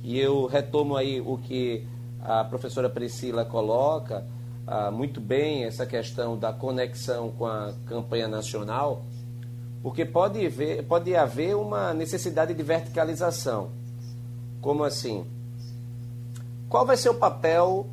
E 0.02 0.18
eu 0.18 0.46
retomo 0.46 0.96
aí 0.96 1.20
o 1.20 1.36
que 1.36 1.86
a 2.22 2.44
professora 2.44 2.88
Priscila 2.88 3.44
coloca 3.44 4.26
ah, 4.66 4.90
muito 4.90 5.20
bem, 5.20 5.64
essa 5.64 5.84
questão 5.86 6.38
da 6.38 6.52
conexão 6.52 7.30
com 7.30 7.46
a 7.46 7.72
campanha 7.86 8.28
nacional, 8.28 9.02
porque 9.82 10.04
pode 10.04 10.44
haver, 10.44 10.84
pode 10.84 11.14
haver 11.16 11.56
uma 11.56 11.92
necessidade 11.94 12.54
de 12.54 12.62
verticalização. 12.62 13.70
Como 14.60 14.84
assim? 14.84 15.26
Qual 16.68 16.86
vai 16.86 16.96
ser 16.96 17.08
o 17.08 17.14
papel 17.14 17.86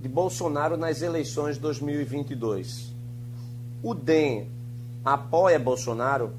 de 0.00 0.08
Bolsonaro 0.08 0.76
nas 0.76 1.02
eleições 1.02 1.56
de 1.56 1.62
2022? 1.62 2.92
o 3.82 3.94
DEM 3.94 4.48
apoia 5.04 5.58
Bolsonaro, 5.58 6.32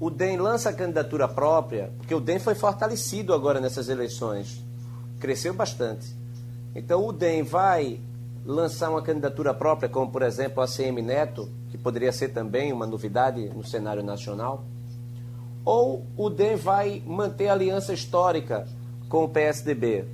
o 0.00 0.08
DEM 0.08 0.38
lança 0.38 0.72
candidatura 0.72 1.28
própria, 1.28 1.92
porque 1.98 2.14
o 2.14 2.20
DEM 2.20 2.38
foi 2.38 2.54
fortalecido 2.54 3.34
agora 3.34 3.60
nessas 3.60 3.88
eleições, 3.88 4.64
cresceu 5.20 5.52
bastante. 5.52 6.06
Então 6.74 7.06
o 7.06 7.12
DEM 7.12 7.42
vai 7.42 8.00
lançar 8.44 8.90
uma 8.90 9.02
candidatura 9.02 9.54
própria, 9.54 9.88
como 9.88 10.10
por 10.10 10.22
exemplo 10.22 10.62
a 10.62 10.66
CM 10.66 11.00
Neto, 11.00 11.48
que 11.70 11.78
poderia 11.78 12.12
ser 12.12 12.28
também 12.28 12.72
uma 12.72 12.86
novidade 12.86 13.48
no 13.48 13.64
cenário 13.64 14.02
nacional, 14.02 14.64
ou 15.64 16.04
o 16.16 16.28
DEM 16.28 16.56
vai 16.56 17.02
manter 17.06 17.48
a 17.48 17.52
aliança 17.52 17.92
histórica 17.92 18.66
com 19.08 19.24
o 19.24 19.28
PSDB. 19.28 20.04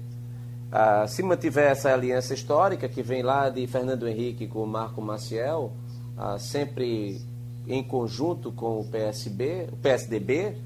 Ah, 0.70 1.06
se 1.08 1.22
mantiver 1.22 1.72
essa 1.72 1.92
aliança 1.92 2.32
histórica, 2.32 2.88
que 2.88 3.02
vem 3.02 3.22
lá 3.22 3.48
de 3.48 3.66
Fernando 3.66 4.06
Henrique 4.06 4.46
com 4.46 4.62
o 4.62 4.66
Marco 4.66 5.02
Maciel, 5.02 5.72
ah, 6.16 6.38
sempre 6.38 7.20
em 7.66 7.82
conjunto 7.82 8.52
com 8.52 8.80
o 8.80 8.84
PSB, 8.84 9.68
o 9.72 9.76
PSDB, 9.76 10.56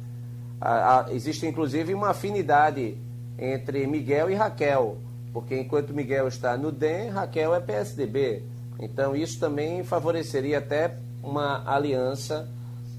ah, 0.61 1.07
ah, 1.07 1.13
existe 1.13 1.47
inclusive 1.47 1.95
uma 1.95 2.11
afinidade 2.11 2.97
entre 3.39 3.87
Miguel 3.87 4.31
e 4.31 4.35
Raquel, 4.35 4.99
porque 5.35 5.59
enquanto 5.59 5.93
Miguel 5.93 6.29
está 6.29 6.57
no 6.57 6.71
DEM, 6.71 7.11
Raquel 7.11 7.53
é 7.57 7.61
PSDB. 7.61 8.45
Então 8.79 9.17
isso 9.17 9.41
também 9.41 9.83
favoreceria 9.83 10.59
até 10.59 10.97
uma 11.21 11.69
aliança 11.69 12.49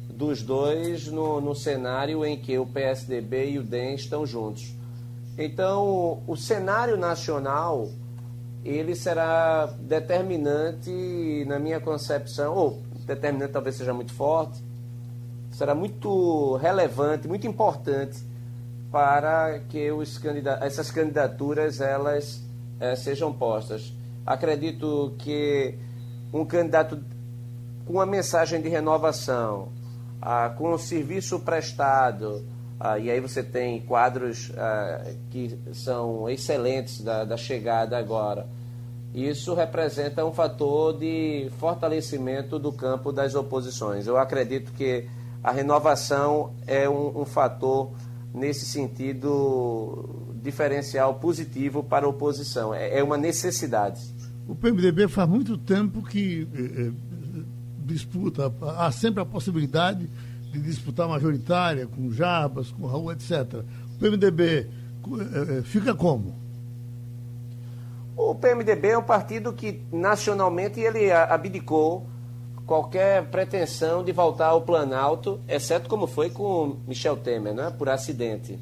dos 0.10 0.44
dois 0.44 1.08
no, 1.08 1.40
no 1.40 1.56
cenário 1.56 2.26
em 2.26 2.38
que 2.38 2.58
o 2.60 2.66
PSDB 2.66 3.52
e 3.52 3.60
o 3.60 3.64
DEM 3.64 3.96
estão 3.96 4.26
juntos. 4.26 4.76
Então, 5.38 6.24
o 6.28 6.36
cenário 6.36 6.98
nacional 6.98 7.90
ele 8.64 8.96
será 8.96 9.66
determinante 9.82 11.46
na 11.46 11.60
minha 11.60 11.80
concepção, 11.80 12.56
ou 12.56 12.82
determinante 13.06 13.52
talvez 13.52 13.76
seja 13.76 13.94
muito 13.94 14.14
forte, 14.14 14.64
será 15.52 15.76
muito 15.76 16.56
relevante, 16.56 17.28
muito 17.28 17.46
importante 17.46 18.18
para 18.96 19.60
que 19.68 19.92
os 19.92 20.18
candidata 20.18 20.66
essas 20.66 20.90
candidaturas 20.90 21.82
elas 21.82 22.42
é, 22.80 22.96
sejam 22.96 23.34
postas. 23.34 23.92
Acredito 24.26 25.14
que 25.20 25.78
um 26.32 26.46
candidato 26.46 27.04
com 27.86 27.96
uma 27.96 28.06
mensagem 28.06 28.62
de 28.62 28.70
renovação, 28.70 29.68
ah, 30.22 30.50
com 30.58 30.74
um 30.74 30.78
serviço 30.78 31.42
prestado, 31.42 32.46
ah, 32.80 32.98
e 32.98 33.12
aí 33.12 33.20
você 33.20 33.44
tem 33.44 33.82
quadros 33.82 34.54
ah, 34.58 35.04
que 35.30 35.60
são 35.74 36.30
excelentes 36.30 37.02
da, 37.02 37.26
da 37.26 37.36
chegada 37.36 37.98
agora. 37.98 38.48
Isso 39.14 39.54
representa 39.54 40.24
um 40.24 40.32
fator 40.32 40.98
de 40.98 41.52
fortalecimento 41.60 42.58
do 42.58 42.72
campo 42.72 43.12
das 43.12 43.36
oposições. 43.36 44.08
Eu 44.08 44.18
acredito 44.18 44.72
que 44.72 45.06
a 45.44 45.52
renovação 45.52 46.54
é 46.66 46.88
um, 46.88 47.24
um 47.24 47.26
fator 47.26 47.92
nesse 48.36 48.66
sentido 48.66 50.34
diferencial 50.44 51.16
positivo 51.16 51.84
para 51.84 52.06
a 52.06 52.10
oposição. 52.10 52.74
É, 52.74 53.00
é 53.00 53.04
uma 53.04 53.18
necessidade. 53.18 54.02
O 54.48 54.54
PMDB 54.54 55.08
faz 55.08 55.28
muito 55.28 55.58
tempo 55.58 56.04
que 56.04 56.48
eh, 56.54 56.92
disputa, 57.80 58.54
há 58.78 58.92
sempre 58.92 59.22
a 59.22 59.26
possibilidade 59.26 60.08
de 60.52 60.62
disputar 60.62 61.08
majoritária 61.08 61.88
com 61.88 62.12
Jabas, 62.12 62.72
com 62.72 62.86
Raul, 62.86 63.12
etc. 63.12 63.64
O 63.96 64.00
PMDB 64.00 64.68
eh, 64.68 65.62
fica 65.64 65.96
como? 65.96 66.36
O 68.16 68.36
PMDB 68.36 68.90
é 68.90 68.98
um 68.98 69.04
partido 69.04 69.52
que 69.52 69.82
nacionalmente 69.92 70.80
ele 70.80 71.12
abdicou 71.12 72.08
qualquer 72.66 73.30
pretensão 73.30 74.04
de 74.04 74.12
voltar 74.12 74.48
ao 74.48 74.62
Planalto, 74.62 75.40
exceto 75.48 75.88
como 75.88 76.08
foi 76.08 76.30
com 76.30 76.78
Michel 76.88 77.18
Temer, 77.18 77.54
né, 77.54 77.72
por 77.78 77.90
acidente. 77.90 78.60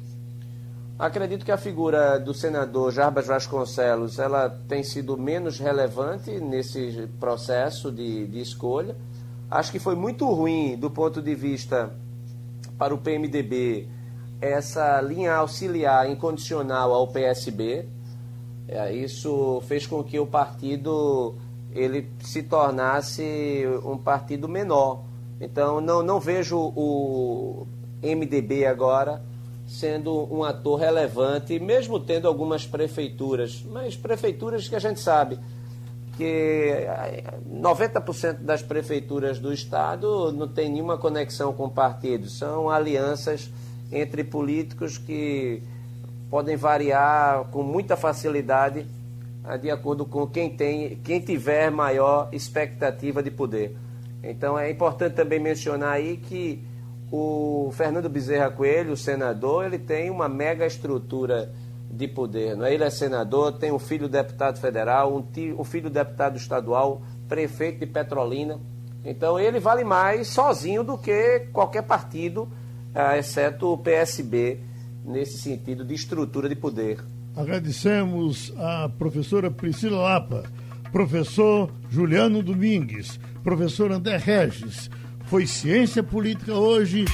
Acredito 0.98 1.44
que 1.44 1.50
a 1.50 1.56
figura 1.56 2.20
do 2.20 2.32
senador 2.32 2.92
Jarbas 2.92 3.26
Vasconcelos 3.26 4.18
ela 4.18 4.48
tem 4.68 4.84
sido 4.84 5.18
menos 5.18 5.58
relevante 5.58 6.30
nesse 6.38 7.08
processo 7.18 7.90
de, 7.90 8.28
de 8.28 8.40
escolha. 8.40 8.96
Acho 9.50 9.72
que 9.72 9.80
foi 9.80 9.96
muito 9.96 10.24
ruim 10.32 10.76
do 10.76 10.90
ponto 10.90 11.20
de 11.20 11.34
vista 11.34 11.92
para 12.78 12.94
o 12.94 12.98
PMDB 12.98 13.88
essa 14.40 15.00
linha 15.00 15.34
auxiliar 15.34 16.08
incondicional 16.08 16.92
ao 16.92 17.08
PSB. 17.08 17.86
É, 18.68 18.92
isso 18.92 19.62
fez 19.66 19.86
com 19.86 20.02
que 20.02 20.18
o 20.18 20.26
partido 20.26 21.34
ele 21.74 22.10
se 22.20 22.42
tornasse 22.42 23.64
um 23.84 23.98
partido 23.98 24.48
menor. 24.48 25.02
Então 25.40 25.80
não, 25.80 26.02
não 26.02 26.20
vejo 26.20 26.56
o 26.56 27.66
MDB 28.02 28.64
agora 28.66 29.22
sendo 29.66 30.32
um 30.32 30.44
ator 30.44 30.78
relevante, 30.78 31.58
mesmo 31.58 31.98
tendo 31.98 32.28
algumas 32.28 32.66
prefeituras, 32.66 33.64
mas 33.70 33.96
prefeituras 33.96 34.68
que 34.68 34.76
a 34.76 34.78
gente 34.78 35.00
sabe 35.00 35.38
que 36.16 36.86
90% 37.50 38.24
eh, 38.24 38.32
das 38.34 38.62
prefeituras 38.62 39.38
do 39.38 39.52
estado 39.52 40.30
não 40.32 40.46
tem 40.46 40.70
nenhuma 40.70 40.96
conexão 40.96 41.52
com 41.52 41.68
partidos, 41.68 42.38
são 42.38 42.70
alianças 42.70 43.50
entre 43.90 44.22
políticos 44.22 44.98
que 44.98 45.62
podem 46.30 46.56
variar 46.56 47.44
com 47.46 47.62
muita 47.62 47.96
facilidade 47.96 48.86
de 49.60 49.70
acordo 49.70 50.06
com 50.06 50.26
quem 50.26 50.56
tem, 50.56 50.96
quem 51.04 51.20
tiver 51.20 51.70
maior 51.70 52.28
expectativa 52.32 53.22
de 53.22 53.30
poder. 53.30 53.76
Então 54.22 54.58
é 54.58 54.70
importante 54.70 55.14
também 55.14 55.38
mencionar 55.38 55.92
aí 55.92 56.16
que 56.16 56.64
o 57.12 57.70
Fernando 57.72 58.08
Bezerra 58.08 58.50
Coelho, 58.50 58.92
o 58.92 58.96
senador, 58.96 59.66
ele 59.66 59.78
tem 59.78 60.10
uma 60.10 60.28
mega 60.28 60.66
estrutura 60.66 61.52
de 61.90 62.08
poder. 62.08 62.56
Não 62.56 62.64
é? 62.64 62.74
Ele 62.74 62.84
é 62.84 62.90
senador, 62.90 63.52
tem 63.52 63.70
um 63.70 63.78
filho 63.78 64.08
deputado 64.08 64.58
federal, 64.58 65.14
um, 65.14 65.22
tio, 65.22 65.60
um 65.60 65.64
filho 65.64 65.90
deputado 65.90 66.36
estadual, 66.36 67.02
prefeito 67.28 67.80
de 67.80 67.86
Petrolina. 67.86 68.58
Então 69.04 69.38
ele 69.38 69.60
vale 69.60 69.84
mais 69.84 70.28
sozinho 70.28 70.82
do 70.82 70.96
que 70.96 71.48
qualquer 71.52 71.82
partido, 71.82 72.48
ah, 72.94 73.18
exceto 73.18 73.72
o 73.72 73.78
PSB, 73.78 74.60
nesse 75.04 75.38
sentido 75.38 75.84
de 75.84 75.94
estrutura 75.94 76.48
de 76.48 76.56
poder. 76.56 77.04
Agradecemos 77.36 78.52
a 78.56 78.88
professora 78.88 79.50
Priscila 79.50 79.98
Lapa, 79.98 80.44
professor 80.92 81.70
Juliano 81.90 82.42
Domingues, 82.42 83.18
professor 83.42 83.90
André 83.90 84.16
Regis 84.16 84.88
foi 85.26 85.46
Ciência 85.46 86.02
Política 86.02 86.54
hoje. 86.54 87.04